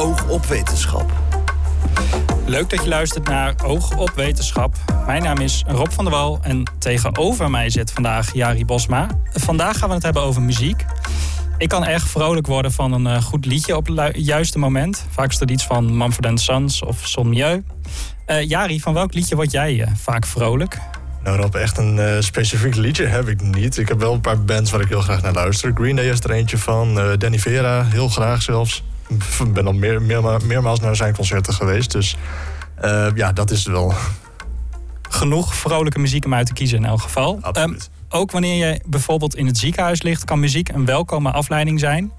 Oog 0.00 0.28
op 0.28 0.46
wetenschap. 0.46 1.12
Leuk 2.46 2.70
dat 2.70 2.82
je 2.82 2.88
luistert 2.88 3.28
naar 3.28 3.54
Oog 3.64 3.96
op 3.96 4.12
Wetenschap. 4.14 4.74
Mijn 5.06 5.22
naam 5.22 5.38
is 5.38 5.64
Rob 5.66 5.90
van 5.90 6.04
der 6.04 6.14
Wal 6.14 6.38
en 6.42 6.70
tegenover 6.78 7.50
mij 7.50 7.70
zit 7.70 7.92
vandaag 7.92 8.34
Jari 8.34 8.64
Bosma. 8.64 9.06
Vandaag 9.32 9.78
gaan 9.78 9.88
we 9.88 9.94
het 9.94 10.02
hebben 10.02 10.22
over 10.22 10.42
muziek. 10.42 10.84
Ik 11.58 11.68
kan 11.68 11.84
erg 11.84 12.08
vrolijk 12.08 12.46
worden 12.46 12.72
van 12.72 12.92
een 12.92 13.06
eh, 13.06 13.22
goed 13.22 13.46
liedje 13.46 13.76
op 13.76 13.86
het 13.86 14.12
juiste 14.14 14.58
moment. 14.58 15.06
Vaak 15.10 15.30
is 15.30 15.38
dat 15.38 15.50
iets 15.50 15.66
van 15.66 15.96
Mumford 15.96 16.40
Sons 16.40 16.82
of 16.82 17.06
Son 17.06 17.28
Mieu. 17.28 17.62
Uh, 18.26 18.42
Jari, 18.42 18.80
van 18.80 18.94
welk 18.94 19.14
liedje 19.14 19.36
word 19.36 19.50
jij 19.50 19.74
uh, 19.74 19.86
vaak 19.94 20.26
vrolijk? 20.26 20.78
Nou 21.22 21.40
Rob, 21.40 21.54
echt 21.54 21.78
een 21.78 22.22
specifiek 22.22 22.74
liedje 22.74 23.06
heb 23.06 23.28
ik 23.28 23.42
niet. 23.42 23.78
Ik 23.78 23.88
heb 23.88 24.00
wel 24.00 24.12
een 24.12 24.20
paar 24.20 24.44
bands 24.44 24.70
waar 24.70 24.80
ik 24.80 24.88
heel 24.88 25.00
graag 25.00 25.22
naar 25.22 25.32
luister. 25.32 25.72
Green 25.74 25.96
Day 25.96 26.10
is 26.10 26.20
er 26.20 26.30
eentje 26.30 26.58
van. 26.58 26.94
Danny 27.18 27.38
Vera, 27.38 27.84
heel 27.84 28.08
graag 28.08 28.42
zelfs. 28.42 28.82
Ik 29.10 29.52
ben 29.52 29.66
al 29.66 29.72
meer, 29.72 30.02
meermaals 30.46 30.80
naar 30.80 30.96
zijn 30.96 31.14
concerten 31.14 31.54
geweest. 31.54 31.92
Dus 31.92 32.16
ja, 33.14 33.32
dat 33.32 33.50
is 33.50 33.66
wel 33.66 33.94
genoeg 35.08 35.54
vrolijke 35.54 35.98
muziek 35.98 36.24
om 36.24 36.34
uit 36.34 36.46
te 36.46 36.52
kiezen 36.52 36.78
in 36.78 36.84
elk 36.84 37.00
geval. 37.00 37.38
Absoluut. 37.40 37.84
Um, 37.84 37.99
ook 38.12 38.30
wanneer 38.30 38.66
je 38.66 38.80
bijvoorbeeld 38.86 39.36
in 39.36 39.46
het 39.46 39.58
ziekenhuis 39.58 40.02
ligt, 40.02 40.24
kan 40.24 40.40
muziek 40.40 40.68
een 40.68 40.84
welkome 40.84 41.30
afleiding 41.30 41.80
zijn. 41.80 42.12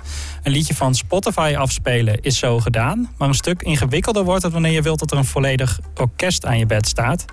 Een 0.43 0.51
liedje 0.51 0.75
van 0.75 0.95
Spotify 0.95 1.53
afspelen 1.57 2.21
is 2.21 2.37
zo 2.37 2.59
gedaan. 2.59 3.09
Maar 3.17 3.27
een 3.27 3.33
stuk 3.33 3.61
ingewikkelder 3.61 4.23
wordt 4.23 4.43
het 4.43 4.53
wanneer 4.53 4.71
je 4.71 4.81
wilt 4.81 4.99
dat 4.99 5.11
er 5.11 5.17
een 5.17 5.25
volledig 5.25 5.79
orkest 5.95 6.45
aan 6.45 6.57
je 6.57 6.65
bed 6.65 6.87
staat. 6.87 7.25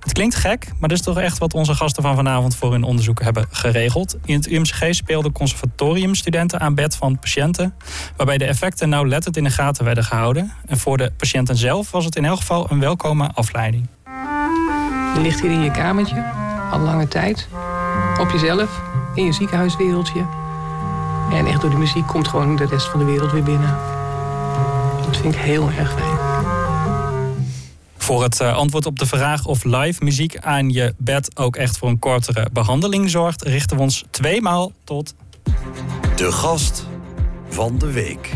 Het 0.00 0.12
klinkt 0.12 0.34
gek, 0.34 0.66
maar 0.78 0.88
dat 0.88 0.98
is 0.98 1.04
toch 1.04 1.18
echt 1.18 1.38
wat 1.38 1.54
onze 1.54 1.74
gasten 1.74 2.02
van 2.02 2.14
vanavond 2.16 2.56
voor 2.56 2.72
hun 2.72 2.82
onderzoek 2.82 3.22
hebben 3.22 3.46
geregeld. 3.50 4.16
In 4.24 4.34
het 4.34 4.46
UMCG 4.46 4.94
speelden 4.94 5.32
conservatoriumstudenten 5.32 6.60
aan 6.60 6.74
bed 6.74 6.96
van 6.96 7.18
patiënten. 7.18 7.74
Waarbij 8.16 8.38
de 8.38 8.44
effecten 8.44 8.88
nauwlettend 8.88 9.36
in 9.36 9.44
de 9.44 9.50
gaten 9.50 9.84
werden 9.84 10.04
gehouden. 10.04 10.52
En 10.66 10.78
voor 10.78 10.96
de 10.96 11.12
patiënten 11.16 11.56
zelf 11.56 11.90
was 11.90 12.04
het 12.04 12.16
in 12.16 12.24
elk 12.24 12.38
geval 12.38 12.66
een 12.70 12.80
welkome 12.80 13.30
afleiding. 13.34 13.88
Je 15.14 15.22
ligt 15.22 15.40
hier 15.40 15.50
in 15.50 15.62
je 15.62 15.70
kamertje, 15.70 16.24
al 16.70 16.78
lange 16.78 17.08
tijd. 17.08 17.48
Op 18.20 18.30
jezelf, 18.30 18.80
in 19.14 19.24
je 19.24 19.32
ziekenhuiswereldje. 19.32 20.26
En 21.30 21.46
echt 21.46 21.60
door 21.60 21.70
de 21.70 21.76
muziek 21.76 22.06
komt 22.06 22.28
gewoon 22.28 22.56
de 22.56 22.66
rest 22.66 22.86
van 22.86 22.98
de 22.98 23.04
wereld 23.04 23.32
weer 23.32 23.42
binnen. 23.42 23.78
Dat 25.04 25.16
vind 25.16 25.34
ik 25.34 25.40
heel 25.40 25.70
erg 25.70 25.92
fijn. 25.92 26.16
Voor 27.96 28.22
het 28.22 28.40
eh, 28.40 28.56
antwoord 28.56 28.86
op 28.86 28.98
de 28.98 29.06
vraag 29.06 29.44
of 29.44 29.64
live 29.64 30.04
muziek 30.04 30.38
aan 30.38 30.70
je 30.70 30.94
bed 30.98 31.38
ook 31.38 31.56
echt 31.56 31.78
voor 31.78 31.88
een 31.88 31.98
kortere 31.98 32.48
behandeling 32.52 33.10
zorgt, 33.10 33.42
richten 33.42 33.76
we 33.76 33.82
ons 33.82 34.04
tweemaal 34.10 34.72
tot. 34.84 35.14
De 36.16 36.32
gast 36.32 36.86
van 37.48 37.78
de 37.78 37.92
week. 37.92 38.30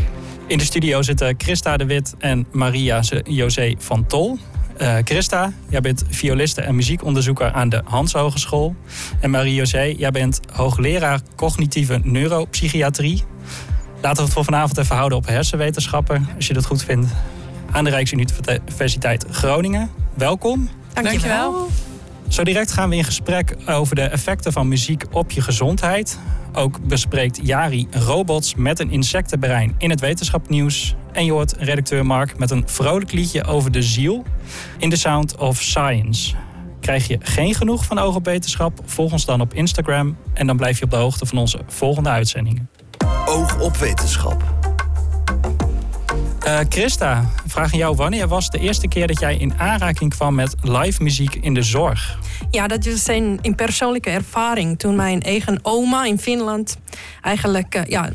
In 0.47 0.57
de 0.57 0.63
studio 0.63 1.01
zitten 1.01 1.35
Christa 1.37 1.77
de 1.77 1.85
Wit 1.85 2.15
en 2.19 2.47
Maria 2.51 3.01
José 3.23 3.75
van 3.77 4.05
Tol. 4.05 4.39
Uh, 4.81 4.95
Christa, 5.03 5.53
jij 5.69 5.81
bent 5.81 6.03
violiste 6.09 6.61
en 6.61 6.75
muziekonderzoeker 6.75 7.51
aan 7.51 7.69
de 7.69 7.81
Hans 7.85 8.13
Hogeschool. 8.13 8.75
En 9.19 9.29
Marie-José, 9.29 9.81
jij 9.81 10.11
bent 10.11 10.39
hoogleraar 10.51 11.19
cognitieve 11.35 11.99
neuropsychiatrie. 12.03 13.23
Laten 14.01 14.17
we 14.17 14.23
het 14.23 14.33
voor 14.33 14.43
vanavond 14.43 14.77
even 14.77 14.95
houden 14.95 15.17
op 15.17 15.27
hersenwetenschappen, 15.27 16.27
als 16.35 16.47
je 16.47 16.53
dat 16.53 16.65
goed 16.65 16.83
vindt. 16.83 17.11
Aan 17.71 17.83
de 17.83 17.89
Rijksuniversiteit 17.89 19.25
Groningen. 19.29 19.89
Welkom. 20.13 20.69
Dankjewel. 20.93 21.67
Zo 22.31 22.43
direct 22.43 22.71
gaan 22.71 22.89
we 22.89 22.95
in 22.95 23.03
gesprek 23.03 23.55
over 23.65 23.95
de 23.95 24.01
effecten 24.01 24.51
van 24.51 24.67
muziek 24.67 25.03
op 25.11 25.31
je 25.31 25.41
gezondheid. 25.41 26.19
Ook 26.53 26.87
bespreekt 26.87 27.39
Jari 27.43 27.87
robots 27.91 28.55
met 28.55 28.79
een 28.79 28.91
insectenbrein 28.91 29.75
in 29.77 29.89
het 29.89 29.99
wetenschapnieuws. 29.99 30.95
En 31.11 31.25
je 31.25 31.31
hoort 31.31 31.55
redacteur 31.57 32.05
Mark 32.05 32.37
met 32.37 32.51
een 32.51 32.63
vrolijk 32.65 33.11
liedje 33.11 33.43
over 33.43 33.71
de 33.71 33.81
ziel 33.81 34.23
in 34.77 34.89
The 34.89 34.95
Sound 34.95 35.37
of 35.37 35.61
Science. 35.61 36.35
Krijg 36.79 37.07
je 37.07 37.17
geen 37.19 37.53
genoeg 37.55 37.85
van 37.85 37.99
oog 37.99 38.15
op 38.15 38.25
wetenschap? 38.25 38.79
Volg 38.85 39.11
ons 39.11 39.25
dan 39.25 39.41
op 39.41 39.53
Instagram 39.53 40.17
en 40.33 40.47
dan 40.47 40.57
blijf 40.57 40.77
je 40.77 40.83
op 40.83 40.91
de 40.91 40.97
hoogte 40.97 41.25
van 41.25 41.37
onze 41.37 41.59
volgende 41.67 42.09
uitzendingen. 42.09 42.69
Oog 43.25 43.59
op 43.59 43.77
wetenschap. 43.77 44.43
Uh, 46.45 46.59
Christa, 46.69 47.25
vraag 47.45 47.71
aan 47.71 47.77
jou. 47.77 47.95
Wanneer 47.95 48.27
was 48.27 48.49
de 48.49 48.59
eerste 48.59 48.87
keer 48.87 49.07
dat 49.07 49.19
jij 49.19 49.37
in 49.37 49.53
aanraking 49.57 50.15
kwam 50.15 50.35
met 50.35 50.55
live 50.61 51.03
muziek 51.03 51.35
in 51.35 51.53
de 51.53 51.61
zorg? 51.61 52.19
Ja, 52.51 52.67
dat 52.67 52.85
is 52.85 53.07
een, 53.07 53.39
persoonlijke 53.55 54.09
ervaring. 54.09 54.79
Toen 54.79 54.95
mijn 54.95 55.21
eigen 55.21 55.59
oma 55.61 56.05
in 56.05 56.19
Finland 56.19 56.77
eigenlijk 57.21 57.75
uh, 57.75 57.81
ja, 57.85 58.09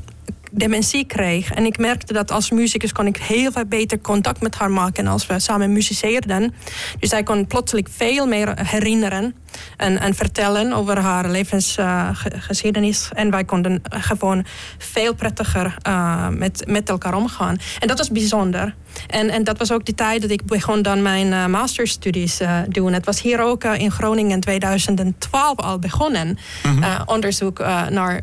dementie 0.56 1.06
kreeg. 1.06 1.52
En 1.52 1.64
ik 1.64 1.78
merkte 1.78 2.12
dat 2.12 2.30
als 2.30 2.50
muzikus 2.50 2.92
kon 2.92 3.06
ik 3.06 3.16
heel 3.16 3.52
veel 3.52 3.66
beter 3.66 4.00
contact 4.00 4.40
met 4.40 4.54
haar 4.54 4.70
maken 4.70 5.06
als 5.06 5.26
we 5.26 5.38
samen 5.38 5.72
muziceerden. 5.72 6.54
Dus 6.98 7.08
zij 7.10 7.22
kon 7.22 7.46
plotseling 7.46 7.88
veel 7.90 8.26
meer 8.26 8.52
herinneren 8.62 9.34
en, 9.76 10.00
en 10.00 10.14
vertellen 10.14 10.72
over 10.72 10.98
haar 10.98 11.30
levensgeschiedenis. 11.30 13.10
en 13.14 13.30
wij 13.30 13.44
konden 13.44 13.82
gewoon 13.88 14.44
veel 14.78 15.14
prettiger 15.14 15.76
uh, 15.88 16.28
met, 16.28 16.64
met 16.66 16.88
elkaar 16.88 17.14
omgaan. 17.14 17.56
En 17.78 17.88
dat 17.88 17.98
was 17.98 18.10
bijzonder. 18.10 18.74
En, 19.06 19.30
en 19.30 19.44
dat 19.44 19.58
was 19.58 19.72
ook 19.72 19.84
de 19.84 19.94
tijd 19.94 20.20
dat 20.20 20.30
ik 20.30 20.44
begon 20.44 20.82
dan 20.82 21.02
mijn 21.02 21.26
uh, 21.26 21.46
masterstudies 21.46 22.40
doen. 22.68 22.92
Het 22.92 23.04
was 23.04 23.22
hier 23.22 23.40
ook 23.40 23.64
in 23.64 23.90
Groningen 23.90 24.30
in 24.30 24.40
2012 24.40 25.56
al 25.56 25.78
begonnen. 25.78 26.38
Mm 26.62 26.82
-hmm. 26.82 27.02
onderzoek 27.06 27.58
naar 27.90 28.20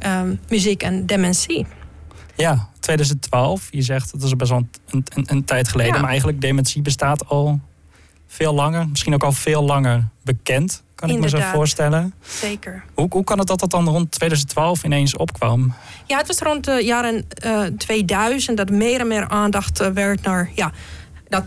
muziek 0.48 0.84
en 0.84 1.06
dementie. 1.06 1.66
Ja, 2.36 2.70
2012. 2.80 3.68
Je 3.72 3.82
zegt 3.82 4.12
dat 4.12 4.24
is 4.24 4.36
best 4.36 4.52
wel 4.52 4.68
een, 4.90 5.06
een, 5.14 5.24
een 5.28 5.44
tijd 5.44 5.68
geleden. 5.68 6.02
Maar 6.02 6.10
eigenlijk 6.10 6.42
dementie 6.42 6.82
bestaat 6.82 7.28
al 7.28 7.60
veel 8.28 8.54
langer. 8.54 8.88
Misschien 8.88 9.14
ook 9.14 9.24
al 9.24 9.32
veel 9.32 9.64
langer 9.64 10.08
bekend. 10.24 10.84
Kan 10.96 11.10
ik 11.10 11.20
me 11.20 11.30
zo 11.30 11.40
voorstellen. 11.40 12.14
Zeker. 12.22 12.84
Hoe, 12.94 13.08
hoe 13.10 13.24
kan 13.24 13.40
het 13.40 13.48
dat 13.48 13.60
dat 13.60 13.72
dan 13.72 13.88
rond 13.88 14.12
2012 14.12 14.84
ineens 14.84 15.16
opkwam? 15.16 15.74
Ja, 16.06 16.18
het 16.18 16.28
was 16.28 16.40
rond 16.40 16.64
de 16.66 16.82
jaren 16.84 17.26
uh, 17.46 17.64
2000 17.78 18.58
dat 18.58 18.70
meer 18.70 19.00
en 19.00 19.08
meer 19.08 19.28
aandacht 19.28 19.82
uh, 19.82 19.88
werd 19.88 20.22
naar 20.22 20.50
ja, 20.56 20.72
dat 21.34 21.44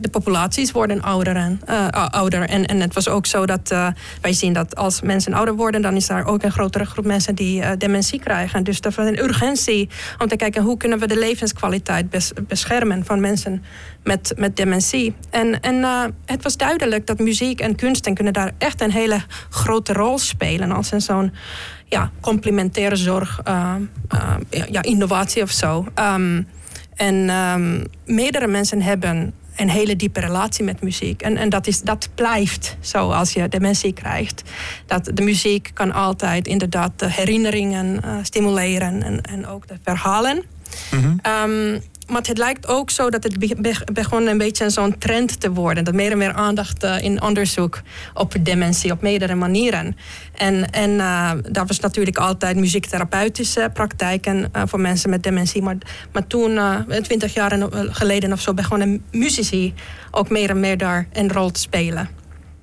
de 0.00 0.08
populaties 0.10 0.72
worden 0.72 1.02
ouder 1.02 1.36
en, 1.36 1.60
uh, 1.68 1.88
ouder. 1.88 2.48
En, 2.48 2.66
en 2.66 2.80
het 2.80 2.94
was 2.94 3.08
ook 3.08 3.26
zo 3.26 3.46
dat 3.46 3.72
uh, 3.72 3.88
wij 4.20 4.32
zien 4.32 4.52
dat 4.52 4.76
als 4.76 5.00
mensen 5.00 5.32
ouder 5.32 5.54
worden, 5.54 5.82
dan 5.82 5.96
is 5.96 6.08
er 6.08 6.24
ook 6.24 6.42
een 6.42 6.52
grotere 6.52 6.84
groep 6.84 7.04
mensen 7.04 7.34
die 7.34 7.60
uh, 7.60 7.70
dementie 7.78 8.20
krijgen. 8.20 8.64
Dus 8.64 8.80
dat 8.80 8.94
was 8.94 9.06
een 9.06 9.22
urgentie 9.22 9.88
om 10.18 10.28
te 10.28 10.36
kijken 10.36 10.62
hoe 10.62 10.76
kunnen 10.76 10.98
we 10.98 11.06
de 11.06 11.18
levenskwaliteit 11.18 12.10
bes 12.10 12.32
beschermen 12.48 13.04
van 13.04 13.20
mensen 13.20 13.62
met, 14.04 14.32
met 14.36 14.56
dementie. 14.56 15.14
En, 15.30 15.60
en 15.60 15.84
het 16.26 16.42
was 16.42 16.56
duidelijk 16.56 17.06
dat 17.06 17.18
muziek 17.18 17.60
en 17.60 17.76
kunsten 17.76 18.14
kunnen 18.14 18.32
daar 18.32 18.52
echt 18.58 18.80
een 18.80 18.92
hele 18.92 19.20
grote 19.50 19.92
rol 19.92 20.18
spelen 20.18 20.72
als 20.72 20.92
een 20.92 21.00
zo'n 21.00 21.32
ja, 21.84 22.10
complementaire 22.20 22.96
zorg, 22.96 23.40
ja, 24.50 24.82
innovatie 24.82 25.42
of 25.42 25.50
zo. 25.50 25.86
Um, 25.98 26.46
en 27.00 27.30
um, 27.30 27.84
meerdere 28.04 28.46
mensen 28.46 28.82
hebben 28.82 29.32
een 29.56 29.70
hele 29.70 29.96
diepe 29.96 30.20
relatie 30.20 30.64
met 30.64 30.82
muziek. 30.82 31.22
En, 31.22 31.36
en 31.36 31.48
dat, 31.48 31.66
is, 31.66 31.82
dat 31.82 32.08
blijft 32.14 32.76
zo 32.80 33.10
als 33.10 33.32
je 33.32 33.48
dementie 33.48 33.92
krijgt. 33.92 34.42
Dat 34.86 35.10
de 35.14 35.22
muziek 35.22 35.70
kan 35.74 35.92
altijd 35.92 36.46
inderdaad 36.46 36.92
de 36.96 37.10
herinneringen 37.10 38.00
uh, 38.04 38.16
stimuleren 38.22 39.02
en, 39.02 39.20
en 39.22 39.46
ook 39.46 39.68
de 39.68 39.78
verhalen. 39.84 40.42
Mm 40.90 41.02
-hmm. 41.02 41.20
um, 41.50 41.80
maar 42.10 42.22
het 42.22 42.38
lijkt 42.38 42.66
ook 42.66 42.90
zo 42.90 43.10
dat 43.10 43.22
het 43.22 43.62
begon 43.92 44.26
een 44.26 44.38
beetje 44.38 44.70
zo'n 44.70 44.98
trend 44.98 45.40
te 45.40 45.52
worden. 45.52 45.84
Dat 45.84 45.94
meer 45.94 46.10
en 46.10 46.18
meer 46.18 46.32
aandacht 46.32 46.84
uh, 46.84 47.02
in 47.02 47.22
onderzoek 47.22 47.80
op 48.14 48.34
dementie 48.40 48.92
op 48.92 49.02
meerdere 49.02 49.34
manieren. 49.34 49.96
En, 50.34 50.70
en 50.70 50.90
uh, 50.90 51.32
daar 51.50 51.66
was 51.66 51.80
natuurlijk 51.80 52.18
altijd 52.18 52.56
muziektherapeutische 52.56 53.70
praktijken 53.72 54.50
uh, 54.56 54.62
voor 54.66 54.80
mensen 54.80 55.10
met 55.10 55.22
dementie. 55.22 55.62
Maar, 55.62 55.76
maar 56.12 56.26
toen, 56.26 56.58
twintig 57.02 57.34
jaar 57.34 57.68
geleden 57.72 58.32
of 58.32 58.40
zo, 58.40 58.54
begonnen 58.54 59.02
muzici 59.10 59.74
ook 60.10 60.30
meer 60.30 60.50
en 60.50 60.60
meer 60.60 60.78
daar 60.78 61.08
een 61.12 61.32
rol 61.32 61.50
te 61.50 61.60
spelen. 61.60 62.08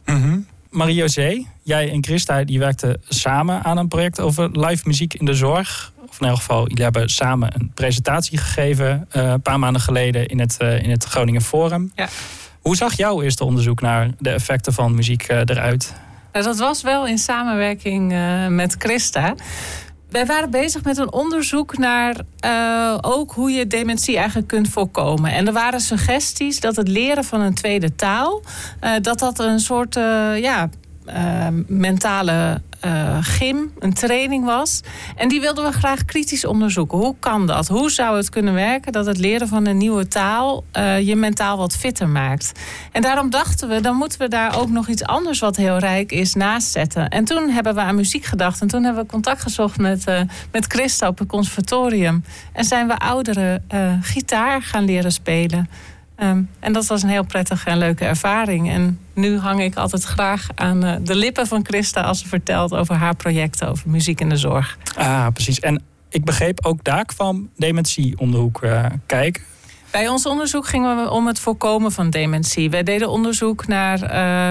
Mm 0.06 0.22
-hmm. 0.22 0.46
Marie-José, 0.70 1.46
jij 1.64 1.92
en 1.92 2.04
Christa 2.04 2.44
die 2.44 2.60
werkten 2.60 3.02
samen 3.08 3.64
aan 3.64 3.78
een 3.78 3.88
project 3.88 4.20
over 4.20 4.50
live 4.60 4.84
muziek 4.86 5.14
in 5.14 5.26
de 5.26 5.34
zorg 5.34 5.94
of 6.10 6.22
in 6.22 6.28
elk 6.28 6.38
geval, 6.38 6.68
jullie 6.68 6.84
hebben 6.84 7.10
samen 7.10 7.50
een 7.56 7.72
presentatie 7.74 8.38
gegeven 8.38 9.08
uh, 9.16 9.24
een 9.24 9.42
paar 9.42 9.60
maanden 9.60 9.82
geleden 9.82 10.28
in 10.28 10.40
het, 10.40 10.58
uh, 10.62 10.84
in 10.84 10.90
het 10.90 11.04
Groningen 11.04 11.42
Forum. 11.42 11.92
Ja. 11.96 12.08
Hoe 12.62 12.76
zag 12.76 12.94
jouw 12.94 13.22
eerste 13.22 13.44
onderzoek 13.44 13.82
naar 13.82 14.10
de 14.20 14.30
effecten 14.30 14.74
van 14.74 14.96
muziek 14.96 15.32
uh, 15.32 15.38
eruit? 15.38 15.94
Nou, 16.32 16.46
dat 16.46 16.58
was 16.58 16.82
wel 16.82 17.08
in 17.08 17.18
samenwerking 17.18 18.14
met 18.50 18.76
Christa. 18.80 19.36
Wij 20.10 20.26
waren 20.26 20.50
bezig 20.50 20.84
met 20.84 20.98
een 20.98 21.12
onderzoek 21.12 21.78
naar 21.78 22.16
ook 23.02 23.32
hoe 23.32 23.52
je 23.52 23.68
dementie 23.68 24.18
eigenlijk 24.18 24.48
kunt 24.48 24.70
voorkomen. 24.70 25.32
En 25.32 25.48
er 25.48 25.54
waren 25.54 25.80
suggesties 25.80 26.60
dat 26.60 26.76
het 26.76 26.88
leren 26.88 27.24
van 27.24 27.42
een 27.42 27.54
tweede 27.54 27.96
taal, 27.96 28.44
dat 29.02 29.20
dat 29.20 29.40
een 29.40 29.60
soort 29.60 29.96
ja, 30.40 30.70
mentale 31.68 32.62
uh, 32.88 33.18
gym, 33.22 33.72
een 33.80 33.94
training 33.94 34.46
was. 34.46 34.82
En 35.16 35.28
die 35.28 35.42
wilden 35.42 35.66
we 35.66 35.72
graag 35.72 36.06
kritisch 36.06 36.46
onderzoeken. 36.46 36.98
Hoe 36.98 37.16
kan 37.20 37.48
dat? 37.48 37.68
Hoe 37.68 37.92
zou 37.92 38.18
het 38.18 38.30
kunnen 38.30 38.54
werken 38.54 38.92
dat 38.92 39.06
het 39.06 39.18
leren 39.18 39.48
van 39.48 39.66
een 39.66 39.78
nieuwe 39.78 40.08
taal 40.08 40.64
uh, 40.74 41.00
je 41.08 41.16
mentaal 41.16 41.58
wat 41.58 41.76
fitter 41.76 42.10
maakt? 42.10 42.52
En 42.92 43.02
daarom 43.02 43.30
dachten 43.30 43.70
we, 43.70 43.82
dan 43.82 43.96
moeten 43.96 44.20
we 44.20 44.28
daar 44.28 44.60
ook 44.60 44.70
nog 44.70 44.88
iets 44.88 45.04
anders 45.04 45.40
wat 45.40 45.56
heel 45.56 45.78
rijk 45.78 46.12
is 46.12 46.34
naast 46.34 46.72
zetten. 46.72 47.10
En 47.10 47.26
toen 47.26 47.50
hebben 47.50 47.76
we 47.76 47.82
aan 47.82 47.96
muziek 47.96 48.26
gedacht. 48.26 48.62
En 48.62 48.68
toen 48.68 48.84
hebben 48.84 49.04
we 49.04 49.10
contact 49.10 49.42
gezocht 49.42 49.78
met, 49.78 50.08
uh, 50.10 50.22
met 50.52 50.66
Christa 50.66 51.08
op 51.08 51.20
het 51.20 51.28
conservatorium. 51.28 52.24
En 52.54 52.64
zijn 52.64 52.88
we 52.88 52.98
ouderen 52.98 53.66
gitaar 54.02 54.62
gaan 54.62 54.86
leren 54.86 55.12
spelen. 55.12 55.70
Um, 56.20 56.50
en 56.60 56.74
dat 56.74 56.88
was 56.88 57.04
een 57.04 57.10
heel 57.10 57.26
prettige 57.26 57.70
en 57.70 57.78
leuke 57.78 58.06
ervaring. 58.06 58.70
En 58.70 59.00
nu 59.14 59.38
hang 59.38 59.62
ik 59.62 59.76
altijd 59.76 60.04
graag 60.04 60.48
aan 60.56 60.86
uh, 60.86 60.96
de 61.02 61.16
lippen 61.16 61.48
van 61.48 61.66
Christa 61.66 62.02
als 62.02 62.20
ze 62.20 62.28
vertelt 62.28 62.74
over 62.74 62.96
haar 62.96 63.16
projecten 63.16 63.70
over 63.70 63.90
muziek 63.90 64.20
in 64.20 64.30
de 64.30 64.38
zorg. 64.38 64.78
Ah, 64.96 65.28
precies. 65.34 65.60
En 65.60 65.82
ik 66.10 66.26
begreep 66.26 66.66
ook 66.66 66.84
daar 66.84 67.06
kwam 67.06 67.50
dementie 67.56 68.20
om 68.20 68.32
de 68.32 68.38
hoek 68.38 68.64
uh, 68.64 68.86
kijken. 69.06 69.44
Bij 69.92 70.08
ons 70.08 70.26
onderzoek 70.26 70.68
gingen 70.68 71.04
we 71.04 71.12
om 71.12 71.28
het 71.28 71.40
voorkomen 71.40 71.92
van 71.92 72.10
dementie. 72.10 72.70
Wij 72.70 72.84
deden 72.84 73.10
onderzoek 73.10 73.68
naar 73.68 74.02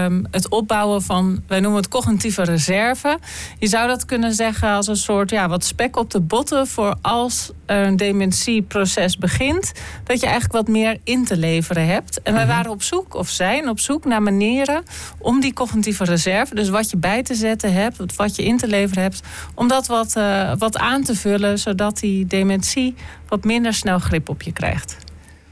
uh, 0.09 0.19
het 0.31 0.49
opbouwen 0.49 1.01
van, 1.01 1.43
wij 1.47 1.59
noemen 1.59 1.81
het 1.81 1.89
cognitieve 1.89 2.43
reserve. 2.43 3.19
Je 3.59 3.67
zou 3.67 3.87
dat 3.87 4.05
kunnen 4.05 4.33
zeggen 4.33 4.69
als 4.69 4.87
een 4.87 4.95
soort 4.95 5.29
ja, 5.29 5.49
wat 5.49 5.65
spek 5.65 5.95
op 5.97 6.11
de 6.11 6.21
botten 6.21 6.67
voor 6.67 6.95
als 7.01 7.51
er 7.65 7.85
een 7.85 7.97
dementieproces 7.97 9.17
begint, 9.17 9.71
dat 10.03 10.19
je 10.19 10.25
eigenlijk 10.25 10.53
wat 10.53 10.67
meer 10.67 10.97
in 11.03 11.25
te 11.25 11.37
leveren 11.37 11.85
hebt. 11.85 12.21
En 12.21 12.33
wij 12.33 12.45
mhm. 12.45 12.53
waren 12.55 12.71
op 12.71 12.83
zoek, 12.83 13.13
of 13.13 13.29
zijn 13.29 13.69
op 13.69 13.79
zoek 13.79 14.05
naar 14.05 14.21
manieren 14.21 14.83
om 15.17 15.39
die 15.39 15.53
cognitieve 15.53 16.03
reserve, 16.03 16.55
dus 16.55 16.69
wat 16.69 16.89
je 16.89 16.97
bij 16.97 17.23
te 17.23 17.35
zetten 17.35 17.73
hebt, 17.73 18.15
wat 18.15 18.35
je 18.35 18.43
in 18.43 18.57
te 18.57 18.67
leveren 18.67 19.03
hebt, 19.03 19.21
om 19.55 19.67
dat 19.67 19.87
wat, 19.87 20.15
uh, 20.17 20.51
wat 20.57 20.77
aan 20.77 21.03
te 21.03 21.15
vullen, 21.15 21.59
zodat 21.59 21.99
die 21.99 22.25
dementie 22.25 22.95
wat 23.27 23.43
minder 23.43 23.73
snel 23.73 23.99
grip 23.99 24.29
op 24.29 24.41
je 24.41 24.53
krijgt. 24.53 25.06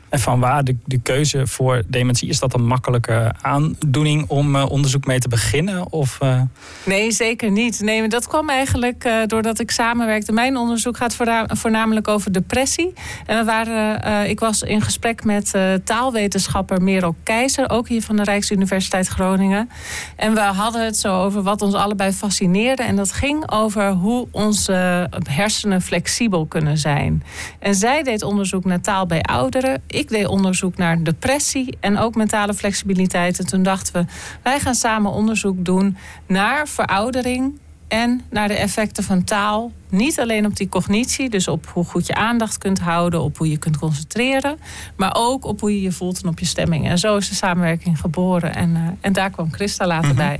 En 0.10 0.20
van 0.20 0.40
waar 0.40 0.64
de, 0.64 0.76
de 0.86 1.00
keuze 1.02 1.48
voor 1.48 1.84
dementie? 1.88 2.30
Is 2.30 2.40
dat 2.40 2.54
een 2.54 2.66
makkelijke 2.66 3.34
aandoening 3.42 4.26
om 4.28 4.56
uh, 4.56 4.66
onderzoek 4.70 5.06
mee 5.06 5.20
te 5.20 5.28
beginnen? 5.28 5.92
Of, 5.92 6.18
uh... 6.24 6.42
Nee, 6.86 7.12
zeker 7.12 7.52
niet. 7.52 7.80
Nee, 7.80 8.08
dat 8.08 8.28
kwam 8.28 8.50
eigenlijk 8.50 9.06
uh, 9.06 9.26
doordat 9.26 9.60
ik 9.60 9.72
samenwerkte. 9.72 10.32
Mijn 10.32 10.58
onderzoek 10.58 10.98
gaat 10.98 11.16
voornamelijk 11.48 12.08
over 12.08 12.32
depressie. 12.32 12.94
En 13.26 14.30
ik 14.30 14.40
was 14.40 14.62
in 14.62 14.82
gesprek 14.82 15.24
met 15.24 15.54
taalwetenschapper 15.84 16.82
Merel 16.82 17.16
Keizer, 17.24 17.70
ook 17.70 17.88
hier 17.88 18.02
van 18.02 18.16
de 18.16 18.24
Rijksuniversiteit 18.24 19.08
Groningen. 19.08 19.70
En 20.16 20.34
we 20.34 20.40
hadden 20.40 20.86
het 20.86 20.98
zo 20.98 21.24
over 21.24 21.42
wat 21.42 21.62
ons 21.62 21.74
allebei 21.74 22.12
fascineerde. 22.12 22.84
En 22.84 22.96
dat 22.96 23.12
ging 23.12 23.52
over 23.52 23.92
hoe 23.92 24.28
onze 24.32 25.10
hersenen 25.30 25.82
flexibel 25.82 26.46
kunnen 26.46 26.78
zijn. 26.78 27.24
En 27.60 27.76
zij 27.76 28.04
deed 28.04 28.24
onderzoek 28.24 28.66
naar 28.66 28.82
taal 28.82 29.06
bij 29.06 29.22
ouderen. 29.22 29.82
Ik 29.88 30.05
ik 30.06 30.18
deed 30.18 30.28
onderzoek 30.28 30.78
naar 30.78 31.04
depressie 31.04 31.78
en 31.80 31.98
ook 31.98 32.16
mentale 32.16 32.54
flexibiliteit. 32.54 33.40
En 33.40 33.46
toen 33.46 33.64
dachten 33.64 33.94
we, 33.94 34.06
wij 34.42 34.60
gaan 34.60 34.76
samen 34.76 35.12
onderzoek 35.12 35.66
doen 35.66 35.98
naar 36.28 36.68
veroudering 36.68 37.60
en 37.88 38.22
naar 38.30 38.48
de 38.48 38.54
effecten 38.54 39.04
van 39.04 39.24
taal. 39.24 39.72
Niet 39.90 40.20
alleen 40.20 40.46
op 40.46 40.56
die 40.56 40.70
cognitie, 40.70 41.30
dus 41.30 41.48
op 41.48 41.68
hoe 41.74 41.86
goed 41.86 42.08
je 42.08 42.16
aandacht 42.16 42.58
kunt 42.58 42.80
houden, 42.80 43.22
op 43.22 43.38
hoe 43.38 43.50
je 43.50 43.58
kunt 43.58 43.78
concentreren, 43.78 44.58
maar 44.96 45.16
ook 45.18 45.46
op 45.46 45.60
hoe 45.60 45.72
je 45.72 45.82
je 45.82 45.92
voelt 45.92 46.22
en 46.22 46.30
op 46.30 46.40
je 46.40 46.46
stemming. 46.46 46.88
En 46.88 46.98
zo 46.98 47.18
is 47.18 47.30
de 47.30 47.36
samenwerking 47.36 48.00
geboren. 48.00 48.56
En, 48.56 48.70
uh, 48.70 48.82
en 49.02 49.14
daar 49.14 49.30
kwam 49.30 49.54
Christa 49.54 49.88
later 49.88 50.12
mm 50.12 50.18
-hmm. 50.18 50.28
bij. 50.28 50.40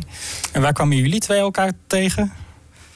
En 0.52 0.62
waar 0.62 0.74
kwamen 0.74 0.98
jullie 0.98 1.20
twee 1.20 1.40
elkaar 1.40 1.72
tegen? 1.88 2.32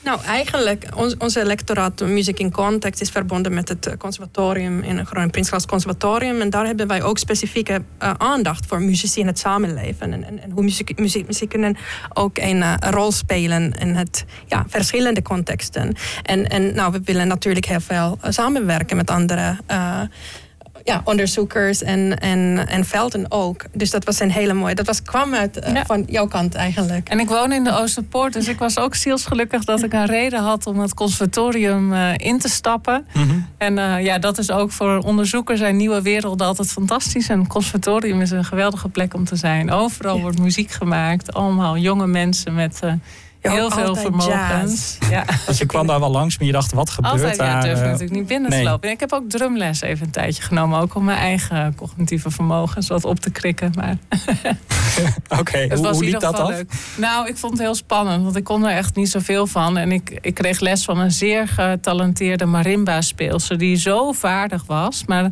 Nou, 0.04 0.22
eigenlijk, 0.26 0.86
ons, 0.96 1.18
onze 1.18 1.46
lectoraat 1.46 2.02
Muziek 2.02 2.40
in 2.40 2.52
Context 2.52 3.02
is 3.02 3.10
verbonden 3.10 3.54
met 3.54 3.70
het 3.70 3.96
conservatorium 3.98 4.82
in 4.82 5.06
Groningen 5.06 5.32
Prins 5.32 5.66
Conservatorium. 5.66 6.42
En 6.42 6.50
daar 6.50 6.66
hebben 6.66 6.88
wij 6.88 7.04
ook 7.04 7.18
specifieke 7.18 7.74
uh, 7.74 8.12
aandacht 8.18 8.66
voor 8.66 8.82
muzici 8.82 9.20
in 9.20 9.28
het 9.28 9.40
samenleven. 9.40 10.14
En, 10.14 10.42
en, 10.42 10.52
hoe 10.52 10.64
muziek, 10.64 11.00
muziek, 11.00 11.50
kunnen 11.50 11.78
ook 12.14 12.38
een 12.38 12.58
uh, 12.58 12.74
rol 12.80 13.12
spelen 13.12 13.74
in 13.74 13.96
het 13.96 14.26
ja, 14.48 14.66
verschillende 14.68 15.22
contexten. 15.22 15.96
En, 16.24 16.50
en 16.50 16.76
nou, 16.76 16.92
we 16.92 17.02
willen 17.04 17.28
natuurlijk 17.28 17.66
heel 17.66 17.80
veel 17.80 18.18
samenwerken 18.30 18.98
met 18.98 19.10
andere 19.10 19.58
ja, 20.90 21.02
onderzoekers 21.04 21.84
en, 21.84 22.20
en, 22.20 22.68
en 22.68 22.86
velden 22.86 23.26
ook. 23.32 23.66
Dus 23.74 23.90
dat 23.90 24.06
was 24.06 24.20
een 24.20 24.32
hele 24.32 24.54
mooie. 24.54 24.76
Dat 24.76 24.86
was, 24.86 25.02
kwam 25.02 25.34
uit 25.34 25.68
uh, 25.68 25.82
van 25.86 26.04
jouw 26.08 26.28
kant 26.28 26.56
eigenlijk. 26.56 27.10
En 27.10 27.20
ik 27.20 27.28
woon 27.28 27.52
in 27.52 27.64
de 27.64 27.78
Oosterpoort, 27.78 28.34
dus 28.34 28.48
ik 28.48 28.60
was 28.60 28.78
ook 28.78 28.96
zielsgelukkig 28.96 29.64
dat 29.64 29.84
ik 29.84 29.94
een 29.94 30.06
reden 30.06 30.40
had 30.40 30.68
om 30.68 30.80
het 30.80 30.94
conservatorium 30.94 31.94
uh, 31.94 32.14
in 32.18 32.40
te 32.40 32.50
stappen. 32.50 33.06
Mm 33.14 33.30
-hmm. 33.30 33.48
En 33.58 33.78
uh, 33.78 34.04
ja, 34.04 34.20
dat 34.20 34.38
is 34.38 34.52
ook 34.52 34.72
voor 34.72 34.98
onderzoekers 34.98 35.60
en 35.60 35.78
nieuwe 35.78 36.02
werelden 36.02 36.48
altijd 36.48 36.72
fantastisch. 36.72 37.30
En 37.30 37.40
het 37.40 37.48
conservatorium 37.48 38.22
is 38.22 38.32
een 38.32 38.46
geweldige 38.46 38.90
plek 38.90 39.14
om 39.14 39.26
te 39.26 39.36
zijn. 39.36 39.72
Overal 39.72 40.16
ja. 40.16 40.22
wordt 40.22 40.40
muziek 40.40 40.72
gemaakt. 40.72 41.34
Allemaal 41.34 41.78
jonge 41.78 42.08
mensen 42.08 42.56
met 42.56 42.82
heel 43.42 43.72
veel 43.72 43.96
vermogens. 43.96 44.98
Ja. 45.10 45.24
Dus 45.46 45.58
je 45.58 45.66
kwam 45.66 45.88
daar 45.88 46.00
wel 46.00 46.12
langs, 46.12 46.38
maar 46.38 46.48
je 46.48 46.54
dacht, 46.54 46.72
wat 46.74 46.90
gebeurt 46.90 47.14
altijd, 47.14 47.38
daar? 47.38 47.48
Ja, 47.48 47.62
durf 47.62 47.78
uh, 47.78 47.84
natuurlijk 47.84 48.12
niet 48.12 48.28
binnen 48.28 48.50
nee. 48.50 48.64
te 48.64 48.70
lopen. 48.70 48.90
Ik 48.90 49.00
heb 49.00 49.14
ook 49.14 49.30
drumles 49.30 49.82
even 49.82 50.06
een 50.06 50.12
tijdje 50.12 50.42
genomen. 50.42 50.80
Ook 50.80 50.96
om 50.96 51.04
mijn 51.04 51.18
eigen 51.18 51.76
cognitieve 51.76 52.32
vermogens 52.32 52.88
wat 52.88 53.06
op 53.06 53.20
te 53.20 53.32
krikken. 53.32 53.72
Maar 53.76 53.98
Oké, 55.30 55.40
okay. 55.40 55.70
hoe, 55.76 55.88
hoe 55.88 56.04
liep 56.04 56.20
dat 56.20 56.40
af? 56.40 56.50
Leuk. 56.50 56.72
Nou, 56.98 57.28
ik 57.28 57.38
vond 57.38 57.54
het 57.54 57.62
heel 57.62 57.76
spannend. 57.76 58.24
Want 58.24 58.36
ik 58.36 58.44
kon 58.44 58.66
er 58.66 58.76
echt 58.76 58.96
niet 58.96 59.10
zoveel 59.10 59.48
van. 59.48 59.78
En 59.78 59.92
ik, 59.92 60.18
ik 60.22 60.34
kreeg 60.34 60.60
les 60.60 60.84
van 60.84 61.00
een 61.00 61.12
zeer 61.12 61.48
getalenteerde 61.48 62.46
marimba-speelster. 62.46 63.58
Die 63.58 63.76
zo 63.76 64.12
vaardig 64.12 64.64
was. 64.66 65.04
Maar 65.06 65.24
uh, 65.24 65.30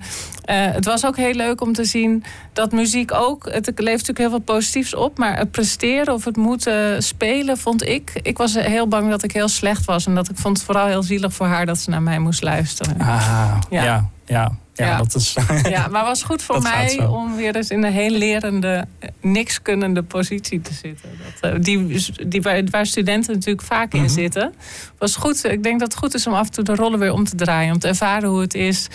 het 0.47 0.85
was 0.85 1.05
ook 1.05 1.17
heel 1.17 1.33
leuk 1.33 1.61
om 1.61 1.73
te 1.73 1.85
zien 1.85 2.23
dat 2.53 2.71
muziek 2.71 3.13
ook... 3.13 3.45
Het 3.45 3.65
levert 3.65 3.85
natuurlijk 3.85 4.17
heel 4.17 4.29
veel 4.29 4.39
positiefs 4.39 4.95
op. 4.95 5.17
Maar 5.17 5.37
het 5.37 5.51
presteren 5.51 6.13
of 6.13 6.25
het 6.25 6.37
moeten 6.37 7.03
spelen 7.03 7.57
vond 7.57 7.87
ik 7.87 7.96
ik, 7.97 8.19
ik 8.21 8.37
was 8.37 8.53
heel 8.53 8.87
bang 8.87 9.09
dat 9.09 9.23
ik 9.23 9.31
heel 9.31 9.47
slecht 9.47 9.85
was. 9.85 10.05
En 10.05 10.15
dat 10.15 10.29
ik 10.29 10.37
vond 10.37 10.57
het 10.57 10.65
vooral 10.65 10.87
heel 10.87 11.03
zielig 11.03 11.33
voor 11.33 11.45
haar 11.45 11.65
dat 11.65 11.77
ze 11.77 11.89
naar 11.89 12.01
mij 12.01 12.19
moest 12.19 12.41
luisteren. 12.41 12.99
Ah, 12.99 13.57
ja, 13.69 13.83
ja. 13.83 14.09
ja. 14.25 14.51
Ja, 14.73 14.97
Dat 14.97 15.15
is, 15.15 15.37
ja, 15.69 15.87
maar 15.87 16.03
was 16.03 16.23
goed 16.23 16.43
voor 16.43 16.61
mij 16.61 17.05
om 17.05 17.35
weer 17.35 17.55
eens 17.55 17.69
in 17.69 17.83
een 17.83 17.91
heel 17.91 18.09
lerende, 18.09 18.87
niks 19.21 19.61
kunnende 19.61 20.03
positie 20.03 20.61
te 20.61 20.73
zitten. 20.73 21.09
Dat, 21.41 21.53
uh, 21.53 21.59
die, 21.61 22.05
die, 22.27 22.41
waar, 22.71 22.85
studenten 22.85 23.33
natuurlijk 23.33 23.67
vaak 23.67 23.93
in 23.93 23.99
mm 23.99 24.05
-hmm. 24.05 24.13
zitten. 24.13 24.53
Was 24.97 25.15
goed. 25.15 25.43
Ik 25.43 25.63
denk 25.63 25.79
dat 25.79 25.87
het 25.87 25.97
goed 25.97 26.13
is 26.13 26.27
om 26.27 26.33
af 26.33 26.45
en 26.45 26.51
toe 26.51 26.63
de 26.63 26.75
rollen 26.75 26.99
weer 26.99 27.13
om 27.13 27.23
te 27.23 27.35
draaien. 27.35 27.73
Om 27.73 27.79
te 27.79 27.87
ervaren 27.87 28.29
hoe 28.29 28.41
het 28.41 28.53
is 28.53 28.87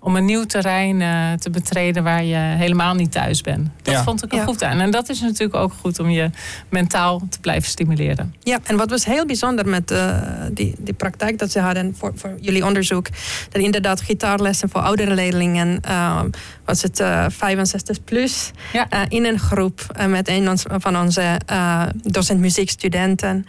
om 0.00 0.16
een 0.16 0.24
nieuw 0.24 0.44
terrein 0.44 1.00
uh, 1.00 1.32
te 1.32 1.50
betreden 1.50 2.02
waar 2.02 2.24
je 2.24 2.36
helemaal 2.36 2.94
niet 2.94 3.12
thuis 3.12 3.40
bent. 3.40 3.68
Dat 3.82 3.94
ja. 3.94 4.02
vond 4.02 4.24
ik 4.24 4.32
er 4.32 4.38
ja. 4.38 4.44
goed 4.44 4.62
aan. 4.62 4.80
En 4.80 4.90
dat 4.90 5.08
is 5.08 5.20
natuurlijk 5.20 5.54
ook 5.54 5.72
goed 5.80 5.98
om 5.98 6.10
je 6.10 6.30
mentaal 6.68 7.22
te 7.30 7.40
blijven 7.40 7.70
stimuleren. 7.70 8.34
Ja, 8.40 8.58
en 8.64 8.76
wat 8.76 8.90
was 8.90 9.04
heel 9.04 9.26
bijzonder 9.26 9.68
met 9.68 9.90
uh, 9.90 10.20
die, 10.52 10.74
die 10.78 10.94
praktijk 10.94 11.38
dat 11.38 11.50
ze 11.50 11.60
hadden 11.60 11.94
voor, 11.96 12.12
voor 12.14 12.34
jullie 12.40 12.64
onderzoek, 12.64 13.06
dat 13.50 13.62
inderdaad 13.62 14.00
gitaarlessen 14.00 14.68
voor 14.68 14.80
oudere 14.80 15.14
leerlingen, 15.14 15.80
uh, 15.88 16.22
was 16.64 16.82
het 16.82 17.02
65 17.28 18.04
plus, 18.04 18.50
ja. 18.72 18.88
in 19.08 19.24
een 19.24 19.38
groep 19.38 19.80
met 20.08 20.28
een 20.28 20.58
van 20.58 20.98
onze 20.98 21.40
docent 22.02 22.40
muziekstudenten 22.40 23.46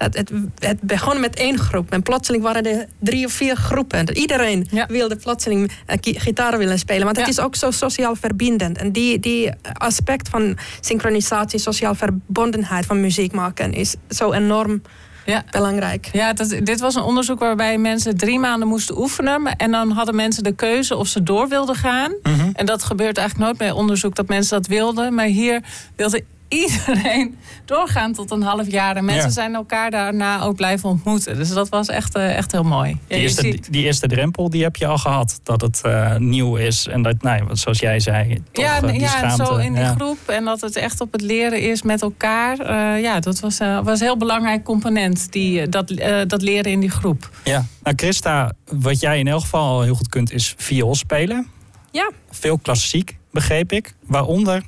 dat 0.00 0.16
het, 0.16 0.30
het 0.58 0.80
begon 0.80 1.20
met 1.20 1.34
één 1.34 1.58
groep. 1.58 1.92
En 1.92 2.02
plotseling 2.02 2.42
waren 2.42 2.66
er 2.66 2.86
drie 2.98 3.26
of 3.26 3.32
vier 3.32 3.56
groepen. 3.56 4.16
Iedereen 4.16 4.66
ja. 4.70 4.86
wilde 4.86 5.16
plotseling 5.16 5.70
uh, 5.70 5.96
gitaar 6.00 6.58
willen 6.58 6.78
spelen. 6.78 7.04
Want 7.04 7.16
het 7.16 7.26
ja. 7.26 7.32
is 7.32 7.40
ook 7.40 7.54
zo 7.54 7.70
sociaal 7.70 8.14
verbindend. 8.16 8.78
En 8.78 8.92
die, 8.92 9.18
die 9.18 9.50
aspect 9.72 10.28
van 10.28 10.58
synchronisatie, 10.80 11.58
sociaal 11.58 11.94
verbondenheid 11.94 12.86
van 12.86 13.00
muziek 13.00 13.32
maken 13.32 13.72
is 13.72 13.94
zo 14.08 14.32
enorm 14.32 14.82
ja. 15.26 15.44
belangrijk. 15.50 16.08
Ja, 16.12 16.32
dat, 16.32 16.48
dit 16.62 16.80
was 16.80 16.94
een 16.94 17.02
onderzoek 17.02 17.38
waarbij 17.38 17.78
mensen 17.78 18.16
drie 18.16 18.38
maanden 18.38 18.68
moesten 18.68 18.98
oefenen. 18.98 19.56
En 19.56 19.70
dan 19.70 19.90
hadden 19.90 20.14
mensen 20.14 20.42
de 20.42 20.54
keuze 20.54 20.96
of 20.96 21.06
ze 21.06 21.22
door 21.22 21.48
wilden 21.48 21.74
gaan. 21.74 22.14
Mm 22.22 22.34
-hmm. 22.34 22.50
En 22.52 22.66
dat 22.66 22.82
gebeurt 22.82 23.18
eigenlijk 23.18 23.46
nooit 23.48 23.58
bij 23.58 23.70
onderzoek 23.70 24.14
dat 24.14 24.28
mensen 24.28 24.56
dat 24.56 24.66
wilden. 24.66 25.14
Maar 25.14 25.26
hier 25.26 25.62
wilde 25.96 26.24
iedereen 26.50 27.38
doorgaan 27.64 28.12
tot 28.12 28.30
een 28.30 28.42
half 28.42 28.70
jaar. 28.70 28.96
En 28.96 29.04
mensen 29.04 29.26
ja. 29.26 29.30
zijn 29.30 29.54
elkaar 29.54 29.90
daarna 29.90 30.42
ook 30.42 30.56
blijven 30.56 30.88
ontmoeten. 30.88 31.36
Dus 31.36 31.48
dat 31.48 31.68
was 31.68 31.88
echt, 31.88 32.16
uh, 32.16 32.36
echt 32.36 32.52
heel 32.52 32.62
mooi. 32.62 32.88
Ja, 32.90 32.96
die, 33.08 33.18
eerste, 33.18 33.40
ziet... 33.40 33.72
die, 33.72 33.84
eerste, 33.84 34.06
drempel 34.06 34.50
die 34.50 34.62
heb 34.62 34.76
je 34.76 34.86
al 34.86 34.98
gehad. 34.98 35.40
Dat 35.42 35.60
het 35.60 35.80
uh, 35.86 36.16
nieuw 36.16 36.56
is. 36.56 36.86
En 36.86 37.02
dat, 37.02 37.22
nou, 37.22 37.48
zoals 37.52 37.78
jij 37.78 38.00
zei, 38.00 38.42
toch, 38.52 38.64
ja, 38.64 38.82
uh, 38.82 38.90
die 38.90 39.00
ja 39.00 39.08
schaamte. 39.08 39.44
zo 39.44 39.56
in 39.56 39.74
die 39.74 39.84
groep. 39.84 40.18
En 40.26 40.44
dat 40.44 40.60
het 40.60 40.76
echt 40.76 41.00
op 41.00 41.12
het 41.12 41.20
leren 41.20 41.60
is 41.60 41.82
met 41.82 42.02
elkaar. 42.02 42.70
ja, 43.00 43.20
dat 43.20 43.40
was, 43.40 43.58
was 43.58 44.00
een 44.00 44.06
heel 44.06 44.16
belangrijk 44.16 44.64
component. 44.64 45.32
Die, 45.32 45.68
dat, 45.68 45.94
dat 46.26 46.42
leren 46.42 46.72
in 46.72 46.80
die 46.80 46.90
groep. 46.90 47.30
Ja, 47.44 47.66
nou 47.82 47.96
Christa, 47.96 48.52
wat 48.64 49.00
jij 49.00 49.18
in 49.18 49.28
elk 49.28 49.40
geval 49.40 49.82
heel 49.82 49.94
goed 49.94 50.08
kunt 50.08 50.32
is 50.32 50.54
viool 50.56 50.94
spelen. 50.94 51.46
Ja. 51.90 52.10
Veel 52.30 52.58
klassiek, 52.58 53.16
begreep 53.30 53.72
ik. 53.72 53.94
Waaronder 54.06 54.62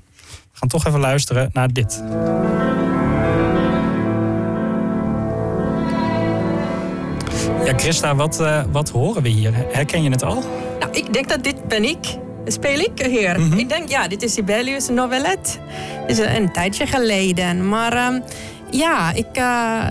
gaan 0.63 0.81
toch 0.81 0.87
even 0.87 1.01
luisteren 1.01 1.51
naar 1.53 1.73
dit. 1.73 2.03
Ja, 7.65 7.73
Christa, 7.77 8.15
wat, 8.15 8.41
uh, 8.41 8.63
wat 8.71 8.91
horen 8.91 9.23
we 9.23 9.29
hier? 9.29 9.53
Herken 9.55 10.03
je 10.03 10.11
het 10.11 10.23
al? 10.25 10.43
Nou, 10.81 10.93
ik 10.93 11.13
denk 11.13 11.29
dat 11.29 11.45
dit 11.45 11.69
ben 11.69 11.85
ik. 11.85 11.99
Speel 12.45 12.79
ik 12.79 13.07
hier. 13.07 13.39
Mm 13.39 13.51
-hmm. 13.51 13.59
Ik 13.59 13.69
denk, 13.69 13.89
ja, 13.89 14.09
dit 14.09 14.23
is 14.23 14.33
Sibelius 14.33 14.89
novelet. 14.89 15.59
Dit 16.07 16.19
is 16.19 16.27
een 16.27 16.53
tijdje 16.53 16.87
geleden. 16.87 17.69
Maar 17.69 17.95
uh, 17.95 18.21
ja, 18.71 19.13
ik... 19.13 19.39
Uh, 19.39 19.87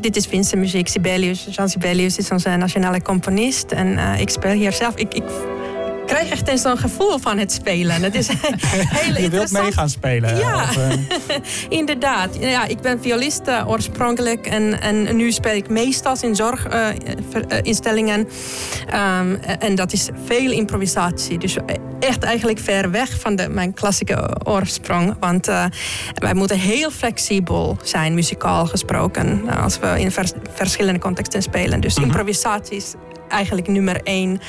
dit 0.00 0.16
is 0.16 0.26
Finse 0.26 0.56
muziek. 0.56 0.88
Sibelius, 0.88 1.46
Jean 1.50 1.68
Sibelius 1.68 2.16
is 2.16 2.30
onze 2.30 2.48
nationale 2.48 3.02
componist. 3.02 3.72
En 3.72 4.18
ik 4.18 4.28
speel 4.28 4.52
hier 4.52 4.72
zelf. 4.72 4.94
Ik, 4.96 5.14
ik 5.14 5.24
krijg 6.06 6.30
echt 6.30 6.48
eens 6.48 6.62
zo'n 6.62 6.78
gevoel 6.78 7.18
van 7.18 7.38
het 7.38 7.52
spelen. 7.52 8.02
Het 8.02 8.14
is 8.14 8.28
heel 8.68 9.22
Je 9.22 9.30
wilt 9.30 9.50
mee 9.50 9.72
gaan 9.72 9.90
spelen? 9.90 10.36
Ja, 10.36 10.62
of, 10.62 10.76
uh... 10.76 10.92
inderdaad. 11.78 12.36
Ja, 12.40 12.64
ik 12.64 12.80
ben 12.80 13.02
violist 13.02 13.48
uh, 13.48 13.68
oorspronkelijk 13.68 14.46
en, 14.46 14.80
en 14.80 15.16
nu 15.16 15.32
speel 15.32 15.54
ik 15.54 15.68
meestal 15.68 16.16
in 16.20 16.34
zorginstellingen. 16.34 18.28
Uh, 18.94 19.18
um, 19.18 19.34
en 19.58 19.74
dat 19.74 19.92
is 19.92 20.08
veel 20.24 20.50
improvisatie. 20.50 21.38
Dus 21.38 21.56
echt 22.00 22.22
eigenlijk 22.22 22.58
ver 22.58 22.90
weg 22.90 23.20
van 23.20 23.36
de, 23.36 23.48
mijn 23.48 23.74
klassieke 23.74 24.36
oorsprong. 24.44 25.16
Want 25.20 25.46
wij 26.14 26.34
moeten 26.34 26.58
heel 26.58 26.90
flexibel 26.90 27.76
zijn, 27.82 28.14
muzikaal 28.14 28.66
gesproken, 28.66 29.48
als 29.48 29.78
we 29.78 30.00
in 30.00 30.10
vers 30.10 30.32
verschillende 30.54 31.00
contexten 31.00 31.42
spelen. 31.42 31.80
Dus 31.80 31.94
-hmm. 31.94 32.04
improvisatie 32.04 32.76
is 32.76 32.94
eigenlijk 33.28 33.68
nummer 33.68 34.00
één 34.02 34.40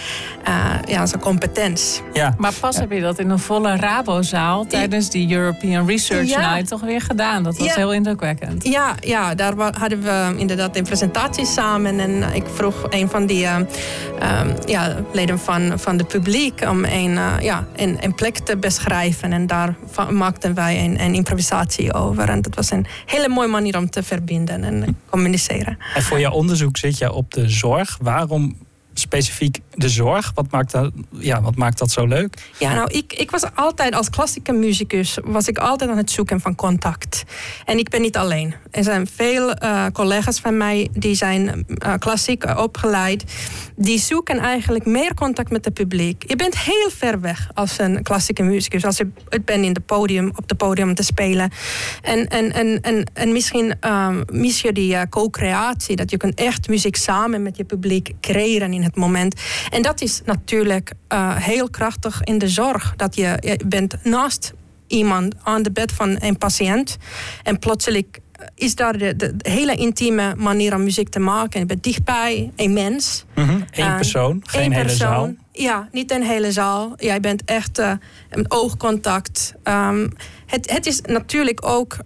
uh, 0.48 0.74
ja, 0.86 1.06
zijn 1.06 1.22
competentie. 1.22 2.02
Ja. 2.14 2.36
Maar 2.38 2.54
pas 2.60 2.78
heb 2.78 2.92
je 2.92 3.02
dat 3.02 3.20
in 3.20 3.30
een 3.30 3.40
volle 3.40 3.76
Rabozaal 3.76 4.66
tijdens 4.66 5.10
die 5.10 5.34
European 5.34 5.88
Research 5.88 6.30
ja. 6.30 6.54
Night 6.54 6.68
toch 6.68 6.82
weer 6.82 7.02
gedaan. 7.02 7.44
Dat 7.44 7.58
was 7.58 7.68
ja. 7.68 7.74
heel 7.76 7.94
indrukwekkend. 7.94 8.68
Ja, 8.68 8.96
ja, 9.00 9.36
daar 9.36 9.54
hadden 9.58 10.02
we 10.02 10.34
inderdaad 10.38 10.76
een 10.78 10.84
presentatie 10.84 11.46
samen. 11.46 12.00
En 12.00 12.34
ik 12.34 12.44
vroeg 12.54 12.86
een 12.90 13.10
van 13.10 13.26
die 13.26 13.44
uh, 13.44 13.56
um, 13.56 14.56
ja, 14.66 14.96
leden 15.14 15.40
van, 15.40 15.80
van 15.80 15.98
het 15.98 16.08
publiek 16.08 16.62
om 16.70 16.86
een, 16.86 17.12
uh, 17.12 17.34
ja, 17.40 17.68
een, 17.76 17.98
een, 18.02 18.16
plek 18.16 18.38
te 18.38 18.58
beschrijven. 18.58 19.34
En 19.34 19.48
daar 19.48 19.76
maakten 20.12 20.54
wij 20.54 20.86
een, 20.86 21.02
een 21.02 21.14
improvisatie 21.14 21.94
over. 21.94 22.30
En 22.30 22.42
dat 22.42 22.56
was 22.56 22.72
een 22.72 22.86
hele 23.06 23.30
mooie 23.30 23.48
manier 23.48 23.78
om 23.78 23.90
te 23.90 24.04
verbinden 24.04 24.64
en 24.64 24.98
communiceren. 25.10 25.78
En 25.96 26.02
voor 26.02 26.20
jouw 26.20 26.32
onderzoek 26.32 26.78
zit 26.78 26.98
je 26.98 27.14
op 27.14 27.34
de 27.34 27.50
zorg. 27.50 27.98
Waarom 28.02 28.56
specifiek 29.00 29.60
de 29.74 29.90
zorg? 29.90 30.32
Wat 30.34 30.52
maakt 30.52 30.72
dat, 30.72 30.92
ja, 31.12 31.42
wat 31.42 31.56
maakt 31.56 31.78
dat 31.78 31.92
zo 31.92 32.06
leuk? 32.06 32.52
Ja, 32.60 32.74
nou, 32.74 32.92
ik, 32.92 33.14
ik 33.14 33.32
was 33.32 33.44
altijd 33.56 33.94
als 33.94 34.10
klassieke 34.10 34.52
muzikus 34.52 35.18
was 35.24 35.48
ik 35.48 35.58
altijd 35.58 35.90
aan 35.90 35.98
het 35.98 36.12
zoeken 36.12 36.40
van 36.40 36.56
contact. 36.56 37.24
En 37.66 37.78
ik 37.78 37.90
ben 37.90 38.02
niet 38.02 38.18
alleen. 38.18 38.56
Er 38.72 38.84
zijn 38.84 39.08
veel 39.08 39.64
uh, 39.64 39.86
collega's 39.94 40.40
van 40.40 40.58
mij 40.58 40.90
die 40.92 41.16
zijn 41.16 41.66
uh, 41.68 41.94
klassiek 42.00 42.58
opgeleid. 42.58 43.24
Die 43.76 44.00
zoeken 44.00 44.40
eigenlijk 44.40 44.86
meer 44.86 45.14
contact 45.14 45.52
met 45.52 45.66
het 45.66 45.74
publiek. 45.74 46.24
Je 46.28 46.36
bent 46.36 46.60
heel 46.60 46.90
ver 46.90 47.22
weg 47.22 47.50
als 47.54 47.80
een 47.80 48.04
klassieke 48.04 48.44
muzikus. 48.44 48.86
Als 48.86 48.98
je 48.98 49.08
het 49.30 49.46
bent 49.46 49.64
in 49.64 49.74
de 49.74 49.80
podium, 49.80 50.28
op 50.28 50.50
het 50.50 50.58
podium 50.58 50.96
te 50.96 51.04
spelen. 51.04 51.52
En, 52.02 52.28
en, 52.28 52.54
en, 52.54 52.82
en, 52.82 53.12
en 53.14 53.32
misschien 53.32 53.76
um, 53.88 54.24
mis 54.32 54.62
je 54.62 54.72
die 54.74 55.10
co-creatie. 55.10 55.96
Dat 55.96 56.12
je 56.12 56.18
kunt 56.18 56.40
echt 56.40 56.68
muziek 56.68 56.96
samen 56.96 57.42
met 57.42 57.58
je 57.58 57.64
publiek 57.64 58.12
creëren 58.22 58.74
in 58.74 58.84
het 58.88 58.96
moment. 58.96 59.42
En 59.70 59.82
dat 59.82 60.02
is 60.02 60.22
natuurlijk 60.26 60.92
uh, 61.14 61.36
heel 61.36 61.70
krachtig 61.70 62.24
in 62.24 62.38
de 62.38 62.48
zorg. 62.48 62.94
Dat 62.96 63.16
je, 63.16 63.38
je 63.40 63.60
bent 63.66 63.96
naast 64.04 64.54
iemand 64.88 65.36
aan 65.44 65.64
de 65.64 65.72
bed 65.72 65.92
van 65.92 66.16
een 66.20 66.38
patiënt. 66.38 66.98
En 67.44 67.60
plotseling 67.60 68.06
is 68.56 68.76
daar 68.76 68.98
de, 68.98 69.16
de, 69.16 69.36
hele 69.38 69.76
intieme 69.76 70.34
manier 70.38 70.76
om 70.76 70.84
muziek 70.84 71.10
te 71.10 71.20
maken. 71.20 71.60
Je 71.60 71.66
bent 71.66 71.84
dichtbij 71.84 72.52
een 72.56 72.74
mens. 72.74 73.26
Mm 73.36 73.46
-hmm. 73.46 73.66
Eén 73.72 73.96
persoon, 73.96 74.42
geen 74.44 74.64
Eén 74.64 74.72
hele 74.72 74.86
persoon. 74.86 75.08
zaal. 75.08 75.34
Ja, 75.52 75.88
niet 75.92 76.12
een 76.12 76.24
hele 76.24 76.52
zaal. 76.52 76.94
Jij 76.98 77.20
bent 77.20 77.42
echt 77.46 77.80
uh, 77.80 77.92
een 78.30 78.46
oogcontact. 78.52 79.54
Um, 79.64 80.12
het, 80.46 80.72
het 80.72 80.86
is 80.86 81.02
natuurlijk 81.02 81.66
ook 81.66 81.98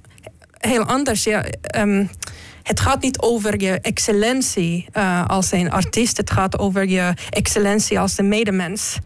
heel 0.58 0.84
anders. 0.84 1.24
Ja, 1.24 1.46
um, 1.78 2.10
het 2.64 2.80
gaat 2.80 3.02
niet 3.02 3.20
over 3.20 3.62
je 3.62 3.80
excellentie 3.82 4.86
uh, 4.94 5.26
als 5.28 5.52
een 5.52 5.72
artiest. 5.72 6.18
Het 6.18 6.32
gaat 6.32 6.60
over 6.60 6.88
je 6.88 7.14
excellentie 7.30 8.00
als 8.00 8.18
een 8.18 8.28
medemens. 8.28 8.98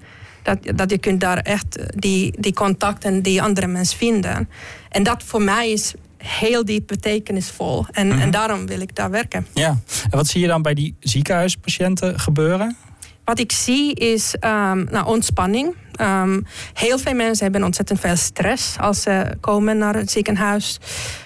Dat, 0.43 0.57
dat 0.75 0.89
je 0.89 0.97
kunt 0.97 1.21
daar 1.21 1.37
echt 1.37 1.79
die, 1.99 2.33
die 2.39 2.53
contact 2.53 3.03
en 3.03 3.21
die 3.21 3.41
andere 3.41 3.67
mens 3.67 3.95
vinden. 3.95 4.49
En 4.89 5.03
dat 5.03 5.23
voor 5.23 5.41
mij 5.41 5.71
is 5.71 5.93
heel 6.17 6.65
diep 6.65 6.87
betekenisvol. 6.87 7.85
En, 7.91 8.05
mm 8.05 8.11
-hmm. 8.11 8.21
en 8.21 8.31
daarom 8.31 8.67
wil 8.67 8.79
ik 8.79 8.95
daar 8.95 9.09
werken. 9.11 9.47
Ja. 9.53 9.69
En 10.03 10.17
wat 10.17 10.27
zie 10.27 10.41
je 10.41 10.47
dan 10.47 10.61
bij 10.61 10.73
die 10.73 10.95
ziekenhuispatiënten 10.99 12.19
gebeuren? 12.19 12.77
Wat 13.23 13.39
ik 13.39 13.51
zie 13.51 13.93
is 13.93 14.35
um, 14.39 14.87
nou, 14.91 15.05
ontspanning. 15.05 15.75
Um, 16.01 16.45
heel 16.73 16.99
veel 16.99 17.13
mensen 17.13 17.43
hebben 17.43 17.63
ontzettend 17.63 17.99
veel 17.99 18.15
stress 18.15 18.79
als 18.79 19.01
ze 19.01 19.37
komen 19.39 19.77
naar 19.77 19.95
het 19.95 20.11
ziekenhuis. 20.11 20.79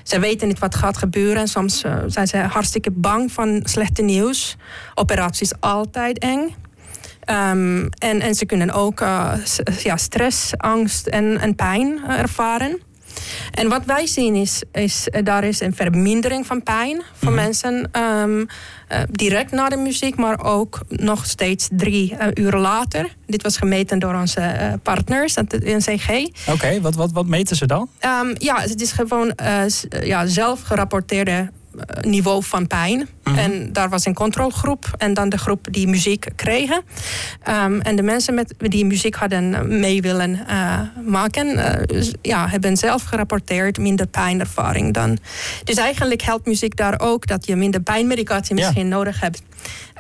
Ze 0.03 0.19
weten 0.19 0.47
niet 0.47 0.59
wat 0.59 0.75
gaat 0.75 0.97
gebeuren. 0.97 1.47
Soms 1.47 1.83
uh, 1.83 1.95
zijn 2.07 2.27
ze 2.27 2.37
hartstikke 2.37 2.91
bang 2.91 3.31
van 3.31 3.59
slechte 3.63 4.01
nieuws. 4.01 4.57
Operatie 4.95 5.45
is 5.45 5.53
altijd 5.59 6.19
eng. 6.19 6.55
Um, 7.25 7.89
en, 7.89 8.21
en 8.21 8.35
ze 8.35 8.45
kunnen 8.45 8.71
ook 8.71 9.01
uh, 9.01 9.33
ja, 9.83 9.97
stress, 9.97 10.57
angst 10.57 11.07
en, 11.07 11.39
en 11.39 11.55
pijn 11.55 11.99
uh, 12.07 12.19
ervaren. 12.19 12.79
En 13.51 13.69
wat 13.69 13.85
wij 13.85 14.07
zien 14.07 14.35
is, 14.35 14.63
is 14.71 15.07
daar 15.23 15.43
is 15.43 15.59
een 15.59 15.75
vermindering 15.75 16.45
van 16.45 16.63
pijn 16.63 17.01
voor 17.13 17.31
mm 17.31 17.37
-hmm. 17.37 17.45
mensen 17.45 17.89
um, 18.01 18.39
uh, 18.39 18.99
direct 19.11 19.51
na 19.51 19.69
de 19.69 19.77
muziek, 19.77 20.15
maar 20.15 20.43
ook 20.43 20.79
nog 20.87 21.25
steeds 21.25 21.67
drie 21.71 22.13
uh, 22.13 22.27
uur 22.33 22.55
later. 22.55 23.15
Dit 23.25 23.43
was 23.43 23.57
gemeten 23.57 23.99
door 23.99 24.15
onze 24.15 24.39
uh, 24.41 24.73
partners, 24.83 25.35
het 25.35 25.63
NCG. 25.63 26.09
Oké, 26.09 26.51
okay, 26.51 26.81
wat, 26.81 26.95
wat, 26.95 27.11
wat 27.11 27.27
meten 27.27 27.55
ze 27.55 27.65
dan? 27.65 27.89
Um, 28.21 28.33
ja, 28.37 28.61
het 28.61 28.81
is 28.81 28.91
gewoon 28.91 29.33
ja, 30.03 30.25
zelf 30.25 30.61
gerapporteerde 30.61 31.49
niveau 32.01 32.43
van 32.43 32.67
pijn. 32.67 32.97
Mm 32.97 33.07
-hmm. 33.23 33.37
En 33.37 33.73
daar 33.73 33.89
was 33.89 34.05
een 34.05 34.13
controlegroep 34.13 34.85
en 34.97 35.13
dan 35.13 35.29
de 35.29 35.37
groep 35.37 35.67
die 35.71 35.87
muziek 35.87 36.27
kregen. 36.35 36.81
Um, 37.49 37.81
en 37.81 37.95
de 37.95 38.01
mensen 38.01 38.33
met, 38.33 38.53
die 38.57 38.85
muziek 38.85 39.15
hadden 39.15 39.79
mee 39.79 40.01
willen 40.01 40.39
uh, 40.49 40.79
maken, 41.05 41.47
uh, 41.47 42.01
ja, 42.21 42.47
hebben 42.47 42.77
zelf 42.77 43.03
gerapporteerd 43.03 43.77
minder 43.77 44.07
pijnervaring 44.07 44.93
dan. 44.93 45.17
Dus 45.63 45.75
eigenlijk 45.75 46.21
helpt 46.21 46.45
muziek 46.45 46.75
daar 46.75 46.99
ook 46.99 47.27
dat 47.27 47.45
je 47.45 47.55
minder 47.55 47.81
pijnmedicatie 47.81 48.55
misschien 48.55 48.87
ja. 48.87 48.95
nodig 48.95 49.21
hebt. 49.21 49.41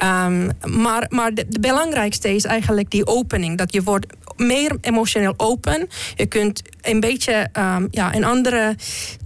Um, 0.03 0.49
maar 0.81 1.05
maar 1.09 1.33
de, 1.33 1.45
de, 1.49 1.59
belangrijkste 1.59 2.35
is 2.35 2.45
eigenlijk 2.45 2.91
die 2.91 3.07
opening. 3.07 3.57
Dat 3.57 3.73
je 3.73 3.83
wordt 3.83 4.05
meer 4.37 4.77
emotioneel 4.81 5.33
open. 5.37 5.87
Je 6.15 6.25
kunt 6.25 6.61
een 6.81 6.99
beetje 6.99 7.49
um, 7.53 7.87
ja, 7.91 8.15
een 8.15 8.23
andere 8.23 8.75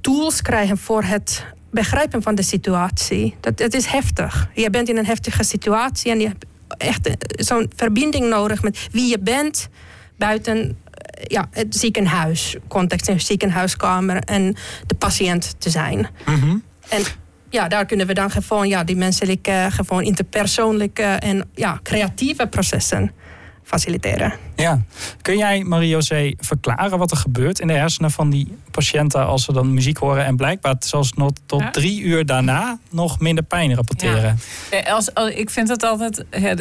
tools 0.01 0.41
krijgen 0.41 0.77
voor 0.77 1.03
het 1.03 1.45
begrijpen 1.74 2.22
van 2.22 2.36
de 2.36 2.44
situatie. 2.44 3.36
Dat, 3.39 3.60
het 3.60 3.74
is 3.74 3.86
heftig. 3.86 4.50
Je 4.53 4.70
bent 4.70 4.89
in 4.89 4.98
een 4.98 5.06
heftige 5.06 5.44
situatie 5.44 6.12
en 6.12 6.20
je 6.20 6.27
hebt 6.27 6.46
echt 6.77 7.10
zo'n 7.27 7.72
verbinding 7.75 8.30
nodig 8.30 8.62
met 8.62 8.88
wie 8.92 9.10
je 9.10 9.20
bent 9.20 9.70
buiten 10.18 10.77
ja, 11.27 11.48
het 11.51 11.75
ziekenhuis, 11.75 12.56
context 12.68 13.08
in 13.08 13.22
ziekenhuiskamer 13.22 14.18
en 14.18 14.56
de 14.88 14.96
patiënt 14.96 15.56
te 15.58 15.70
zijn. 15.70 16.08
Mm 16.25 16.36
-hmm. 16.36 16.63
En 16.89 17.03
ja, 17.50 17.68
daar 17.68 17.86
kunnen 17.86 18.08
we 18.08 18.13
dan 18.13 18.32
gewoon 18.32 18.68
ja, 18.68 18.84
die 18.84 18.96
menselijke, 18.96 19.68
gewoon 19.70 20.03
interpersoonlijke 20.03 21.03
en 21.03 21.50
ja, 21.56 21.80
creatieve 21.84 22.48
processen 22.48 23.12
faciliteren. 23.63 24.34
Ja. 24.55 24.82
Kun 25.22 25.38
jij, 25.38 25.63
Marie-José, 25.63 26.34
verklaren 26.39 26.98
wat 26.98 27.12
er 27.12 27.17
gebeurt 27.17 27.60
in 27.60 27.67
de 27.67 27.74
hersenen 27.74 28.12
van 28.12 28.29
die 28.29 28.58
patiënten 28.72 29.25
als 29.25 29.43
ze 29.43 29.53
dan 29.53 29.74
muziek 29.74 29.98
horen 29.98 30.25
en 30.25 30.36
blijkbaar 30.36 30.75
zelfs 30.79 31.13
nog 31.13 31.32
tot 31.46 31.60
ja. 31.60 31.72
drie 31.72 32.01
uur 32.01 32.25
daarna 32.25 32.79
nog 32.89 33.20
minder 33.20 33.43
pijn 33.43 33.75
rapporteren? 33.75 34.39
Ja. 34.72 34.79
Als, 34.79 35.13
als, 35.13 35.29
ik 35.29 35.50
vind 35.50 35.70
het 35.70 35.84
altijd. 35.84 36.25
Ja, 36.32 36.55